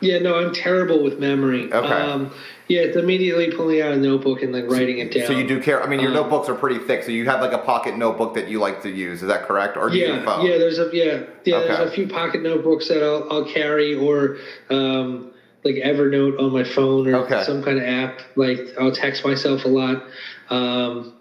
[0.00, 0.18] yeah.
[0.18, 1.72] No, I'm terrible with memory.
[1.72, 1.92] Okay.
[1.92, 2.32] Um,
[2.72, 5.26] yeah, it's immediately pulling out a notebook and like writing it down.
[5.26, 5.82] So you do care.
[5.82, 7.02] I mean, your Um, notebooks are pretty thick.
[7.02, 9.20] So you have like a pocket notebook that you like to use.
[9.20, 9.76] Is that correct?
[9.76, 10.46] Or do you Yeah, phone?
[10.46, 10.56] yeah.
[10.56, 11.04] There's a yeah,
[11.44, 11.56] yeah.
[11.56, 11.68] Okay.
[11.68, 14.38] There's a few pocket notebooks that I'll I'll carry or
[14.70, 15.32] um,
[15.64, 17.42] like Evernote on my phone or Okay.
[17.44, 18.20] some kind of app.
[18.36, 20.02] Like I'll text myself a lot,
[20.48, 21.12] um,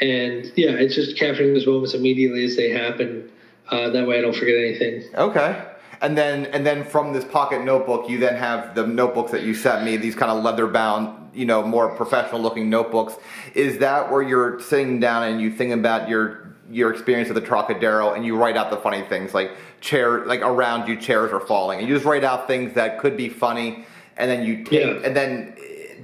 [0.00, 3.28] and yeah, it's just capturing those moments immediately as they happen.
[3.70, 5.02] Uh, that way, I don't forget anything.
[5.16, 5.62] Okay.
[6.02, 9.54] And then and then from this pocket notebook, you then have the notebooks that you
[9.54, 9.96] sent me.
[9.96, 13.14] These kind of leather bound, you know, more professional looking notebooks.
[13.54, 17.40] Is that where you're sitting down and you think about your your experience at the
[17.40, 21.40] Trocadero and you write out the funny things like chair like around you chairs are
[21.40, 23.84] falling and you just write out things that could be funny
[24.16, 25.00] and then you take Yeah.
[25.04, 25.54] and then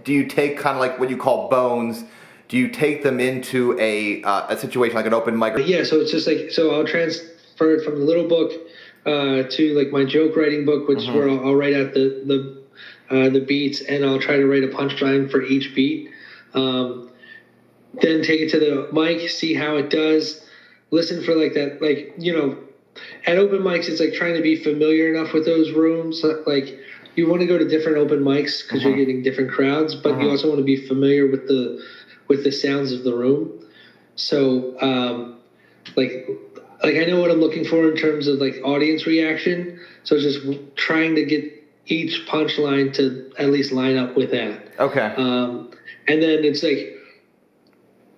[0.05, 2.05] do you take kind of like what you call bones
[2.49, 5.55] do you take them into a uh, a situation like an open mic?
[5.65, 8.53] Yeah, so it's just like so I'll transfer it from the little book
[9.09, 12.23] uh, to like my joke writing book, which is where I'll, I'll write out the
[12.27, 12.59] the
[13.11, 16.11] uh, the beats and I'll try to write a punchline for each beat.
[16.55, 17.11] Um,
[18.03, 20.45] then take it to the mic, see how it does.
[20.91, 22.57] Listen for like that, like you know,
[23.27, 26.25] at open mics, it's like trying to be familiar enough with those rooms.
[26.47, 26.79] Like
[27.15, 30.29] you want to go to different open mics because you're getting different crowds, but you
[30.31, 31.83] also want to be familiar with the
[32.29, 33.51] with the sounds of the room.
[34.17, 35.37] So, um,
[35.97, 36.29] like,
[36.83, 39.81] like I know what I'm looking for in terms of like audience reaction.
[40.05, 40.41] So just
[40.77, 41.45] trying to get
[41.87, 44.79] each punchline to at least line up with that.
[44.79, 45.15] okay.
[45.17, 45.71] Um,
[46.07, 46.95] and then it's like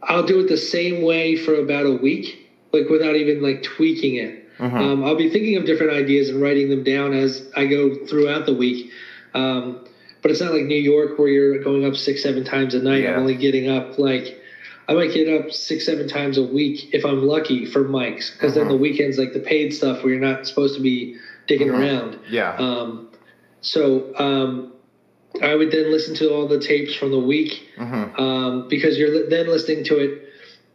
[0.03, 4.17] I'll do it the same way for about a week, like without even like tweaking
[4.17, 4.49] it.
[4.77, 8.45] Um, I'll be thinking of different ideas and writing them down as I go throughout
[8.45, 8.91] the week.
[9.33, 9.85] Um,
[10.23, 13.05] but it's not like New York where you're going up six, seven times a night.
[13.05, 13.13] Yeah.
[13.15, 14.40] I'm only getting up like
[14.91, 18.55] I might get up six, seven times a week if I'm lucky for mics, because
[18.57, 22.19] then the weekends like the paid stuff where you're not supposed to be digging around.
[22.29, 22.55] yeah.
[22.57, 23.09] Um,
[23.61, 24.73] so um,
[25.41, 28.21] I would then listen to all the tapes from the week Mm-hmm.
[28.21, 30.23] um, because you're then listening to it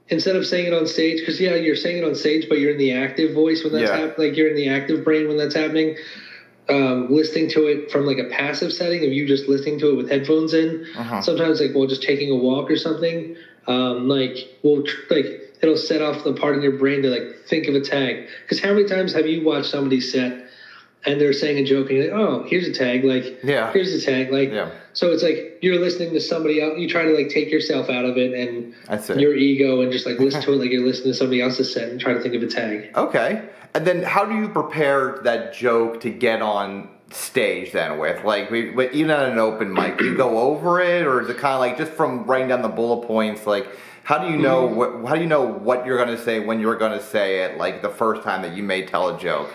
[0.08, 1.20] instead of saying it on stage.
[1.20, 3.90] Because yeah, you're saying it on stage, but you're in the active voice when that's
[3.92, 3.98] Yeah.
[3.98, 4.30] happening.
[4.30, 5.98] Like you're in the active brain when that's happening.
[6.68, 9.96] Um, listening to it from like a passive setting of you just listening to it
[9.98, 10.84] with headphones in.
[10.98, 11.22] Uh-huh.
[11.22, 13.36] Sometimes like well, just taking a walk or something.
[13.68, 15.26] Um, like well, tr- like
[15.62, 18.28] it'll set off the part in your brain to like think of a tag.
[18.44, 20.44] Because how many times have you watched somebody set?
[21.08, 23.72] And they're saying a joke, and you're like, "Oh, here's a tag." Like, Yeah.
[23.74, 24.32] here's a tag.
[24.32, 24.72] Like, Yeah.
[24.94, 26.80] so it's like you're listening to somebody else.
[26.80, 29.14] You try to like take yourself out of it and I see.
[29.20, 31.90] your ego and just like listen to it like you're listening to somebody else's set
[31.90, 32.90] and try to think of a tag.
[32.96, 33.44] Okay.
[33.76, 38.24] And then how do you prepare that joke to get on stage then with?
[38.24, 41.54] Like, we, even at an open mic, you go over it or is it kind
[41.54, 43.46] of like just from writing down the bullet points?
[43.46, 43.68] Like,
[44.04, 46.60] how do you know what, how do you know what you're going to say when
[46.60, 49.50] you're going to say it, like the first time that you may tell a joke?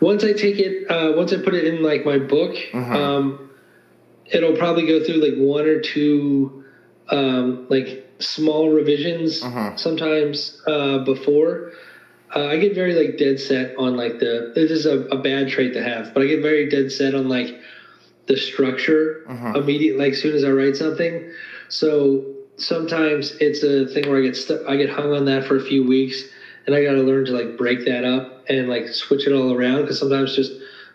[0.00, 3.50] Once I take it, uh, once I put it in like my book, um,
[4.26, 6.64] it'll probably go through like one or two
[7.10, 9.42] um, like small revisions
[9.76, 11.72] sometimes uh, before.
[12.34, 14.52] Uh, I get very like dead set on like the.
[14.54, 17.28] This is a, a bad trait to have, but I get very dead set on
[17.28, 17.60] like
[18.26, 19.24] the structure
[19.54, 19.98] immediately.
[19.98, 21.30] Like as soon as I write something,
[21.68, 22.24] so
[22.56, 24.60] sometimes it's a thing where I get stuck.
[24.66, 26.24] I get hung on that for a few weeks,
[26.66, 29.52] and I got to learn to like break that up and like switch it all
[29.52, 30.52] around because sometimes just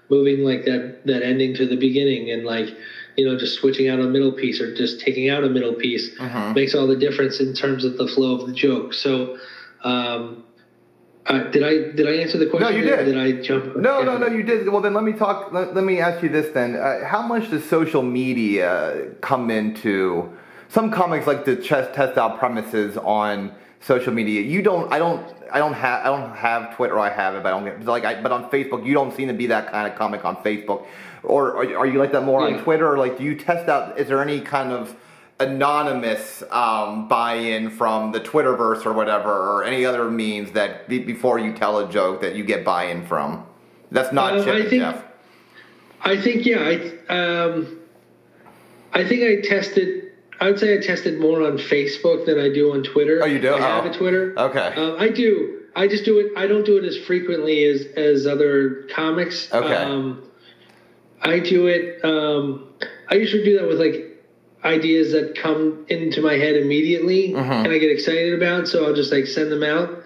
[0.10, 2.68] moving like that that ending to the beginning and like
[3.16, 6.20] you know just switching out a middle piece or just taking out a middle piece
[6.53, 8.94] makes all the difference in terms of the flow of the joke.
[8.94, 9.38] So.
[9.82, 10.44] Um,
[11.30, 12.70] uh, did I did I answer the question?
[12.70, 13.06] No, you did.
[13.06, 13.76] Did I jump?
[13.78, 14.68] No, no, no, you did.
[14.68, 15.52] Well, then let me talk.
[15.54, 16.76] Let, let me ask you this then.
[16.76, 20.32] Uh, how much does social media come into
[20.70, 24.42] some comics like to test test out premises on social media?
[24.42, 24.92] You don't.
[24.92, 25.24] I don't.
[25.52, 26.02] I don't have.
[26.06, 26.98] I don't have Twitter.
[27.00, 28.06] I have it, but I don't get like.
[28.06, 30.86] I, but on Facebook, you don't seem to be that kind of comic on Facebook,
[31.24, 32.58] or are, are you like that more Yeah.
[32.58, 32.92] on Twitter?
[32.92, 34.00] Or like, do you test out?
[34.00, 34.96] Is there any kind of
[35.40, 41.40] anonymous um, buy-in from the Twitterverse or whatever, or any other means that be, before
[41.40, 43.45] you tell a joke that you get buy-in from?
[43.91, 45.03] That's not Chip I think- Jeff.
[46.02, 46.60] I think yeah.
[47.10, 47.78] I um,
[48.94, 50.14] I think I tested.
[50.40, 53.20] I would say I tested more on Facebook than I do on Twitter.
[53.22, 53.53] Oh, you do?
[53.53, 53.90] I have Oh.
[53.90, 54.34] a Twitter.
[54.38, 54.74] Okay.
[54.78, 55.64] Um, I do.
[55.76, 56.32] I just do it.
[56.38, 59.53] I don't do it as frequently as as other comics.
[59.53, 59.74] Okay.
[59.76, 60.24] Um,
[61.22, 61.99] I do it.
[62.06, 62.70] Um,
[63.10, 64.09] I usually do that with like
[64.64, 67.52] ideas that come into my head immediately Mm-hmm.
[67.52, 68.68] and I get excited about.
[68.68, 70.03] So I'll just like send them out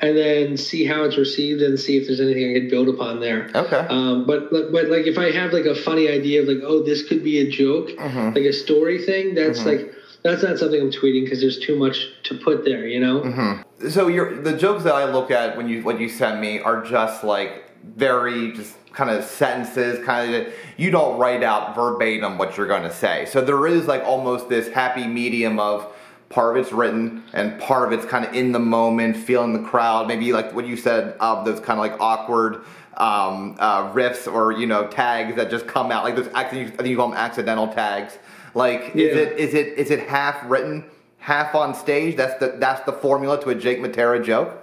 [0.00, 3.20] and then see how it's received and see if there's anything I can build upon
[3.20, 3.50] there.
[3.54, 3.86] Okay.
[3.88, 6.82] Um, but but but like if I have like a funny idea of like oh
[6.82, 8.34] this could be a joke Mm-hmm.
[8.34, 12.08] like a story thing that's like that's not something I'm tweeting because there's too much
[12.24, 13.62] to put there you know.
[13.90, 16.82] So your the jokes that I look at when you what you send me are
[16.84, 17.64] just like
[17.96, 22.82] very just kind of sentences, kind of you don't write out verbatim what you're going
[22.82, 23.26] to say.
[23.26, 25.92] So there is like almost this happy medium of
[26.30, 29.68] part of it's written and part of it's kind of in the moment, feeling the
[29.68, 30.08] crowd.
[30.08, 32.64] Maybe like what you said, of those kind of like awkward
[32.96, 36.28] um, uh, riffs or you know tags that just come out like those.
[36.34, 38.18] I think you call them accidental tags.
[38.54, 40.84] Like is it is it is it half written?
[41.18, 42.16] Half on stage.
[42.16, 44.60] That's the that's the formula to a Jake Mattera joke.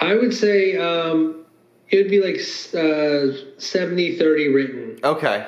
[0.00, 1.37] I would say um,
[1.90, 2.36] it would be like
[2.74, 4.98] uh, 70 30 written.
[5.02, 5.46] Okay.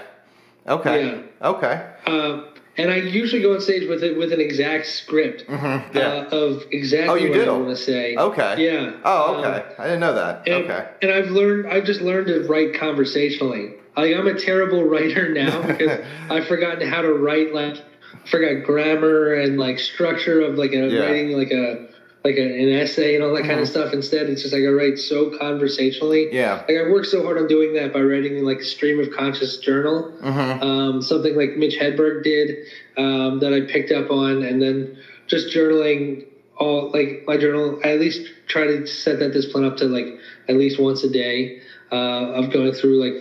[0.67, 1.07] Okay.
[1.07, 1.49] Yeah.
[1.49, 1.87] Okay.
[2.07, 2.45] Uh,
[2.77, 5.97] and I usually go on stage with it with an exact script Mm-hmm.
[5.97, 6.03] yeah.
[6.03, 8.17] uh, of exactly Oh, you what I want to say.
[8.17, 8.65] Okay.
[8.65, 8.93] Yeah.
[9.05, 9.75] Oh, Um, okay.
[9.79, 10.47] I didn't know that.
[10.49, 10.89] And, okay.
[11.03, 13.75] and I've learned, I've just learned to write conversationally.
[13.97, 16.01] Like I'm a terrible writer now because
[16.31, 17.77] I've forgotten how to write like
[18.31, 21.01] forgot grammar and like structure of like a Yeah.
[21.01, 21.89] writing like a
[22.25, 23.93] like a, an essay and all that kind of stuff.
[23.93, 26.29] Instead, it's just like I write so conversationally.
[26.31, 26.63] Yeah.
[26.69, 29.57] Like I work so hard on doing that by writing like a stream of conscious
[29.59, 30.63] journal, Mm-hmm.
[30.63, 32.57] um, something like Mitch Hedberg did
[32.97, 36.27] um, that I picked up on, and then just journaling
[36.59, 37.81] all like my journal.
[37.83, 40.07] I at least try to set that discipline up to like
[40.49, 41.61] at least once a day
[41.91, 41.95] uh,
[42.35, 43.15] of going through like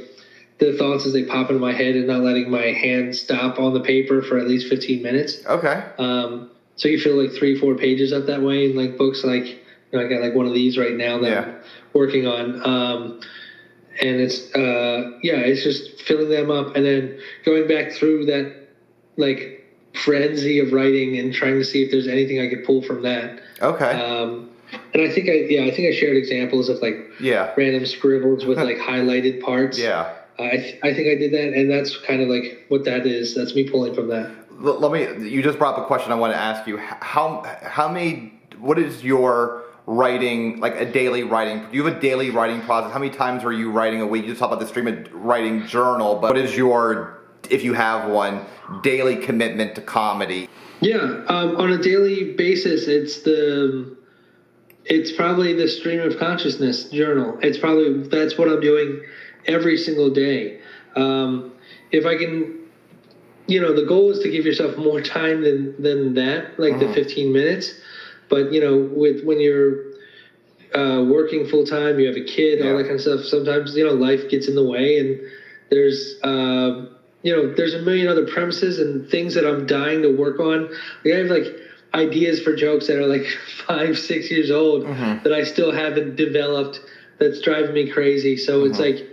[0.57, 3.73] the thoughts as they pop into my head and not letting my hand stop on
[3.73, 5.37] the paper for at least 15 minutes.
[5.45, 5.81] Okay.
[5.97, 6.49] Um,
[6.79, 9.45] so you feel like three, four pages up that way in like books like
[9.91, 11.41] you know, I got like one of these right now that Yeah.
[11.41, 11.55] I'm
[11.93, 12.65] working on.
[12.65, 13.19] Um,
[14.01, 18.69] and it's uh, yeah, it's just filling them up and then going back through that
[19.17, 23.01] like frenzy of writing and trying to see if there's anything I could pull from
[23.01, 23.41] that.
[23.61, 23.91] Okay.
[23.91, 24.49] Um,
[24.93, 27.53] and I think I yeah, I think I shared examples of like yeah.
[27.57, 29.77] random scribbles with like highlighted parts.
[29.77, 30.15] Yeah.
[30.37, 33.35] I, th- I think I did that, and that's kind of like what that is.
[33.35, 34.38] That's me pulling from that.
[34.59, 35.29] Let me.
[35.29, 36.77] You just brought up a question I want to ask you.
[36.77, 38.33] How how many?
[38.59, 41.65] What is your writing like a daily writing?
[41.71, 42.91] Do you have a daily writing process?
[42.91, 44.23] How many times are you writing a week?
[44.23, 47.73] You just talked about the stream of writing journal, but what is your, if you
[47.73, 48.45] have one,
[48.83, 50.47] daily commitment to comedy?
[50.81, 53.97] Yeah, um, on a daily basis, it's the
[54.85, 57.37] it's probably the stream of consciousness journal.
[57.41, 59.01] It's probably that's what I'm doing
[59.45, 60.59] every single day.
[60.95, 61.53] Um,
[61.91, 62.58] if I can,
[63.49, 66.87] you know, the goal is to give yourself more time than than that, like the
[66.93, 67.73] 15 minutes.
[68.29, 69.85] But you know, with when you're
[70.75, 72.71] uh, working full time, you have a kid, Yeah.
[72.71, 73.21] all that kind of stuff.
[73.25, 75.19] Sometimes you know life gets in the way, and
[75.69, 76.85] there's uh,
[77.23, 80.69] you know there's a million other premises and things that I'm dying to work on.
[81.03, 81.47] Like I have like
[81.95, 83.25] ideas for jokes that are like
[83.67, 84.83] five, six years old
[85.23, 86.81] that I still haven't developed.
[87.17, 88.37] That's driving me crazy.
[88.37, 89.05] So it's like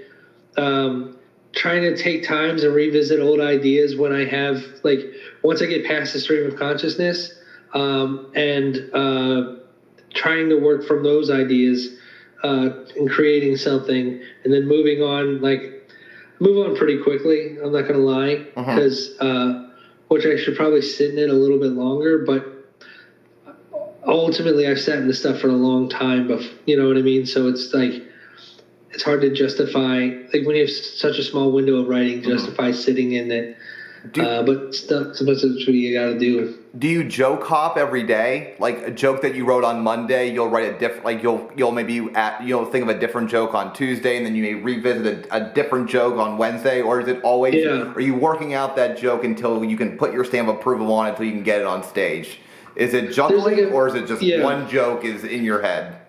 [0.56, 1.15] um,
[1.56, 5.00] trying to take times and revisit old ideas when I have like
[5.42, 7.32] once I get past the stream of consciousness
[7.72, 9.56] um, and uh,
[10.14, 11.96] trying to work from those ideas
[12.44, 15.90] uh, and creating something and then moving on like
[16.38, 19.70] move on pretty quickly i'm not going to lie because uh,
[20.08, 22.44] which i should probably sit in it a little bit longer but
[24.06, 27.02] ultimately i've sat in this stuff for a long time but you know what i
[27.02, 27.24] mean?
[27.24, 28.02] So it's like
[28.96, 32.72] it's hard to justify like when you have such a small window of writing justify
[32.72, 33.56] sitting in it
[34.12, 37.76] Do- uh, but stuff sometimes that's what you got to do Do you joke hop
[37.76, 38.54] every day?
[38.58, 41.04] Like a joke that you wrote on Monday, you'll write a different.
[41.06, 44.36] Like you'll you'll maybe at you'll think of a different joke on Tuesday, and then
[44.36, 46.82] you may revisit a, a different joke on Wednesday.
[46.82, 47.54] Or is it always?
[47.54, 47.94] Yeah.
[47.94, 51.06] Are you working out that joke until you can put your stamp of approval on
[51.06, 52.40] it until you can get it on stage?
[52.76, 54.42] Is it juggling, like a- or is it just yeah.
[54.44, 56.02] one joke is in your head?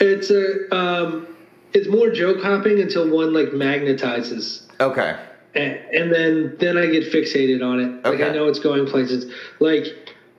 [0.00, 1.35] It's a um,
[1.76, 5.16] it's more joke hopping until one like magnetizes, Okay.
[5.54, 8.04] and, and then then I get fixated on it.
[8.04, 9.32] Like I know it's going places.
[9.60, 9.84] Like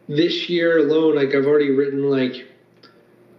[0.09, 2.35] this year alone, like I've already written like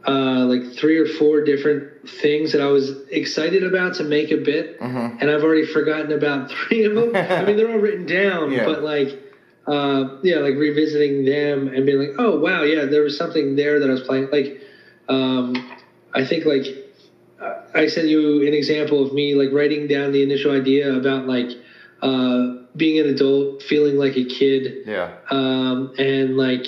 [0.06, 4.36] uh, like three or four different things that I was excited about to make a
[4.38, 5.18] bit, Mm-hmm.
[5.20, 7.14] and I've already forgotten about three of them.
[7.16, 8.64] I mean, they're all written down, Yeah.
[8.64, 9.24] but like.
[9.66, 13.78] Uh, yeah, like revisiting them and being like, oh wow, yeah, there was something there
[13.80, 14.30] that I was playing.
[14.32, 14.62] Like,
[15.10, 15.54] um,
[16.14, 16.64] I think like
[17.74, 21.51] I sent you an example of me like writing down the initial idea about like
[22.03, 25.11] uh, being an adult, feeling like a kid, Yeah.
[25.31, 26.66] um, and like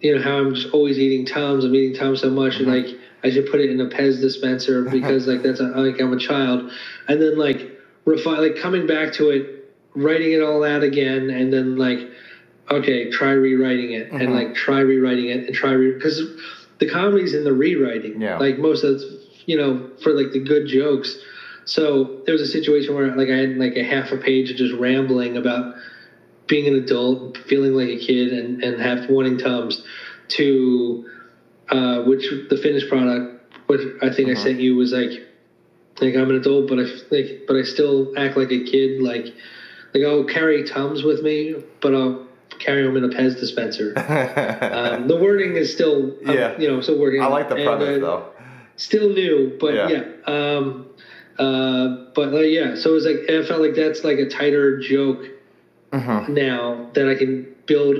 [0.00, 1.64] you know how I'm just always eating Tums.
[1.64, 2.86] I'm eating Tums so much, and like
[3.22, 6.18] I should put it in a Pez dispenser because like that's a, like I'm a
[6.18, 6.70] child,
[7.08, 7.70] and then like
[8.04, 11.98] refine like coming back to it, writing it all out again, and then like
[12.70, 16.22] okay, try rewriting it, and like try rewriting it, and try because
[16.78, 18.20] the comedy's in the rewriting.
[18.20, 18.38] Yeah.
[18.38, 19.19] Like most of the,
[19.50, 21.16] you know for like the good jokes.
[21.64, 24.56] So there was a situation where like I had like a half a page of
[24.56, 25.74] just rambling about
[26.46, 29.82] being an adult, feeling like a kid, and and have wanting tums,
[30.38, 31.04] to
[31.68, 35.12] uh, which the finished product, which I think I sent you was like,
[36.00, 39.02] like I'm an adult, but I like, but I still act like a kid.
[39.02, 39.34] Like,
[39.92, 42.24] like I'll carry tums with me, but I'll
[42.60, 43.94] carry them in a Pez dispenser.
[44.72, 46.58] um, the wording is still, um, Yeah.
[46.58, 47.20] you know, still working.
[47.20, 48.39] I like the And, premise uh, though.
[48.80, 49.88] Still new, but Yeah.
[49.88, 50.04] yeah.
[50.26, 50.86] Um,
[51.38, 54.78] uh, but like, yeah, so it was like I felt like that's like a tighter
[54.80, 55.24] joke
[55.92, 56.34] Mm-hmm.
[56.34, 57.96] now that I can build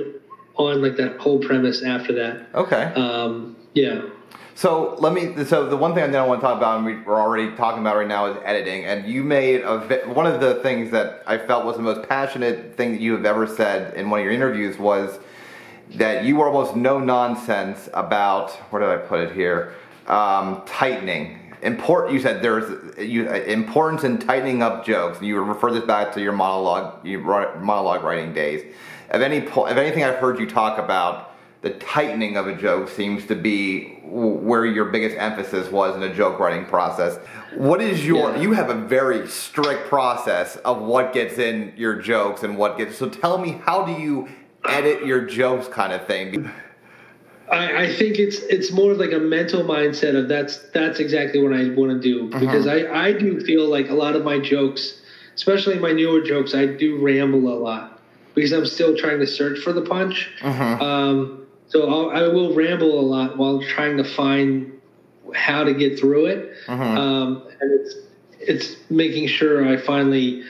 [0.55, 2.47] on like that whole premise after that.
[2.55, 2.83] Okay.
[2.95, 4.03] Um, yeah.
[4.55, 5.43] So let me.
[5.43, 7.81] So the one thing that I want to talk about, and we- we're already talking
[7.81, 8.85] about right now, is editing.
[8.85, 9.79] And you made a
[10.13, 13.25] one of the things that I felt was the most passionate thing that you have
[13.25, 15.19] ever said in one of your interviews was
[15.95, 19.73] that you were almost no nonsense about where did I put it here?
[20.07, 21.37] Um, tightening.
[21.61, 22.11] Import.
[22.11, 25.21] You said there's you, uh, importance in tightening up jokes.
[25.21, 28.61] You refer this back to your monologue, you wrote- monologue writing days.
[29.13, 33.27] if any if anything I've heard you talk about, the tightening of a joke seems
[33.27, 37.17] to be where your biggest emphasis was in a joke writing process.
[37.55, 38.31] What is your?
[38.31, 38.41] Yeah.
[38.41, 42.97] You have a very strict process of what gets in your jokes and what gets.
[42.97, 44.27] So tell me, how do you
[44.65, 46.49] edit your jokes, kind of thing?
[47.51, 51.41] I, I think it's it's more of like a mental mindset of that's that's exactly
[51.43, 54.39] what I want to do because I I do feel like a lot of my
[54.39, 55.01] jokes,
[55.35, 57.99] especially my newer jokes, I do ramble a lot.
[58.33, 60.31] Because I'm still trying to search for the punch.
[60.81, 64.71] Um, so I'll, I will ramble a lot while trying to find
[65.35, 66.55] how to get through it,
[66.97, 67.95] um, and it's
[68.39, 70.43] it's making sure I finally.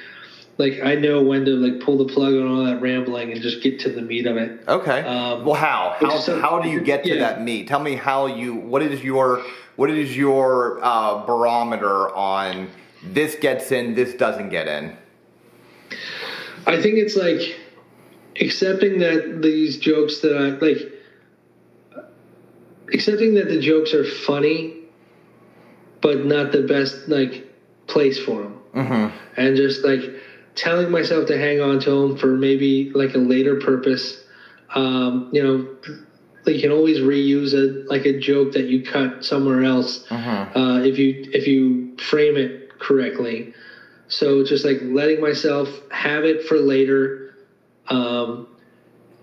[0.62, 3.64] Like I know when to like pull the plug on all that rambling and just
[3.64, 4.62] get to the meat of it.
[4.68, 5.00] Okay.
[5.02, 5.96] Um, well, how?
[6.00, 7.20] How, some- how do you get to yeah.
[7.26, 7.68] that meat?
[7.68, 8.54] Tell me how you.
[8.54, 9.42] What is your
[9.76, 12.70] What is your uh, barometer on
[13.04, 14.96] this gets in, this doesn't get in?
[16.68, 17.42] I think it's like
[18.40, 20.78] accepting that these jokes that I like,
[22.94, 24.76] accepting that the jokes are funny,
[26.02, 27.48] but not the best like
[27.88, 29.18] place for them, Mm-hmm.
[29.42, 30.02] and just like
[30.56, 34.24] telling myself to hang on to them for maybe like a later purpose.
[34.74, 35.68] Um, you know,
[36.46, 40.58] like you can always reuse a like a joke that you cut somewhere else Mm-hmm.
[40.58, 43.54] uh, if you if you frame it correctly.
[44.08, 47.34] So just like letting myself have it for later,
[47.88, 48.48] um,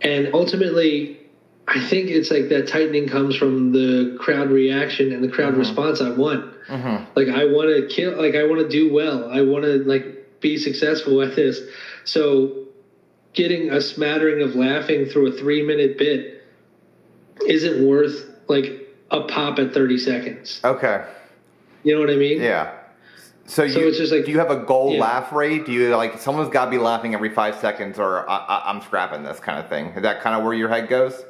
[0.00, 1.20] and ultimately,
[1.66, 6.00] I think it's like that tightening comes from the crowd reaction and the crowd response
[6.00, 6.54] I want.
[6.68, 7.04] Mm-hmm.
[7.14, 9.30] Like I want to kill, like I want to do well.
[9.30, 11.60] I want to like be successful at this.
[12.04, 12.64] So
[13.32, 16.44] getting a smattering of laughing through a three minute bit
[17.46, 20.60] isn't worth like a pop at 30 seconds.
[20.64, 21.04] Okay.
[21.84, 22.40] You know what I mean?
[22.40, 22.74] Yeah.
[23.46, 25.00] So, So you, it's just like- do you have a goal yeah.
[25.00, 25.64] laugh rate?
[25.64, 28.82] Do you like someone's got to be laughing every five seconds, or I, I, I'm
[28.82, 29.86] scrapping this kind of thing?
[29.96, 31.24] Is that kind of where your head goes?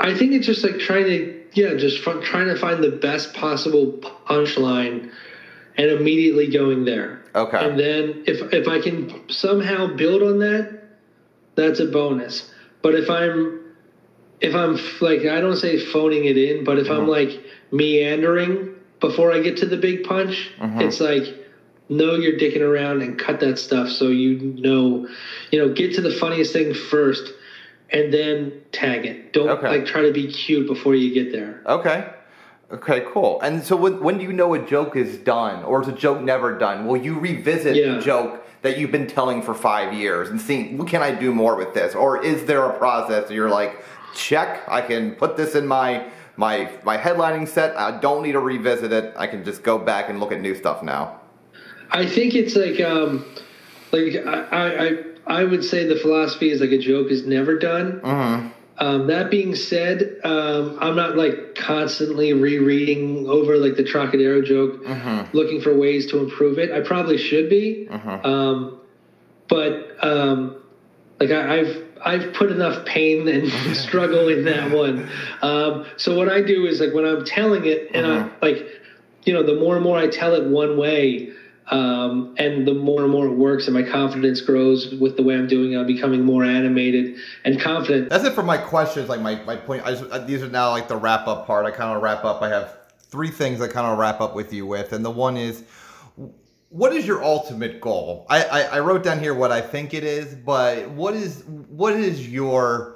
[0.00, 3.92] I think it's just like trying to, yeah, just trying to find the best possible
[4.26, 5.12] punchline
[5.76, 7.22] and immediately going there.
[7.34, 7.64] Okay.
[7.64, 10.82] And then if if I can somehow build on that,
[11.54, 12.50] that's a bonus.
[12.82, 13.60] But if I'm
[14.40, 17.08] if I'm like I don't say phoning it in, but if I'm mm-hmm.
[17.08, 20.80] like meandering before I get to the big punch, mm-hmm.
[20.80, 21.22] it's like
[21.88, 25.08] know you're dicking around and cut that stuff so you know,
[25.50, 27.32] you know, get to the funniest thing first
[27.90, 29.32] and then tag it.
[29.32, 29.68] Don't Okay.
[29.68, 31.62] like try to be cute before you get there.
[31.66, 32.06] Okay.
[32.72, 33.40] Okay, cool.
[33.42, 36.22] And so when, when do you know a joke is done or is a joke
[36.22, 36.86] never done?
[36.86, 37.96] Will you revisit Yeah.
[37.96, 41.34] the joke that you've been telling for five years and see, what can I do
[41.34, 41.94] more with this?
[41.94, 43.84] Or is there a process you're like,
[44.14, 46.06] check, I can put this in my
[46.38, 47.76] my my headlining set.
[47.76, 49.12] I don't need to revisit it.
[49.18, 51.20] I can just go back and look at new stuff now.
[51.90, 53.24] I think it's like um
[53.90, 57.56] like I I I- I would say the philosophy is like a joke is never
[57.56, 58.00] done.
[58.00, 58.48] Mm-hmm.
[58.82, 64.82] Um, that being said, um, I'm not like constantly rereading over like the Trocadero joke,
[64.82, 65.36] Mm-hmm.
[65.36, 66.72] looking for ways to improve it.
[66.72, 68.26] I probably should be, Mm-hmm.
[68.26, 68.80] um,
[69.48, 70.56] but um,
[71.20, 75.08] like I, I've I've put enough pain and struggle in that one.
[75.42, 78.66] Um, so what I do is like when I'm telling it, and I like,
[79.24, 81.30] you know, the more and more I tell it one way,
[81.70, 85.34] um, and the more and more it works, and my confidence grows with the way
[85.34, 85.78] I'm doing it.
[85.78, 88.10] I'm becoming more animated and confident.
[88.10, 89.08] That's it for my questions.
[89.08, 89.84] Like my, my point.
[89.84, 91.64] I just, uh, these are now like the wrap up part.
[91.66, 92.42] I kind of wrap up.
[92.42, 95.36] I have three things I kind of wrap up with you with, and the one
[95.36, 95.64] is,
[96.70, 98.26] what is your ultimate goal?
[98.30, 101.92] I, I, I wrote down here what I think it is, but what is what
[101.92, 102.91] is your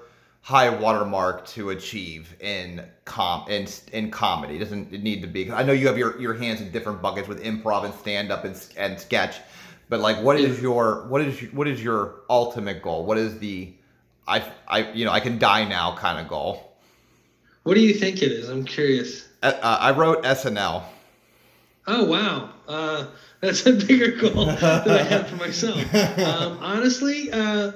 [0.46, 4.58] high watermark to achieve in com in in comedy?
[4.60, 5.50] Doesn't it need to be?
[5.50, 8.44] I know you have your, your hands in different buckets with improv and stand up
[8.44, 9.38] and, and sketch,
[9.88, 13.04] but like, what is your what is what is your ultimate goal?
[13.04, 13.74] What is the
[14.28, 16.76] I, I, you know, I can die now kind of goal.
[17.64, 18.48] What do you think it is?
[18.48, 19.28] I'm curious.
[19.42, 20.84] Uh, uh, I wrote SNL.
[21.88, 23.06] Oh wow, uh,
[23.40, 25.82] that's a bigger goal than I have for myself.
[26.18, 27.72] Um, honestly, uh,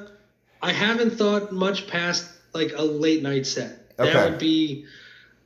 [0.62, 3.78] I haven't thought much past like a late night set.
[3.98, 4.12] Okay.
[4.12, 4.86] That would be.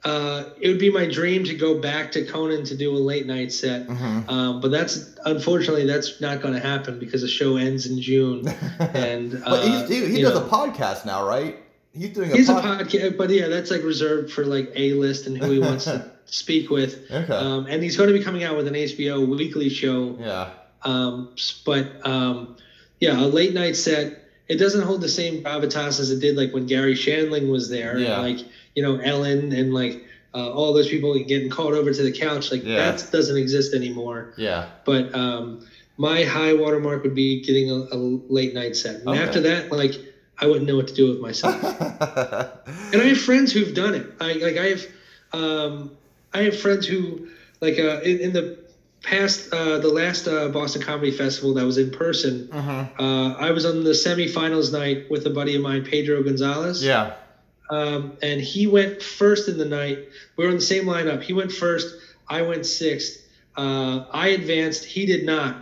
[0.05, 3.25] Uh, it would be my dream to go back to Conan to do a late
[3.27, 4.29] night set, Mm-hmm.
[4.29, 8.47] um, but that's unfortunately that's not going to happen because the show ends in June,
[8.79, 10.45] and uh, he, he does know.
[10.45, 11.57] a podcast now, right?
[11.95, 12.81] He's doing a He's a podcast.
[12.91, 16.11] podcast, but yeah, that's like reserved for like A list and who he wants to
[16.27, 17.11] speak with.
[17.11, 17.33] Okay.
[17.33, 20.19] Um, and he's going to be coming out with an HBO weekly show.
[20.21, 20.51] yeah.
[20.83, 22.57] Um, but um,
[23.01, 24.21] yeah, a late night set.
[24.49, 27.99] It doesn't hold the same gravitas as it did like when Garry Shandling was there.
[27.99, 28.21] Yeah.
[28.23, 30.05] And, like you know Ellen and like
[30.35, 32.51] uh, all those people getting called over to the couch.
[32.51, 32.91] Like Yeah.
[32.93, 34.35] that doesn't exist anymore.
[34.37, 34.67] Yeah.
[34.85, 35.67] But um,
[35.97, 37.97] my high watermark would be getting a, a
[38.29, 38.97] late night set.
[38.97, 39.21] And Okay.
[39.21, 39.95] after that, like
[40.39, 41.63] I wouldn't know what to do with myself.
[42.93, 44.07] and I have friends who've done it.
[44.21, 44.87] I like I have
[45.33, 45.93] um,
[46.33, 47.29] I have friends who
[47.61, 48.59] like uh, in, in the
[49.05, 52.49] past uh, the last uh, Boston Comedy Festival that was in person.
[52.99, 56.85] Uh, I was on the semifinals night with a buddy of mine, Pedro Gonzalez.
[56.85, 57.15] yeah.
[57.71, 59.99] Um, and he went first in the night.
[60.37, 61.23] We were in the same lineup.
[61.23, 61.97] He went first.
[62.29, 63.27] I went sixth.
[63.57, 64.85] Uh, I advanced.
[64.85, 65.57] He did not.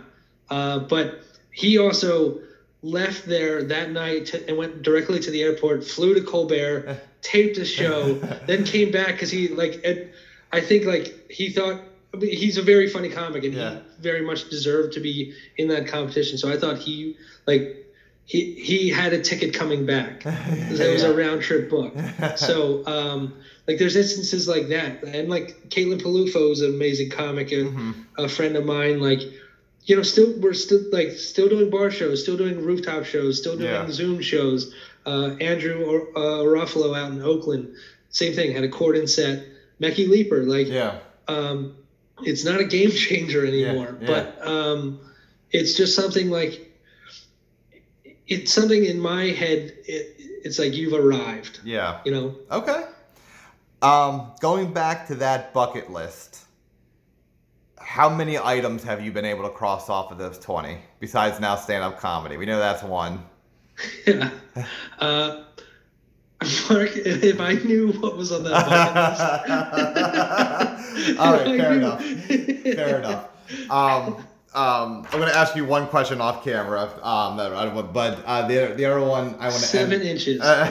[0.49, 1.21] Uh, but
[1.51, 2.39] he also
[2.81, 5.85] left there that night to, and went directly to the airport.
[5.85, 8.15] Flew to Colbert, taped a show,
[8.47, 9.75] then came back because he like.
[9.85, 10.13] It,
[10.51, 11.79] I think like he thought.
[12.21, 13.71] He's a very funny comic, and Yeah.
[13.71, 16.37] he very much deserved to be in that competition.
[16.37, 17.11] So I thought he
[17.47, 17.65] like
[18.25, 20.23] he he had a ticket coming back.
[20.25, 21.93] It was a round trip book.
[22.35, 23.31] So um,
[23.67, 28.27] like there's instances like that, and like Caitlin Peluffo is an amazing comic, and a
[28.27, 28.99] friend of mine.
[28.99, 29.21] Like
[29.85, 33.55] you know, still we're still like still doing bar shows, still doing rooftop shows, still
[33.55, 33.89] doing Yeah.
[33.89, 34.67] Zoom shows.
[35.05, 37.67] Uh, Andrew or, uh, Ruffalo out in Oakland,
[38.09, 38.51] same thing.
[38.51, 39.41] Had a Corden set.
[39.81, 40.93] Mecky Leaper, like Yeah.
[41.27, 41.67] um,
[42.21, 44.07] it's not a game changer anymore, yeah.
[44.07, 44.99] but um,
[45.51, 46.69] it's just something like
[48.27, 49.73] it's something in my head.
[49.85, 52.01] It, it's like you've arrived, Yeah.
[52.05, 52.35] you know.
[52.51, 52.85] Okay.
[53.81, 56.41] Um, going back to that bucket list,
[57.77, 61.55] how many items have you been able to cross off of those 20 besides now
[61.55, 62.37] stand up comedy?
[62.37, 63.25] We know that's one.
[64.05, 64.29] Yeah.
[64.99, 65.43] uh,
[66.69, 68.95] Marc, if I knew what was on that bucket
[71.05, 71.19] list.
[71.19, 72.03] All right, fair enough.
[72.03, 73.29] Fair enough.
[73.69, 74.25] Um,
[74.55, 76.83] um, I'm going to ask you one question off camera.
[77.01, 80.03] Um, that I don't- but uh, the, the other one I want to Seven end,
[80.03, 80.39] inches.
[80.41, 80.69] Uh,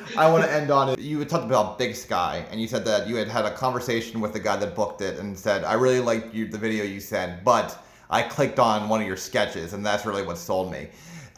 [0.14, 0.20] No.
[0.20, 0.98] I want to end on it.
[0.98, 4.20] You had talked about Big Sky, and you said that you had had a conversation
[4.20, 7.00] with the guy that booked it, and said, "I really liked you, the video you
[7.00, 10.88] sent, but I clicked on one of your sketches, and that's really what sold me."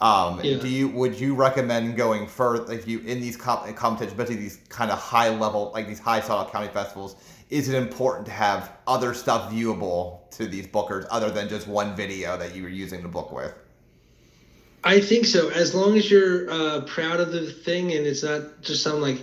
[0.01, 0.59] Um, Yeah.
[0.59, 4.59] Do you would you recommend going further if you in these comp- competitions, especially these
[4.69, 7.17] kind of high level, like these high Southern County festivals?
[7.51, 11.95] Is it important to have other stuff viewable to these bookers other than just one
[11.95, 13.55] video that you were using to book with?
[14.85, 15.51] I think so.
[15.51, 19.21] As long as you're uh, proud of the thing and it's not just some like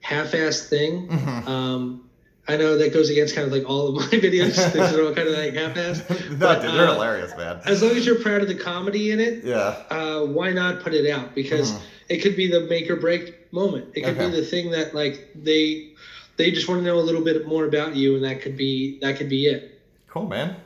[0.00, 1.08] half-assed thing.
[1.08, 1.48] Mm-hmm.
[1.48, 2.09] Um,
[2.50, 4.54] I know that goes against kind of like all of my videos.
[4.72, 6.30] Things are all kind of like half-assed.
[6.32, 7.60] no, But, dude, they're uh, hilarious, man.
[7.64, 9.76] As long as you're proud of the comedy in it, Yeah.
[9.90, 11.34] uh, why not put it out?
[11.34, 11.78] Because
[12.08, 13.86] it could be the make or break moment.
[13.94, 14.20] It could Mm-hmm.
[14.22, 14.30] Okay.
[14.32, 15.92] be the thing that like they
[16.36, 18.98] they just want to know a little bit more about you, and that could be
[19.00, 19.80] that could be it.
[20.08, 20.56] Cool, man.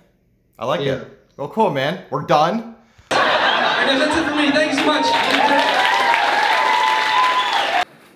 [0.58, 1.00] I like Yeah.
[1.02, 1.08] it.
[1.36, 2.04] Well, cool, man.
[2.10, 2.76] We're done.
[3.12, 4.50] Alright, guys, that's it for me.
[4.52, 5.73] Thank you so much.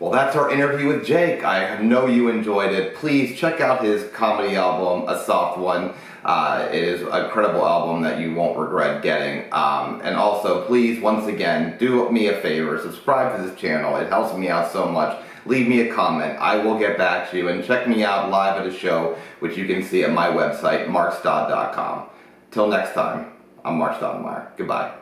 [0.01, 1.45] Well, that's our interview with Jake.
[1.45, 2.95] I know you enjoyed it.
[2.95, 5.93] Please check out his comedy album, A Soft One.
[6.25, 9.53] Uh, it is an incredible album that you won't regret getting.
[9.53, 13.97] Um, and also, please, once again, do me a favor subscribe to this channel.
[13.97, 15.21] It helps me out so much.
[15.47, 16.39] Leave me a comment.
[16.39, 17.49] I will get back to you.
[17.49, 20.87] And check me out live at a show, which you can see at my website,
[20.87, 22.09] marcstaud.com.
[22.53, 23.33] Till next time,
[23.65, 24.57] I'm Marc Stoudemire.
[24.57, 24.93] Goodbye.